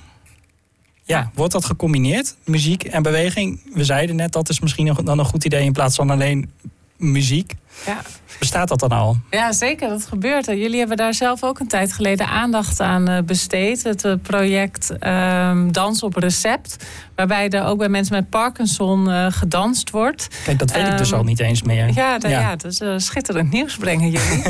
Ja, 1.09 1.31
wordt 1.35 1.53
dat 1.53 1.65
gecombineerd, 1.65 2.37
muziek 2.45 2.85
en 2.85 3.03
beweging? 3.03 3.61
We 3.75 3.85
zeiden 3.85 4.17
net 4.17 4.33
dat 4.33 4.49
is 4.49 4.61
misschien 4.61 4.97
dan 5.05 5.19
een 5.19 5.25
goed 5.25 5.45
idee 5.45 5.65
in 5.65 5.73
plaats 5.73 5.97
van 5.97 6.11
alleen 6.11 6.51
muziek. 6.97 7.55
Ja. 7.87 8.01
Bestaat 8.39 8.69
dat 8.69 8.79
dan 8.79 8.93
al? 8.93 9.17
Ja, 9.31 9.53
zeker. 9.53 9.89
Dat 9.89 10.07
gebeurt. 10.07 10.47
Jullie 10.47 10.79
hebben 10.79 10.97
daar 10.97 11.15
zelf 11.15 11.43
ook 11.43 11.59
een 11.59 11.69
tijd 11.69 11.93
geleden 11.93 12.29
aandacht 12.29 12.81
aan 12.81 13.25
besteed. 13.27 13.83
Het 13.83 14.23
project 14.23 14.95
um, 15.07 15.73
Dans 15.73 16.03
op 16.03 16.17
Recept. 16.17 16.77
Waarbij 17.15 17.49
er 17.49 17.65
ook 17.65 17.79
bij 17.79 17.89
mensen 17.89 18.15
met 18.15 18.31
Parkinson 18.31 19.09
uh, 19.09 19.27
gedanst 19.31 19.91
wordt. 19.91 20.29
Kijk, 20.45 20.59
dat 20.59 20.73
weet 20.73 20.87
um, 20.87 20.93
ik 20.93 20.99
dus 20.99 21.13
al 21.13 21.23
niet 21.23 21.41
eens 21.41 21.63
meer. 21.63 21.91
Ja, 21.95 22.19
da, 22.19 22.29
ja. 22.29 22.41
ja 22.41 22.57
dat 22.57 22.73
is 22.73 22.81
uh, 22.81 22.95
schitterend 22.97 23.51
nieuws 23.51 23.77
brengen 23.77 24.11
jullie. 24.11 24.43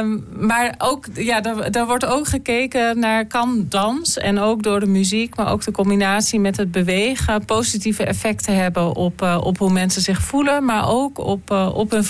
um, 0.00 0.26
maar 0.50 0.74
ook, 0.78 1.06
ja, 1.14 1.40
daar, 1.70 1.86
wordt 1.86 2.04
ook 2.04 2.26
gekeken 2.26 2.98
naar 2.98 3.26
kan 3.26 3.66
dans. 3.68 4.18
En 4.18 4.38
ook 4.38 4.62
door 4.62 4.80
de 4.80 4.86
muziek, 4.86 5.36
maar 5.36 5.52
ook 5.52 5.64
de 5.64 5.70
combinatie 5.70 6.40
met 6.40 6.56
het 6.56 6.70
bewegen... 6.70 7.44
positieve 7.44 8.04
effecten 8.04 8.54
hebben 8.54 8.96
op, 8.96 9.22
uh, 9.22 9.38
op 9.42 9.58
hoe 9.58 9.72
mensen 9.72 10.02
zich 10.02 10.22
voelen. 10.22 10.64
Maar 10.64 10.88
ook 10.88 11.18
op, 11.18 11.50
op 11.74 11.90
hun 11.90 12.04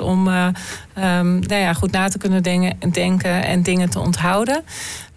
om 0.00 0.28
um, 0.28 1.38
nou 1.38 1.60
ja, 1.60 1.72
goed 1.72 1.90
na 1.90 2.08
te 2.08 2.18
kunnen 2.18 2.42
denken 2.90 3.44
en 3.44 3.62
dingen 3.62 3.90
te 3.90 3.98
onthouden. 3.98 4.62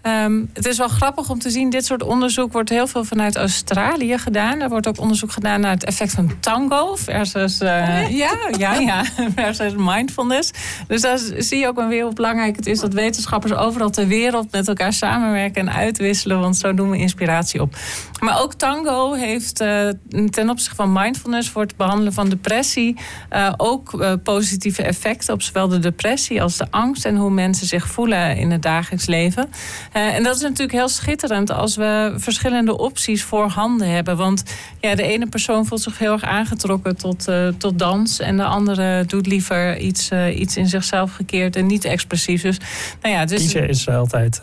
Um, 0.06 0.50
het 0.52 0.66
is 0.66 0.78
wel 0.78 0.88
grappig 0.88 1.30
om 1.30 1.38
te 1.38 1.50
zien, 1.50 1.70
dit 1.70 1.84
soort 1.84 2.02
onderzoek 2.02 2.52
wordt 2.52 2.68
heel 2.68 2.86
veel 2.86 3.04
vanuit 3.04 3.36
Australië 3.36 4.18
gedaan. 4.18 4.60
Er 4.60 4.68
wordt 4.68 4.86
ook 4.86 5.00
onderzoek 5.00 5.32
gedaan 5.32 5.60
naar 5.60 5.70
het 5.70 5.84
effect 5.84 6.12
van 6.12 6.40
tango 6.40 6.96
versus, 6.96 7.60
uh, 7.60 8.10
ja, 8.10 8.36
ja, 8.58 8.74
ja, 8.74 9.04
versus 9.36 9.72
mindfulness. 9.76 10.50
Dus 10.86 11.00
daar 11.00 11.18
zie 11.38 11.58
je 11.58 11.66
ook 11.66 11.76
wel 11.76 11.88
weer 11.88 12.04
hoe 12.04 12.14
belangrijk 12.14 12.56
het 12.56 12.66
is 12.66 12.80
dat 12.80 12.92
wetenschappers 12.92 13.52
overal 13.52 13.90
ter 13.90 14.06
wereld 14.06 14.52
met 14.52 14.68
elkaar 14.68 14.92
samenwerken 14.92 15.68
en 15.68 15.74
uitwisselen, 15.74 16.40
want 16.40 16.56
zo 16.56 16.74
doen 16.74 16.90
we 16.90 16.96
inspiratie 16.96 17.60
op. 17.60 17.76
Maar 18.20 18.42
ook 18.42 18.54
tango 18.54 19.12
heeft 19.12 19.60
uh, 19.60 19.88
ten 20.30 20.50
opzichte 20.50 20.76
van 20.76 20.92
mindfulness 20.92 21.50
voor 21.50 21.62
het 21.62 21.76
behandelen 21.76 22.12
van 22.12 22.28
depressie 22.28 22.96
uh, 23.32 23.52
ook 23.56 24.18
positieve 24.22 24.82
effecten 24.82 25.34
op 25.34 25.42
zowel 25.42 25.68
de 25.68 25.78
depressie 25.78 26.42
als 26.42 26.56
de 26.56 26.66
angst 26.70 27.04
en 27.04 27.16
hoe 27.16 27.30
mensen 27.30 27.66
zich 27.66 27.86
voelen 27.86 28.36
in 28.36 28.50
het 28.50 28.62
dagelijks 28.62 29.06
leven. 29.06 29.50
Uh, 29.96 30.14
en 30.14 30.22
dat 30.22 30.36
is 30.36 30.42
natuurlijk 30.42 30.72
heel 30.72 30.88
schitterend 30.88 31.50
als 31.50 31.76
we 31.76 32.14
verschillende 32.16 32.78
opties 32.78 33.22
voorhanden 33.22 33.90
hebben. 33.90 34.16
Want 34.16 34.42
ja, 34.80 34.94
de 34.94 35.02
ene 35.02 35.26
persoon 35.26 35.66
voelt 35.66 35.80
zich 35.80 35.98
heel 35.98 36.12
erg 36.12 36.22
aangetrokken 36.22 36.96
tot, 36.96 37.28
uh, 37.28 37.48
tot 37.48 37.78
dans. 37.78 38.20
En 38.20 38.36
de 38.36 38.44
andere 38.44 39.04
doet 39.04 39.26
liever 39.26 39.78
iets, 39.78 40.10
uh, 40.10 40.38
iets 40.38 40.56
in 40.56 40.66
zichzelf 40.66 41.12
gekeerd 41.12 41.56
en 41.56 41.66
niet 41.66 41.84
expressief. 41.84 42.42
Dus, 42.42 42.58
nou 43.02 43.14
ja, 43.14 43.24
dus... 43.24 43.38
Kiezen 43.38 43.68
is 43.68 43.88
altijd. 43.88 44.42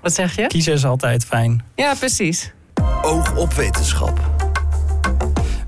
Wat 0.00 0.14
zeg 0.14 0.36
je? 0.36 0.46
Kiezen 0.46 0.72
is 0.72 0.84
altijd 0.84 1.24
fijn. 1.24 1.62
Ja, 1.74 1.94
precies. 1.94 2.52
Oog 3.02 3.36
op 3.36 3.52
wetenschap. 3.52 4.37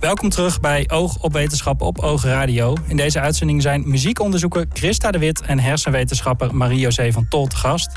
Welkom 0.01 0.29
terug 0.29 0.61
bij 0.61 0.85
Oog 0.89 1.23
op 1.23 1.33
Wetenschap 1.33 1.81
op 1.81 1.99
Oog 1.99 2.25
Radio. 2.25 2.77
In 2.87 2.97
deze 2.97 3.21
uitzending 3.21 3.63
zijn 3.63 3.83
muziekonderzoeker 3.89 4.67
Christa 4.73 5.11
de 5.11 5.19
Wit 5.19 5.41
en 5.41 5.59
hersenwetenschapper 5.59 6.57
Marie-José 6.57 7.13
van 7.13 7.29
Tol 7.29 7.47
te 7.47 7.57
gast. 7.57 7.91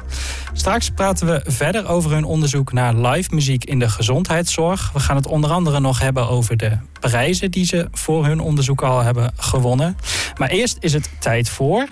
Straks 0.54 0.90
praten 0.90 1.28
we 1.28 1.42
verder 1.46 1.88
over 1.88 2.12
hun 2.12 2.24
onderzoek 2.24 2.74
naar 2.74 2.96
live 2.96 3.36
muziek 3.36 3.64
in 3.64 3.80
de 3.80 3.90
gezondheidszorg. 3.90 4.92
We 4.92 5.00
gaan 5.00 5.16
het 5.16 5.28
onder 5.28 5.50
andere 5.50 5.80
nog 5.80 6.00
hebben 6.00 6.28
over 6.28 6.58
de 6.58 6.78
prijzen 7.00 7.52
die 7.52 7.66
ze 7.66 7.88
voor 7.92 8.26
hun 8.26 8.40
onderzoek 8.40 8.82
al 8.82 9.02
hebben 9.02 9.34
gewonnen. 9.38 9.98
Maar 10.38 10.50
eerst 10.50 10.78
is 10.80 10.94
het 10.94 11.10
tijd 11.20 11.50
voor. 11.50 11.88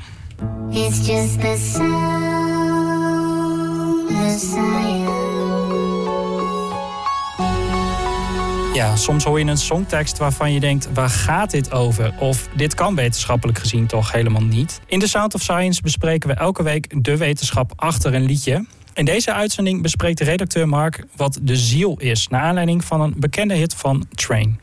Soms 8.95 9.23
hoor 9.23 9.39
je 9.39 9.45
een 9.45 9.57
songtekst 9.57 10.17
waarvan 10.17 10.53
je 10.53 10.59
denkt: 10.59 10.87
waar 10.93 11.09
gaat 11.09 11.51
dit 11.51 11.71
over? 11.71 12.13
Of 12.19 12.47
dit 12.55 12.73
kan 12.73 12.95
wetenschappelijk 12.95 13.57
gezien 13.57 13.85
toch 13.85 14.11
helemaal 14.11 14.43
niet. 14.43 14.81
In 14.85 14.99
The 14.99 15.07
Sound 15.07 15.33
of 15.33 15.41
Science 15.41 15.81
bespreken 15.81 16.29
we 16.29 16.35
elke 16.35 16.63
week 16.63 17.03
de 17.03 17.17
wetenschap 17.17 17.71
achter 17.75 18.13
een 18.13 18.25
liedje. 18.25 18.65
In 18.93 19.05
deze 19.05 19.33
uitzending 19.33 19.81
bespreekt 19.81 20.19
redacteur 20.19 20.67
Mark 20.67 21.03
wat 21.15 21.39
de 21.41 21.55
ziel 21.55 21.95
is, 21.99 22.27
naar 22.27 22.41
aanleiding 22.41 22.83
van 22.83 23.01
een 23.01 23.13
bekende 23.17 23.53
hit 23.53 23.73
van 23.73 24.05
Train. 24.15 24.59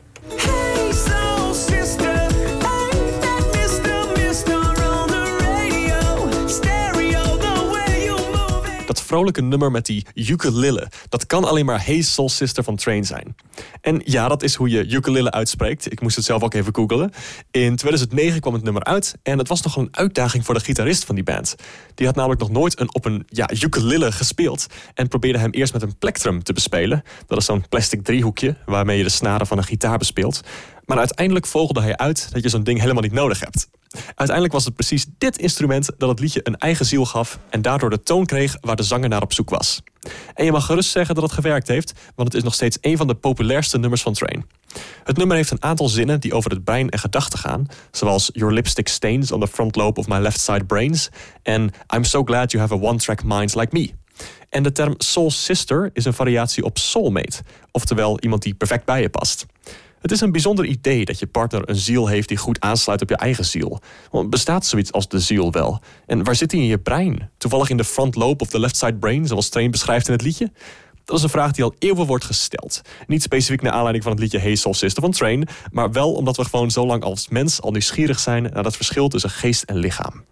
Vrolijke 9.09 9.41
nummer 9.41 9.71
met 9.71 9.85
die 9.85 10.05
ukulele, 10.13 10.91
dat 11.09 11.25
kan 11.25 11.43
alleen 11.43 11.65
maar 11.65 11.85
Hey 11.85 12.01
Sister 12.01 12.63
van 12.63 12.75
Train 12.75 13.05
zijn. 13.05 13.35
En 13.81 14.01
ja, 14.05 14.27
dat 14.27 14.43
is 14.43 14.55
hoe 14.55 14.69
je 14.69 14.87
ukulele 14.87 15.31
uitspreekt. 15.31 15.91
Ik 15.91 16.01
moest 16.01 16.15
het 16.15 16.25
zelf 16.25 16.43
ook 16.43 16.53
even 16.53 16.75
googelen. 16.75 17.11
In 17.51 17.75
2009 17.75 18.39
kwam 18.39 18.53
het 18.53 18.63
nummer 18.63 18.83
uit 18.83 19.15
en 19.23 19.37
het 19.37 19.47
was 19.47 19.61
nogal 19.61 19.83
een 19.83 19.95
uitdaging 19.95 20.45
voor 20.45 20.53
de 20.53 20.59
gitarist 20.59 21.05
van 21.05 21.15
die 21.15 21.23
band. 21.23 21.55
Die 21.95 22.05
had 22.05 22.15
namelijk 22.15 22.41
nog 22.41 22.49
nooit 22.49 22.79
een, 22.79 22.93
op 22.93 23.05
een 23.05 23.23
ja, 23.27 23.49
ukulele 23.63 24.11
gespeeld 24.11 24.67
en 24.93 25.07
probeerde 25.07 25.39
hem 25.39 25.51
eerst 25.51 25.73
met 25.73 25.81
een 25.81 25.97
plectrum 25.97 26.43
te 26.43 26.53
bespelen. 26.53 27.03
Dat 27.27 27.37
is 27.37 27.45
zo'n 27.45 27.67
plastic 27.69 28.03
driehoekje 28.03 28.55
waarmee 28.65 28.97
je 28.97 29.03
de 29.03 29.09
snaren 29.09 29.47
van 29.47 29.57
een 29.57 29.63
gitaar 29.63 29.97
bespeelt. 29.97 30.41
Maar 30.85 30.97
uiteindelijk 30.97 31.45
vogelde 31.45 31.81
hij 31.81 31.97
uit 31.97 32.27
dat 32.31 32.43
je 32.43 32.49
zo'n 32.49 32.63
ding 32.63 32.79
helemaal 32.79 33.03
niet 33.03 33.11
nodig 33.11 33.39
hebt. 33.39 33.69
Uiteindelijk 34.07 34.53
was 34.53 34.65
het 34.65 34.73
precies 34.73 35.05
dit 35.17 35.37
instrument 35.37 35.89
dat 35.97 36.09
het 36.09 36.19
liedje 36.19 36.39
een 36.43 36.57
eigen 36.57 36.85
ziel 36.85 37.05
gaf 37.05 37.39
en 37.49 37.61
daardoor 37.61 37.89
de 37.89 38.03
toon 38.03 38.25
kreeg 38.25 38.57
waar 38.61 38.75
de 38.75 38.83
zanger 38.83 39.09
naar 39.09 39.21
op 39.21 39.33
zoek 39.33 39.49
was. 39.49 39.81
En 40.33 40.45
je 40.45 40.51
mag 40.51 40.65
gerust 40.65 40.91
zeggen 40.91 41.15
dat 41.15 41.23
het 41.23 41.33
gewerkt 41.33 41.67
heeft, 41.67 41.93
want 42.15 42.27
het 42.27 42.37
is 42.37 42.43
nog 42.43 42.53
steeds 42.53 42.77
een 42.81 42.97
van 42.97 43.07
de 43.07 43.15
populairste 43.15 43.77
nummers 43.77 44.01
van 44.01 44.13
Train. 44.13 44.45
Het 45.03 45.17
nummer 45.17 45.35
heeft 45.35 45.51
een 45.51 45.63
aantal 45.63 45.89
zinnen 45.89 46.19
die 46.19 46.33
over 46.33 46.51
het 46.51 46.63
brein 46.63 46.89
en 46.89 46.99
gedachten 46.99 47.39
gaan, 47.39 47.67
zoals 47.91 48.29
Your 48.33 48.53
lipstick 48.53 48.87
stains 48.87 49.31
on 49.31 49.39
the 49.39 49.47
front 49.47 49.75
lobe 49.75 49.99
of 49.99 50.07
my 50.07 50.17
left 50.17 50.39
side 50.39 50.65
brains 50.65 51.09
en 51.43 51.71
I'm 51.95 52.03
so 52.03 52.23
glad 52.23 52.51
you 52.51 52.63
have 52.63 52.73
a 52.73 52.89
one-track 52.89 53.23
mind 53.23 53.55
like 53.55 53.69
me. 53.71 53.91
En 54.49 54.63
de 54.63 54.71
term 54.71 54.93
soul 54.97 55.31
sister 55.31 55.89
is 55.93 56.05
een 56.05 56.13
variatie 56.13 56.63
op 56.63 56.77
soulmate, 56.77 57.41
oftewel 57.71 58.19
iemand 58.19 58.41
die 58.41 58.53
perfect 58.53 58.85
bij 58.85 59.01
je 59.01 59.09
past. 59.09 59.45
Het 60.01 60.11
is 60.11 60.21
een 60.21 60.31
bijzonder 60.31 60.65
idee 60.65 61.05
dat 61.05 61.19
je 61.19 61.27
partner 61.27 61.69
een 61.69 61.75
ziel 61.75 62.07
heeft 62.07 62.27
die 62.27 62.37
goed 62.37 62.59
aansluit 62.59 63.01
op 63.01 63.09
je 63.09 63.15
eigen 63.15 63.45
ziel. 63.45 63.81
Want 64.11 64.29
bestaat 64.29 64.65
zoiets 64.65 64.91
als 64.91 65.07
de 65.07 65.19
ziel 65.19 65.51
wel? 65.51 65.81
En 66.05 66.23
waar 66.23 66.35
zit 66.35 66.49
die 66.49 66.61
in 66.61 66.67
je 66.67 66.77
brein? 66.77 67.29
Toevallig 67.37 67.69
in 67.69 67.77
de 67.77 67.83
front 67.83 68.15
lobe 68.15 68.43
of 68.43 68.49
de 68.49 68.59
left 68.59 68.77
side 68.77 68.95
brain, 68.95 69.27
zoals 69.27 69.49
Train 69.49 69.71
beschrijft 69.71 70.07
in 70.07 70.13
het 70.13 70.21
liedje? 70.21 70.51
Dat 71.09 71.17
is 71.17 71.23
een 71.23 71.29
vraag 71.29 71.51
die 71.51 71.63
al 71.63 71.75
eeuwen 71.79 72.05
wordt 72.05 72.23
gesteld. 72.23 72.81
Niet 73.07 73.21
specifiek 73.21 73.61
naar 73.61 73.71
aanleiding 73.71 74.03
van 74.03 74.11
het 74.11 74.21
liedje 74.21 74.39
Hey 74.39 74.55
Soul 74.55 74.73
Sister 74.73 75.01
van 75.01 75.11
Train, 75.11 75.47
maar 75.71 75.91
wel 75.91 76.13
omdat 76.13 76.37
we 76.37 76.43
gewoon 76.43 76.71
zo 76.71 76.85
lang 76.85 77.03
als 77.03 77.27
mens 77.27 77.61
al 77.61 77.71
nieuwsgierig 77.71 78.19
zijn 78.19 78.43
naar 78.53 78.63
dat 78.63 78.75
verschil 78.75 79.07
tussen 79.07 79.29
geest 79.29 79.63
en 79.63 79.75
lichaam. 79.75 80.23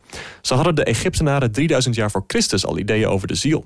Zo 0.41 0.55
hadden 0.55 0.75
de 0.75 0.83
Egyptenaren 0.83 1.51
3000 1.51 1.95
jaar 1.95 2.11
voor 2.11 2.23
Christus 2.27 2.65
al 2.65 2.77
ideeën 2.77 3.07
over 3.07 3.27
de 3.27 3.35
ziel. 3.35 3.65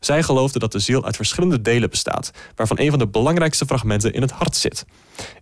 Zij 0.00 0.22
geloofden 0.22 0.60
dat 0.60 0.72
de 0.72 0.78
ziel 0.78 1.04
uit 1.04 1.16
verschillende 1.16 1.60
delen 1.60 1.90
bestaat, 1.90 2.30
waarvan 2.54 2.78
een 2.78 2.90
van 2.90 2.98
de 2.98 3.08
belangrijkste 3.08 3.66
fragmenten 3.66 4.12
in 4.12 4.22
het 4.22 4.30
hart 4.30 4.56
zit. 4.56 4.84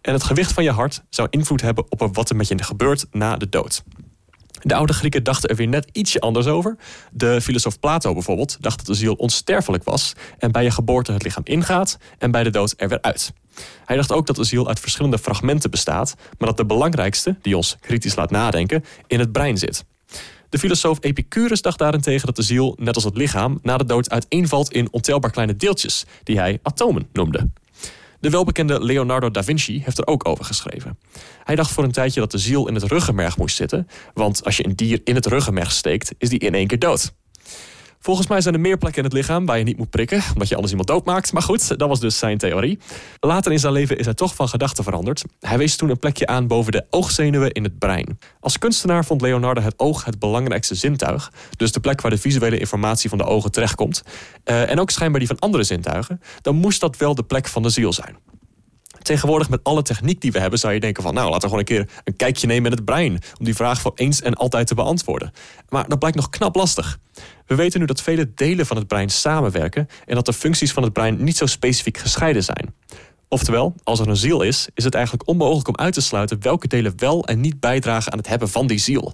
En 0.00 0.12
het 0.12 0.22
gewicht 0.22 0.52
van 0.52 0.64
je 0.64 0.70
hart 0.70 1.02
zou 1.08 1.28
invloed 1.30 1.60
hebben 1.60 1.84
op 1.88 2.14
wat 2.16 2.30
er 2.30 2.36
met 2.36 2.48
je 2.48 2.62
gebeurt 2.62 3.06
na 3.10 3.36
de 3.36 3.48
dood. 3.48 3.82
De 4.62 4.74
oude 4.74 4.92
Grieken 4.92 5.24
dachten 5.24 5.48
er 5.48 5.56
weer 5.56 5.68
net 5.68 5.88
ietsje 5.92 6.20
anders 6.20 6.46
over. 6.46 6.76
De 7.12 7.40
filosoof 7.40 7.80
Plato 7.80 8.12
bijvoorbeeld 8.12 8.56
dacht 8.60 8.76
dat 8.76 8.86
de 8.86 8.94
ziel 8.94 9.14
onsterfelijk 9.14 9.84
was 9.84 10.12
en 10.38 10.52
bij 10.52 10.62
je 10.62 10.70
geboorte 10.70 11.12
het 11.12 11.22
lichaam 11.22 11.44
ingaat 11.44 11.98
en 12.18 12.30
bij 12.30 12.42
de 12.42 12.50
dood 12.50 12.74
er 12.76 12.88
weer 12.88 13.02
uit. 13.02 13.32
Hij 13.84 13.96
dacht 13.96 14.12
ook 14.12 14.26
dat 14.26 14.36
de 14.36 14.44
ziel 14.44 14.68
uit 14.68 14.80
verschillende 14.80 15.18
fragmenten 15.18 15.70
bestaat, 15.70 16.14
maar 16.38 16.48
dat 16.48 16.56
de 16.56 16.66
belangrijkste, 16.66 17.36
die 17.42 17.56
ons 17.56 17.76
kritisch 17.80 18.16
laat 18.16 18.30
nadenken, 18.30 18.84
in 19.06 19.18
het 19.18 19.32
brein 19.32 19.58
zit. 19.58 19.84
De 20.48 20.58
filosoof 20.58 20.98
Epicurus 21.00 21.62
dacht 21.62 21.78
daarentegen 21.78 22.26
dat 22.26 22.36
de 22.36 22.42
ziel, 22.42 22.76
net 22.78 22.94
als 22.94 23.04
het 23.04 23.16
lichaam, 23.16 23.58
na 23.62 23.76
de 23.76 23.84
dood 23.84 24.10
uiteenvalt 24.10 24.72
in 24.72 24.92
ontelbaar 24.92 25.30
kleine 25.30 25.56
deeltjes, 25.56 26.04
die 26.22 26.38
hij 26.38 26.58
atomen 26.62 27.08
noemde. 27.12 27.50
De 28.20 28.30
welbekende 28.30 28.84
Leonardo 28.84 29.30
da 29.30 29.44
Vinci 29.44 29.82
heeft 29.84 29.98
er 29.98 30.06
ook 30.06 30.28
over 30.28 30.44
geschreven. 30.44 30.98
Hij 31.44 31.54
dacht 31.54 31.70
voor 31.70 31.84
een 31.84 31.92
tijdje 31.92 32.20
dat 32.20 32.30
de 32.30 32.38
ziel 32.38 32.68
in 32.68 32.74
het 32.74 32.82
ruggenmerg 32.82 33.36
moest 33.36 33.56
zitten, 33.56 33.86
want 34.14 34.44
als 34.44 34.56
je 34.56 34.64
een 34.66 34.76
dier 34.76 35.00
in 35.04 35.14
het 35.14 35.26
ruggenmerg 35.26 35.72
steekt, 35.72 36.14
is 36.18 36.28
die 36.28 36.38
in 36.38 36.54
één 36.54 36.66
keer 36.66 36.78
dood. 36.78 37.12
Volgens 38.02 38.26
mij 38.26 38.40
zijn 38.40 38.54
er 38.54 38.60
meer 38.60 38.78
plekken 38.78 39.02
in 39.02 39.08
het 39.08 39.18
lichaam 39.18 39.46
waar 39.46 39.58
je 39.58 39.64
niet 39.64 39.76
moet 39.76 39.90
prikken, 39.90 40.22
omdat 40.32 40.48
je 40.48 40.54
anders 40.54 40.72
iemand 40.72 40.88
doodmaakt. 40.88 41.32
Maar 41.32 41.42
goed, 41.42 41.78
dat 41.78 41.88
was 41.88 42.00
dus 42.00 42.18
zijn 42.18 42.38
theorie. 42.38 42.78
Later 43.20 43.52
in 43.52 43.58
zijn 43.58 43.72
leven 43.72 43.98
is 43.98 44.04
hij 44.04 44.14
toch 44.14 44.34
van 44.34 44.48
gedachten 44.48 44.84
veranderd. 44.84 45.24
Hij 45.40 45.58
wees 45.58 45.76
toen 45.76 45.90
een 45.90 45.98
plekje 45.98 46.26
aan 46.26 46.46
boven 46.46 46.72
de 46.72 46.84
oogzenuwen 46.90 47.52
in 47.52 47.64
het 47.64 47.78
brein. 47.78 48.18
Als 48.40 48.58
kunstenaar 48.58 49.04
vond 49.04 49.20
Leonardo 49.20 49.60
het 49.60 49.78
oog 49.78 50.04
het 50.04 50.18
belangrijkste 50.18 50.74
zintuig. 50.74 51.32
Dus 51.56 51.72
de 51.72 51.80
plek 51.80 52.00
waar 52.00 52.10
de 52.10 52.18
visuele 52.18 52.58
informatie 52.58 53.08
van 53.08 53.18
de 53.18 53.24
ogen 53.24 53.50
terechtkomt. 53.50 54.02
Uh, 54.44 54.70
en 54.70 54.80
ook 54.80 54.90
schijnbaar 54.90 55.20
die 55.20 55.28
van 55.28 55.38
andere 55.38 55.62
zintuigen. 55.62 56.20
Dan 56.42 56.56
moest 56.56 56.80
dat 56.80 56.96
wel 56.96 57.14
de 57.14 57.22
plek 57.22 57.48
van 57.48 57.62
de 57.62 57.70
ziel 57.70 57.92
zijn. 57.92 58.16
Tegenwoordig 59.02 59.48
met 59.48 59.60
alle 59.62 59.82
techniek 59.82 60.20
die 60.20 60.32
we 60.32 60.38
hebben 60.38 60.58
zou 60.58 60.72
je 60.72 60.80
denken 60.80 61.02
van 61.02 61.14
nou 61.14 61.30
laten 61.30 61.50
we 61.50 61.56
gewoon 61.56 61.76
een 61.76 61.84
keer 61.86 62.02
een 62.04 62.16
kijkje 62.16 62.46
nemen 62.46 62.70
in 62.70 62.76
het 62.76 62.84
brein 62.84 63.18
om 63.38 63.44
die 63.44 63.54
vraag 63.54 63.80
voor 63.80 63.92
eens 63.94 64.22
en 64.22 64.34
altijd 64.34 64.66
te 64.66 64.74
beantwoorden. 64.74 65.32
Maar 65.68 65.88
dat 65.88 65.98
blijkt 65.98 66.16
nog 66.16 66.30
knap 66.30 66.56
lastig. 66.56 66.98
We 67.46 67.54
weten 67.54 67.80
nu 67.80 67.86
dat 67.86 68.02
vele 68.02 68.34
delen 68.34 68.66
van 68.66 68.76
het 68.76 68.86
brein 68.86 69.08
samenwerken 69.08 69.86
en 70.06 70.14
dat 70.14 70.26
de 70.26 70.32
functies 70.32 70.72
van 70.72 70.82
het 70.82 70.92
brein 70.92 71.24
niet 71.24 71.36
zo 71.36 71.46
specifiek 71.46 71.98
gescheiden 71.98 72.44
zijn. 72.44 72.74
Oftewel, 73.28 73.74
als 73.84 74.00
er 74.00 74.08
een 74.08 74.16
ziel 74.16 74.42
is, 74.42 74.68
is 74.74 74.84
het 74.84 74.94
eigenlijk 74.94 75.28
onmogelijk 75.28 75.68
om 75.68 75.76
uit 75.76 75.94
te 75.94 76.00
sluiten 76.00 76.42
welke 76.42 76.68
delen 76.68 76.92
wel 76.96 77.24
en 77.24 77.40
niet 77.40 77.60
bijdragen 77.60 78.12
aan 78.12 78.18
het 78.18 78.28
hebben 78.28 78.48
van 78.48 78.66
die 78.66 78.78
ziel. 78.78 79.12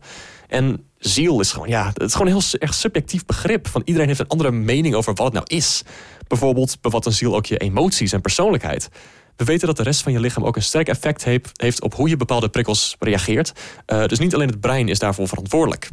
En 0.48 0.86
ziel 0.98 1.40
is 1.40 1.52
gewoon, 1.52 1.68
ja, 1.68 1.86
het 1.86 2.02
is 2.02 2.12
gewoon 2.12 2.26
een 2.26 2.38
heel 2.38 2.58
erg 2.60 2.74
subjectief 2.74 3.24
begrip. 3.24 3.68
Van 3.68 3.82
iedereen 3.84 4.08
heeft 4.08 4.20
een 4.20 4.28
andere 4.28 4.50
mening 4.50 4.94
over 4.94 5.14
wat 5.14 5.24
het 5.24 5.34
nou 5.34 5.46
is. 5.46 5.82
Bijvoorbeeld 6.26 6.80
bevat 6.80 7.06
een 7.06 7.12
ziel 7.12 7.36
ook 7.36 7.46
je 7.46 7.56
emoties 7.56 8.12
en 8.12 8.20
persoonlijkheid. 8.20 8.88
We 9.36 9.44
weten 9.44 9.66
dat 9.66 9.76
de 9.76 9.82
rest 9.82 10.02
van 10.02 10.12
je 10.12 10.20
lichaam 10.20 10.44
ook 10.44 10.56
een 10.56 10.62
sterk 10.62 10.88
effect 10.88 11.24
heeft 11.52 11.82
op 11.82 11.94
hoe 11.94 12.08
je 12.08 12.16
bepaalde 12.16 12.48
prikkels 12.48 12.96
reageert. 12.98 13.52
Uh, 13.86 14.06
dus 14.06 14.18
niet 14.18 14.34
alleen 14.34 14.48
het 14.48 14.60
brein 14.60 14.88
is 14.88 14.98
daarvoor 14.98 15.28
verantwoordelijk. 15.28 15.90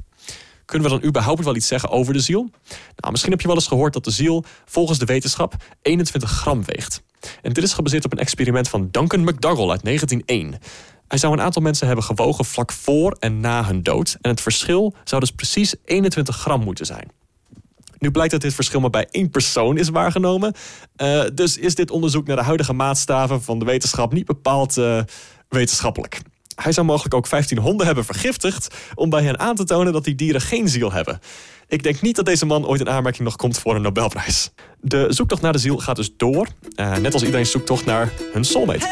Kunnen 0.65 0.89
we 0.89 0.99
dan 0.99 1.07
überhaupt 1.07 1.43
wel 1.43 1.55
iets 1.55 1.67
zeggen 1.67 1.89
over 1.89 2.13
de 2.13 2.19
ziel? 2.19 2.49
Nou, 2.95 3.11
misschien 3.11 3.31
heb 3.31 3.41
je 3.41 3.47
wel 3.47 3.55
eens 3.55 3.67
gehoord 3.67 3.93
dat 3.93 4.03
de 4.03 4.11
ziel 4.11 4.43
volgens 4.65 4.99
de 4.99 5.05
wetenschap 5.05 5.55
21 5.81 6.29
gram 6.29 6.65
weegt. 6.65 7.03
En 7.41 7.53
dit 7.53 7.63
is 7.63 7.73
gebaseerd 7.73 8.05
op 8.05 8.11
een 8.11 8.17
experiment 8.17 8.69
van 8.69 8.87
Duncan 8.91 9.23
McDougall 9.23 9.69
uit 9.69 9.83
1901. 9.83 10.61
Hij 11.07 11.17
zou 11.17 11.33
een 11.33 11.41
aantal 11.41 11.61
mensen 11.61 11.87
hebben 11.87 12.05
gewogen 12.05 12.45
vlak 12.45 12.71
voor 12.71 13.17
en 13.19 13.39
na 13.39 13.65
hun 13.65 13.83
dood. 13.83 14.17
En 14.21 14.29
het 14.29 14.41
verschil 14.41 14.93
zou 15.03 15.21
dus 15.21 15.31
precies 15.31 15.75
21 15.85 16.35
gram 16.35 16.63
moeten 16.63 16.85
zijn. 16.85 17.11
Nu 18.03 18.11
blijkt 18.11 18.31
dat 18.31 18.41
dit 18.41 18.53
verschil 18.53 18.79
maar 18.79 18.89
bij 18.89 19.07
één 19.11 19.29
persoon 19.29 19.77
is 19.77 19.89
waargenomen. 19.89 20.53
Uh, 20.97 21.23
dus 21.33 21.57
is 21.57 21.75
dit 21.75 21.91
onderzoek 21.91 22.27
naar 22.27 22.35
de 22.35 22.43
huidige 22.43 22.73
maatstaven 22.73 23.41
van 23.41 23.59
de 23.59 23.65
wetenschap 23.65 24.13
niet 24.13 24.25
bepaald 24.25 24.77
uh, 24.77 25.01
wetenschappelijk. 25.49 26.21
Hij 26.55 26.71
zou 26.71 26.85
mogelijk 26.85 27.13
ook 27.13 27.27
15 27.27 27.57
honden 27.57 27.85
hebben 27.85 28.05
vergiftigd 28.05 28.75
om 28.95 29.09
bij 29.09 29.23
hen 29.23 29.39
aan 29.39 29.55
te 29.55 29.63
tonen 29.63 29.93
dat 29.93 30.03
die 30.03 30.15
dieren 30.15 30.41
geen 30.41 30.69
ziel 30.69 30.91
hebben. 30.91 31.19
Ik 31.67 31.83
denk 31.83 32.01
niet 32.01 32.15
dat 32.15 32.25
deze 32.25 32.45
man 32.45 32.65
ooit 32.65 32.79
in 32.79 32.89
aanmerking 32.89 33.23
nog 33.23 33.35
komt 33.35 33.59
voor 33.59 33.75
een 33.75 33.81
Nobelprijs. 33.81 34.51
De 34.79 35.05
zoektocht 35.09 35.41
naar 35.41 35.51
de 35.51 35.57
ziel 35.57 35.77
gaat 35.77 35.95
dus 35.95 36.11
door, 36.17 36.47
uh, 36.75 36.97
net 36.97 37.13
als 37.13 37.23
iedereen 37.23 37.45
zoektocht 37.45 37.85
naar 37.85 38.11
hun 38.33 38.43
soulmate. 38.43 38.87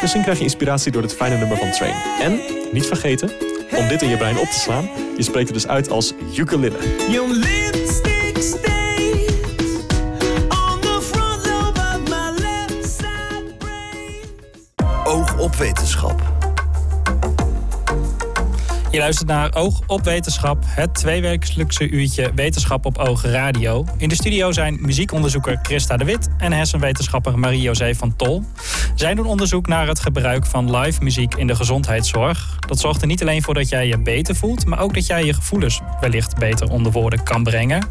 Misschien 0.00 0.22
krijg 0.22 0.38
je 0.38 0.44
inspiratie 0.44 0.92
door 0.92 1.02
het 1.02 1.14
fijne 1.14 1.36
nummer 1.36 1.56
van 1.56 1.70
Train. 1.70 1.94
En, 2.20 2.40
niet 2.72 2.86
vergeten, 2.86 3.30
om 3.76 3.88
dit 3.88 4.02
in 4.02 4.08
je 4.08 4.16
brein 4.16 4.38
op 4.38 4.48
te 4.48 4.58
slaan, 4.58 4.88
je 5.16 5.22
spreekt 5.22 5.48
het 5.48 5.54
dus 5.62 5.66
uit 5.66 5.90
als 5.90 6.12
ukulele. 6.36 6.78
Oog 15.04 15.38
op 15.38 15.56
wetenschap. 15.56 16.31
Je 18.92 18.98
luistert 18.98 19.28
naar 19.28 19.54
Oog 19.54 19.80
op 19.86 20.04
Wetenschap, 20.04 20.64
het 20.66 20.94
tweewekelijkse 20.94 21.88
uurtje 21.88 22.32
Wetenschap 22.34 22.84
op 22.84 22.98
Oog 22.98 23.22
Radio. 23.22 23.86
In 23.96 24.08
de 24.08 24.14
studio 24.14 24.52
zijn 24.52 24.78
muziekonderzoeker 24.80 25.58
Christa 25.62 25.96
de 25.96 26.04
Wit 26.04 26.28
en 26.38 26.52
hersenwetenschapper 26.52 27.38
Marie-José 27.38 27.94
van 27.94 28.16
Tol. 28.16 28.42
Zij 28.94 29.14
doen 29.14 29.26
onderzoek 29.26 29.66
naar 29.66 29.88
het 29.88 30.00
gebruik 30.00 30.46
van 30.46 30.76
live 30.76 31.02
muziek 31.02 31.34
in 31.34 31.46
de 31.46 31.54
gezondheidszorg. 31.54 32.58
Dat 32.66 32.80
zorgt 32.80 33.00
er 33.00 33.06
niet 33.06 33.22
alleen 33.22 33.42
voor 33.42 33.54
dat 33.54 33.68
jij 33.68 33.86
je 33.86 33.98
beter 33.98 34.36
voelt, 34.36 34.66
maar 34.66 34.80
ook 34.80 34.94
dat 34.94 35.06
jij 35.06 35.24
je 35.24 35.34
gevoelens 35.34 35.80
wellicht 36.00 36.38
beter 36.38 36.70
onder 36.70 36.92
woorden 36.92 37.22
kan 37.22 37.42
brengen. 37.42 37.86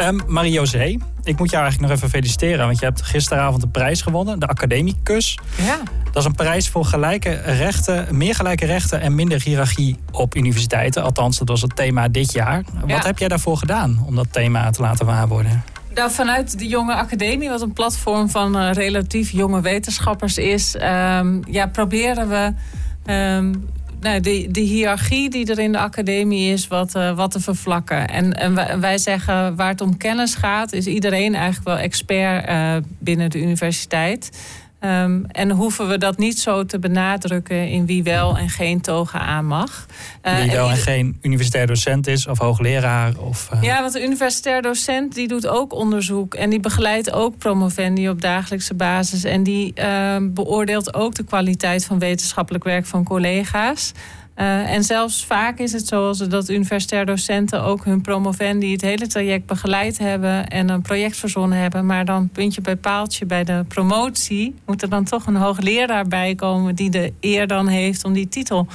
Um, 0.00 0.20
Marie-José, 0.26 0.96
ik 1.28 1.38
moet 1.38 1.50
jou 1.50 1.62
eigenlijk 1.62 1.92
nog 1.92 2.00
even 2.00 2.10
feliciteren, 2.10 2.66
want 2.66 2.78
je 2.78 2.84
hebt 2.84 3.02
gisteravond 3.02 3.62
een 3.62 3.70
prijs 3.70 4.02
gewonnen, 4.02 4.38
de 4.38 4.46
Academicus. 4.46 5.38
Ja. 5.56 5.78
Dat 6.04 6.16
is 6.16 6.24
een 6.24 6.34
prijs 6.34 6.68
voor 6.68 6.84
gelijke 6.84 7.30
rechten, 7.44 8.16
meer 8.16 8.34
gelijke 8.34 8.66
rechten 8.66 9.00
en 9.00 9.14
minder 9.14 9.42
hiërarchie 9.42 9.96
op 10.12 10.36
universiteiten. 10.36 11.02
Althans, 11.02 11.38
dat 11.38 11.48
was 11.48 11.62
het 11.62 11.76
thema 11.76 12.08
dit 12.08 12.32
jaar. 12.32 12.62
Wat 12.86 13.04
heb 13.04 13.18
jij 13.18 13.28
daarvoor 13.28 13.56
gedaan 13.56 14.02
om 14.06 14.16
dat 14.16 14.26
thema 14.30 14.70
te 14.70 14.82
laten 14.82 15.06
waarworden? 15.06 15.62
Nou, 15.94 16.10
vanuit 16.10 16.58
de 16.58 16.66
Jonge 16.66 16.94
Academie, 16.94 17.48
wat 17.48 17.60
een 17.60 17.72
platform 17.72 18.30
van 18.30 18.56
uh, 18.56 18.72
relatief 18.72 19.30
jonge 19.30 19.60
wetenschappers 19.60 20.38
is, 20.38 20.74
um, 20.74 21.42
ja, 21.50 21.66
proberen 21.66 22.28
we 22.28 22.52
um, 23.12 23.68
nou, 24.00 24.20
de, 24.20 24.60
hiërarchie 24.60 25.30
die 25.30 25.46
er 25.50 25.58
in 25.58 25.72
de 25.72 25.78
academie 25.78 26.52
is, 26.52 26.66
wat, 26.66 26.94
uh, 26.94 27.16
wat 27.16 27.30
te 27.30 27.40
vervlakken. 27.40 28.08
En, 28.08 28.32
en 28.32 28.80
wij, 28.80 28.98
zeggen 28.98 29.56
waar 29.56 29.68
het 29.68 29.80
om 29.80 29.96
kennis 29.96 30.34
gaat, 30.34 30.72
is 30.72 30.86
iedereen 30.86 31.34
eigenlijk 31.34 31.66
wel 31.66 31.78
expert 31.78 32.48
uh, 32.48 32.76
binnen 32.98 33.30
de 33.30 33.38
universiteit. 33.38 34.30
Um, 34.80 35.24
en 35.26 35.50
hoeven 35.50 35.88
we 35.88 35.98
dat 35.98 36.18
niet 36.18 36.38
zo 36.38 36.64
te 36.64 36.78
benadrukken 36.78 37.68
in 37.68 37.86
wie 37.86 38.02
wel 38.02 38.36
en 38.36 38.48
geen 38.48 38.80
toga 38.80 39.18
aan 39.18 39.46
mag. 39.46 39.86
Uh, 40.22 40.36
wie 40.36 40.50
wel 40.50 40.66
en, 40.66 40.70
en, 40.70 40.76
geen 40.76 41.18
universitair 41.22 41.66
docent 41.66 42.06
is 42.06 42.26
of 42.26 42.38
hoogleraar? 42.38 43.12
Of, 43.16 43.48
uh... 43.54 43.62
Ja, 43.62 43.80
want 43.80 43.92
de 43.92 44.04
universitair 44.04 44.62
docent 44.62 45.14
die 45.14 45.28
doet 45.28 45.46
ook 45.46 45.72
onderzoek. 45.72 46.34
En 46.34 46.50
die 46.50 46.60
begeleidt 46.60 47.12
ook 47.12 47.38
promovendi 47.38 48.08
op 48.08 48.20
dagelijkse 48.20 48.74
basis. 48.74 49.24
En 49.24 49.42
die 49.42 49.72
uh, 49.74 50.16
beoordeelt 50.20 50.94
ook 50.94 51.14
de 51.14 51.24
kwaliteit 51.24 51.84
van 51.84 51.98
wetenschappelijk 51.98 52.64
werk 52.64 52.86
van 52.86 53.04
collega's. 53.04 53.92
Uh, 54.40 54.72
en 54.72 54.84
zelfs 54.84 55.24
vaak 55.24 55.58
is 55.58 55.72
het 55.72 55.86
zo 55.86 56.14
dat 56.28 56.48
universitair 56.48 57.06
docenten 57.06 57.62
ook 57.62 57.84
hun 57.84 58.00
promovendi 58.00 58.72
het 58.72 58.80
hele 58.80 59.06
traject 59.06 59.46
begeleid 59.46 59.98
hebben 59.98 60.48
en 60.48 60.68
een 60.68 60.82
project 60.82 61.16
verzonnen 61.16 61.58
hebben. 61.58 61.86
Maar 61.86 62.04
dan 62.04 62.28
puntje 62.28 62.60
bij 62.60 62.76
paaltje 62.76 63.26
bij 63.26 63.44
de 63.44 63.64
promotie 63.68 64.54
moet 64.66 64.82
er 64.82 64.88
dan 64.88 65.04
toch 65.04 65.26
een 65.26 65.36
hoogleraar 65.36 66.06
bij 66.06 66.34
komen 66.34 66.74
die 66.74 66.90
de 66.90 67.12
eer 67.20 67.46
dan 67.46 67.68
heeft 67.68 68.04
om 68.04 68.12
die 68.12 68.28
titel 68.28 68.66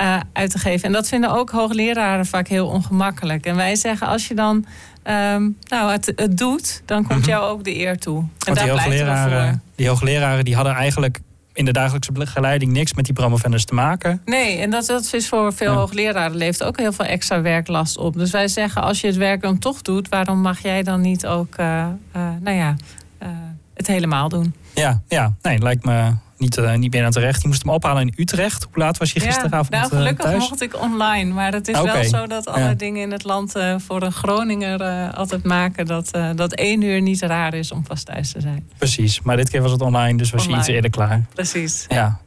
uh, 0.00 0.20
uit 0.32 0.50
te 0.50 0.58
geven. 0.58 0.86
En 0.86 0.92
dat 0.92 1.08
vinden 1.08 1.30
ook 1.30 1.50
hoogleraren 1.50 2.26
vaak 2.26 2.48
heel 2.48 2.66
ongemakkelijk. 2.66 3.44
En 3.46 3.56
wij 3.56 3.76
zeggen 3.76 4.06
als 4.06 4.28
je 4.28 4.34
dan 4.34 4.56
um, 4.56 5.56
nou, 5.68 5.92
het, 5.92 6.12
het, 6.16 6.38
doet, 6.38 6.82
dan 6.84 7.06
komt 7.06 7.20
-hmm. 7.20 7.28
jou 7.28 7.50
ook 7.50 7.64
de 7.64 7.78
eer 7.78 7.98
toe. 7.98 8.18
En 8.18 8.28
Want 8.38 8.56
daar 8.56 8.66
die 8.66 8.74
hoogleraren, 8.74 9.62
die 9.74 9.88
hoogleraren 9.88 10.44
die 10.44 10.54
hadden 10.54 10.74
eigenlijk 10.74 11.20
in 11.54 11.64
de 11.64 11.72
dagelijkse 11.72 12.12
begeleiding 12.12 12.72
niks 12.72 12.94
met 12.94 13.04
die 13.04 13.14
promovendus 13.14 13.64
te 13.64 13.74
maken. 13.74 14.22
Nee, 14.24 14.58
en 14.58 14.70
dat, 14.70 14.86
dat 14.86 15.12
is 15.12 15.28
voor 15.28 15.52
veel 15.52 15.72
ja. 15.72 15.78
hoogleraren 15.78 16.36
leeft 16.36 16.62
ook 16.62 16.78
heel 16.78 16.92
veel 16.92 17.04
extra 17.04 17.40
werklast 17.40 17.98
op. 17.98 18.14
Dus 18.14 18.30
wij 18.30 18.48
zeggen, 18.48 18.82
als 18.82 19.00
je 19.00 19.06
het 19.06 19.16
werk 19.16 19.40
dan 19.40 19.58
toch 19.58 19.82
doet, 19.82 20.08
waarom 20.08 20.40
mag 20.40 20.62
jij 20.62 20.82
dan 20.82 21.00
niet 21.00 21.26
ook, 21.26 21.58
uh, 21.58 21.86
uh, 22.16 22.28
nou 22.40 22.56
ja, 22.56 22.76
uh, 23.22 23.28
het 23.74 23.86
helemaal 23.86 24.28
doen? 24.28 24.54
Ja, 24.74 25.02
ja, 25.08 25.34
nee, 25.42 25.58
lijkt 25.58 25.84
me 25.84 26.12
niet, 26.44 26.56
uh, 26.56 26.74
niet 26.74 26.92
meer 26.92 27.04
aan 27.04 27.10
terecht. 27.10 27.42
Je 27.42 27.48
moest 27.48 27.62
hem 27.62 27.72
ophalen 27.72 28.02
in 28.02 28.14
Utrecht. 28.16 28.66
Hoe 28.72 28.82
laat 28.82 28.98
was 28.98 29.12
je 29.12 29.20
gisteravond 29.20 29.72
ja, 29.72 29.78
nou, 29.78 29.88
gelukkig 29.88 30.24
thuis? 30.24 30.48
mocht 30.48 30.62
ik 30.62 30.80
online. 30.80 31.32
Maar 31.32 31.52
het 31.52 31.68
is 31.68 31.78
okay. 31.78 31.92
wel 31.92 32.04
zo 32.04 32.26
dat 32.26 32.46
alle 32.46 32.58
ja. 32.58 32.74
dingen 32.74 33.02
in 33.02 33.12
het 33.12 33.24
land 33.24 33.56
uh, 33.56 33.74
voor 33.78 34.02
een 34.02 34.12
Groninger 34.12 34.80
uh, 34.80 35.14
altijd 35.14 35.44
maken... 35.44 35.86
Dat, 35.86 36.10
dat 36.34 36.54
één 36.54 36.82
uur 36.82 37.02
niet 37.02 37.22
raar 37.22 37.54
is 37.54 37.72
om 37.72 37.84
vast 37.86 38.06
thuis 38.06 38.32
te 38.32 38.40
zijn. 38.40 38.68
Precies, 38.78 39.20
maar 39.20 39.36
dit 39.36 39.50
keer 39.50 39.62
was 39.62 39.70
het 39.70 39.80
online, 39.80 40.18
dus 40.18 40.30
was 40.30 40.40
online. 40.40 40.56
je 40.56 40.66
iets 40.66 40.74
eerder 40.74 40.90
klaar. 40.90 41.24
Precies. 41.34 41.86
Ja. 41.88 42.20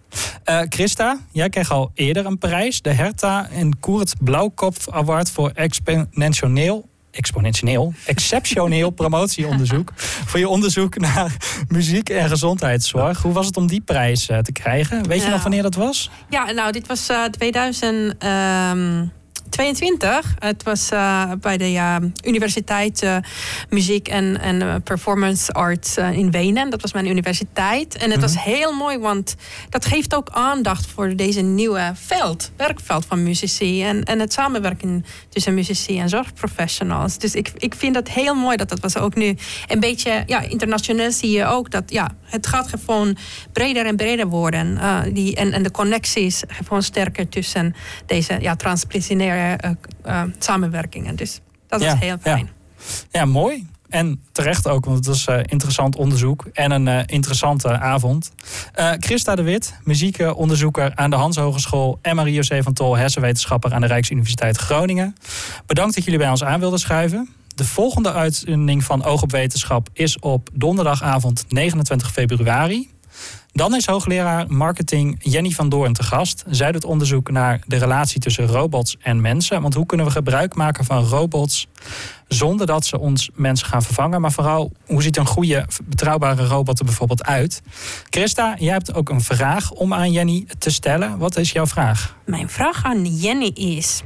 Christa, 0.70 1.20
jij 1.32 1.50
kreeg 1.50 1.72
al 1.72 1.92
eerder 1.94 2.26
een 2.26 2.38
prijs. 2.38 2.82
De 2.82 2.92
Herta 2.92 3.50
en 3.50 3.80
Koert 3.80 4.16
Blauwkopf 4.20 4.90
Award 4.90 5.32
voor 5.32 5.52
exponentieel 5.54 6.86
exponentieel, 7.18 7.94
exceptioneel 8.06 8.90
promotieonderzoek. 8.90 9.92
voor 10.26 10.40
je 10.40 10.50
onderzoek 10.50 10.98
naar 10.98 11.36
muziek 11.68 12.10
en 12.10 12.30
gezondheidszorg. 12.30 13.22
Hoe 13.22 13.34
was 13.34 13.46
het 13.46 13.58
om 13.58 13.68
die 13.68 13.82
prijs 13.82 14.30
uh, 14.30 14.38
te 14.38 14.52
krijgen? 14.52 15.08
Weet 15.08 15.24
je 15.24 15.30
nog 15.30 15.42
wanneer 15.42 15.62
dat 15.62 15.76
was? 15.76 16.10
Ja, 16.30 16.52
nou, 16.52 16.72
dit 16.72 16.88
was 16.88 17.10
uh, 17.10 17.24
2000. 17.24 18.24
Um 18.24 19.12
22. 19.50 20.34
Het 20.40 20.64
was 20.64 20.92
uh, 20.92 21.32
bij 21.42 21.58
de 21.58 21.72
uh, 21.72 21.96
Universiteit 22.24 23.04
uh, 23.04 23.18
Muziek 23.70 24.08
en, 24.08 24.42
en 24.42 24.84
Performance 24.84 25.52
Arts 25.52 25.98
in 25.98 26.32
Wenen. 26.32 26.70
Dat 26.70 26.82
was 26.82 26.94
mijn 26.94 27.08
universiteit. 27.08 27.96
En 27.96 28.00
het 28.00 28.08
mm 28.08 28.12
-hmm. 28.12 28.22
was 28.22 28.44
heel 28.44 28.74
mooi, 28.74 28.98
want 28.98 29.36
dat 29.70 29.86
geeft 29.86 30.16
ook 30.16 30.30
aandacht 30.30 30.86
voor 30.86 31.16
deze 31.16 31.42
nieuwe 31.42 31.92
veld, 31.96 32.52
werkveld 32.58 33.06
van 33.06 33.24
muzici. 33.24 33.84
En, 33.84 34.04
en 34.04 34.20
het 34.20 34.34
samenwerken 34.34 35.06
tussen 35.30 35.54
muzici 35.54 36.00
en 36.00 36.10
zorgprofessionals. 36.10 37.18
Dus 37.18 37.36
ik, 37.36 37.52
ik 37.58 37.76
vind 37.76 37.96
het 37.96 38.10
heel 38.10 38.36
mooi 38.36 38.58
dat 38.58 38.70
dat 38.70 38.80
was 38.80 38.98
ook 38.98 39.16
nu 39.16 39.36
een 39.68 39.80
beetje, 39.80 40.24
ja, 40.26 40.42
internationaal 40.42 41.12
zie 41.12 41.32
je 41.32 41.46
ook 41.46 41.72
dat, 41.72 41.84
ja, 41.92 42.12
het 42.24 42.48
gaat 42.48 42.68
gewoon 42.68 43.18
breder 43.52 43.86
en 43.86 43.96
breder 43.96 44.28
worden. 44.28 44.80
die, 45.14 45.36
en, 45.36 45.54
en 45.54 45.64
de 45.64 45.72
connecties 45.72 46.44
gewoon 46.48 46.84
sterker 46.84 47.30
tussen 47.30 47.76
deze 48.06 48.38
ja, 48.42 48.56
Uh, 49.38 49.72
uh, 50.06 50.22
samenwerkingen. 50.40 51.16
Dus 51.16 51.40
dat 51.68 51.82
ja, 51.82 51.94
is 51.94 52.00
heel 52.00 52.18
fijn. 52.22 52.50
Ja. 52.80 53.20
Ja, 53.20 53.26
mooi. 53.26 53.68
En 53.90 54.22
terecht 54.32 54.68
ook, 54.68 54.86
want 54.86 54.98
het 54.98 55.06
was 55.06 55.28
uh, 55.28 55.38
interessant 55.42 55.96
onderzoek 55.96 56.46
en 56.54 56.72
een 56.72 56.88
uh, 56.88 57.00
interessante 57.06 57.80
avond. 57.80 58.32
Christa 59.00 59.36
de 59.36 59.42
Wit, 59.42 59.80
muziekonderzoeker 59.84 60.92
aan 60.96 61.10
de 61.10 61.16
Hans 61.16 61.38
Hogeschool... 61.38 62.00
en 62.02 62.16
Marie-José 62.16 62.64
van 62.64 62.74
Tol, 62.74 62.98
hersenwetenschapper 62.98 63.74
aan 63.74 63.82
de 63.82 63.88
Rijksuniversiteit 63.88 64.58
Groningen. 64.58 65.16
Bedankt 65.66 65.96
dat 65.96 66.04
jullie 66.04 66.20
bij 66.20 66.30
ons 66.30 66.44
aan 66.44 66.60
wilden 66.60 66.80
schuiven. 66.80 67.30
De 67.56 67.66
volgende 67.66 68.14
uitzending 68.14 68.84
van 68.84 69.04
Oog 69.04 69.22
op 69.22 69.32
Wetenschap 69.32 69.90
is 69.94 70.20
op 70.20 70.50
donderdagavond 70.54 71.46
29 71.48 72.12
februari. 72.12 72.90
Dan 73.52 73.76
is 73.76 73.86
hoogleraar 73.86 74.46
marketing 74.48 75.16
Jenny 75.20 75.50
van 75.50 75.70
Doorn 75.70 75.94
te 75.94 76.04
gast. 76.04 76.44
Zij 76.50 76.72
doet 76.72 76.84
onderzoek 76.84 77.32
naar 77.32 77.62
de 77.66 77.78
relatie 77.78 78.20
tussen 78.20 78.48
robots 78.48 78.98
en 79.02 79.22
mensen. 79.22 79.62
Want 79.62 79.74
hoe 79.74 79.86
kunnen 79.86 80.06
we 80.06 80.12
gebruik 80.12 80.56
maken 80.56 80.86
van 80.86 81.04
robots 81.04 81.68
zonder 82.28 82.68
dat 82.68 82.86
ze 82.86 83.00
ons 83.00 83.30
mensen 83.34 83.68
gaan 83.68 83.84
vervangen? 83.84 84.22
Maar 84.22 84.32
vooral, 84.32 84.72
hoe 84.86 85.02
ziet 85.02 85.18
een 85.18 85.26
goede, 85.26 85.66
betrouwbare 85.84 86.46
robot 86.46 86.80
er 86.80 86.86
bijvoorbeeld 86.86 87.24
uit? 87.24 87.62
Christa, 88.10 88.56
jij 88.60 88.72
hebt 88.72 88.94
ook 88.94 89.10
een 89.10 89.22
vraag 89.22 89.72
om 89.72 89.94
aan 89.94 90.12
Jenny 90.12 90.46
te 90.58 90.70
stellen. 90.70 91.18
Wat 91.18 91.38
is 91.38 91.52
jouw 91.52 91.68
vraag? 91.68 92.16
Mijn 92.26 92.50
vraag 92.50 92.84
aan 92.84 93.06
Jenny 93.06 93.52
is... 93.54 94.02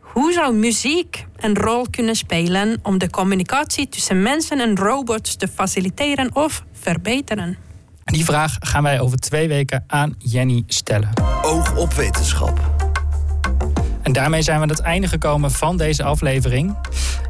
Hoe 0.00 0.32
zou 0.32 0.54
muziek 0.54 1.26
een 1.36 1.56
rol 1.56 1.86
kunnen 1.90 2.16
spelen 2.16 2.78
om 2.82 2.98
de 2.98 3.10
communicatie 3.10 3.88
tussen 3.88 4.22
mensen 4.22 4.60
en 4.60 4.76
robots 4.76 5.36
te 5.36 5.48
faciliteren 5.48 6.34
of 6.34 6.64
verbeteren? 6.72 7.65
Die 8.12 8.24
vraag 8.24 8.56
gaan 8.60 8.82
wij 8.82 9.00
over 9.00 9.18
twee 9.18 9.48
weken 9.48 9.84
aan 9.86 10.14
Jenny 10.18 10.62
stellen. 10.66 11.10
Oog 11.42 11.76
op 11.76 11.92
wetenschap. 11.92 12.74
En 14.06 14.12
daarmee 14.12 14.42
zijn 14.42 14.56
we 14.56 14.62
aan 14.62 14.68
het 14.68 14.80
einde 14.80 15.08
gekomen 15.08 15.50
van 15.50 15.76
deze 15.76 16.02
aflevering. 16.02 16.76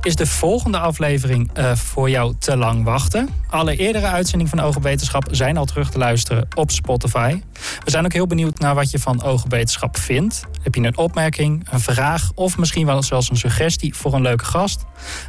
Is 0.02 0.16
de 0.16 0.26
volgende 0.26 0.78
aflevering 0.78 1.50
uh, 1.58 1.74
voor 1.74 2.10
jou 2.10 2.34
te 2.38 2.56
lang 2.56 2.84
wachten? 2.84 3.28
Alle 3.50 3.76
eerdere 3.76 4.06
uitzendingen 4.06 4.56
van 4.56 4.64
Oog 4.64 4.76
op 4.76 4.82
Wetenschap 4.82 5.28
zijn 5.30 5.56
al 5.56 5.64
terug 5.64 5.90
te 5.90 5.98
luisteren 5.98 6.48
op 6.54 6.70
Spotify. 6.70 7.40
We 7.84 7.90
zijn 7.90 8.04
ook 8.04 8.12
heel 8.12 8.26
benieuwd 8.26 8.58
naar 8.58 8.74
wat 8.74 8.90
je 8.90 8.98
van 8.98 9.22
Oog 9.22 9.44
op 9.44 9.50
Wetenschap 9.50 9.96
vindt. 9.96 10.44
Heb 10.62 10.74
je 10.74 10.80
een 10.80 10.96
opmerking, 10.96 11.66
een 11.70 11.80
vraag 11.80 12.30
of 12.34 12.58
misschien 12.58 12.86
wel 12.86 13.02
zelfs 13.02 13.30
een 13.30 13.36
suggestie 13.36 13.94
voor 13.94 14.14
een 14.14 14.22
leuke 14.22 14.44
gast? 14.44 14.84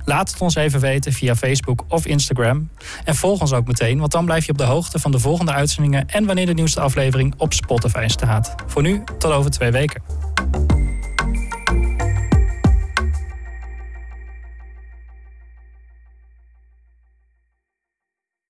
Laat 0.06 0.32
het 0.32 0.42
ons 0.42 0.56
even 0.56 0.80
weten 0.80 1.14
via 1.14 1.36
Facebook 1.36 1.84
of 1.88 2.06
Instagram. 2.06 2.70
En 3.04 3.16
volg 3.16 3.42
ons 3.42 3.54
ook 3.54 3.68
meteen, 3.68 4.00
want 4.00 4.12
dan 4.12 4.26
blijf 4.26 4.46
je 4.46 4.52
op 4.52 4.58
de 4.58 4.64
hoogte 4.64 5.00
van 5.00 5.12
de 5.12 5.20
volgende 5.20 5.52
uitzendingen 5.52 6.08
en 6.08 6.26
wanneer 6.26 6.46
de 6.46 6.54
nieuwste 6.54 6.80
aflevering 6.80 7.34
op 7.38 7.54
Spotify 7.54 8.06
staat. 8.08 8.56
Voor 8.66 8.82
nu, 8.82 9.04
tot 9.20 9.32
over 9.32 9.52
twee 9.52 9.72
weken. 9.72 10.02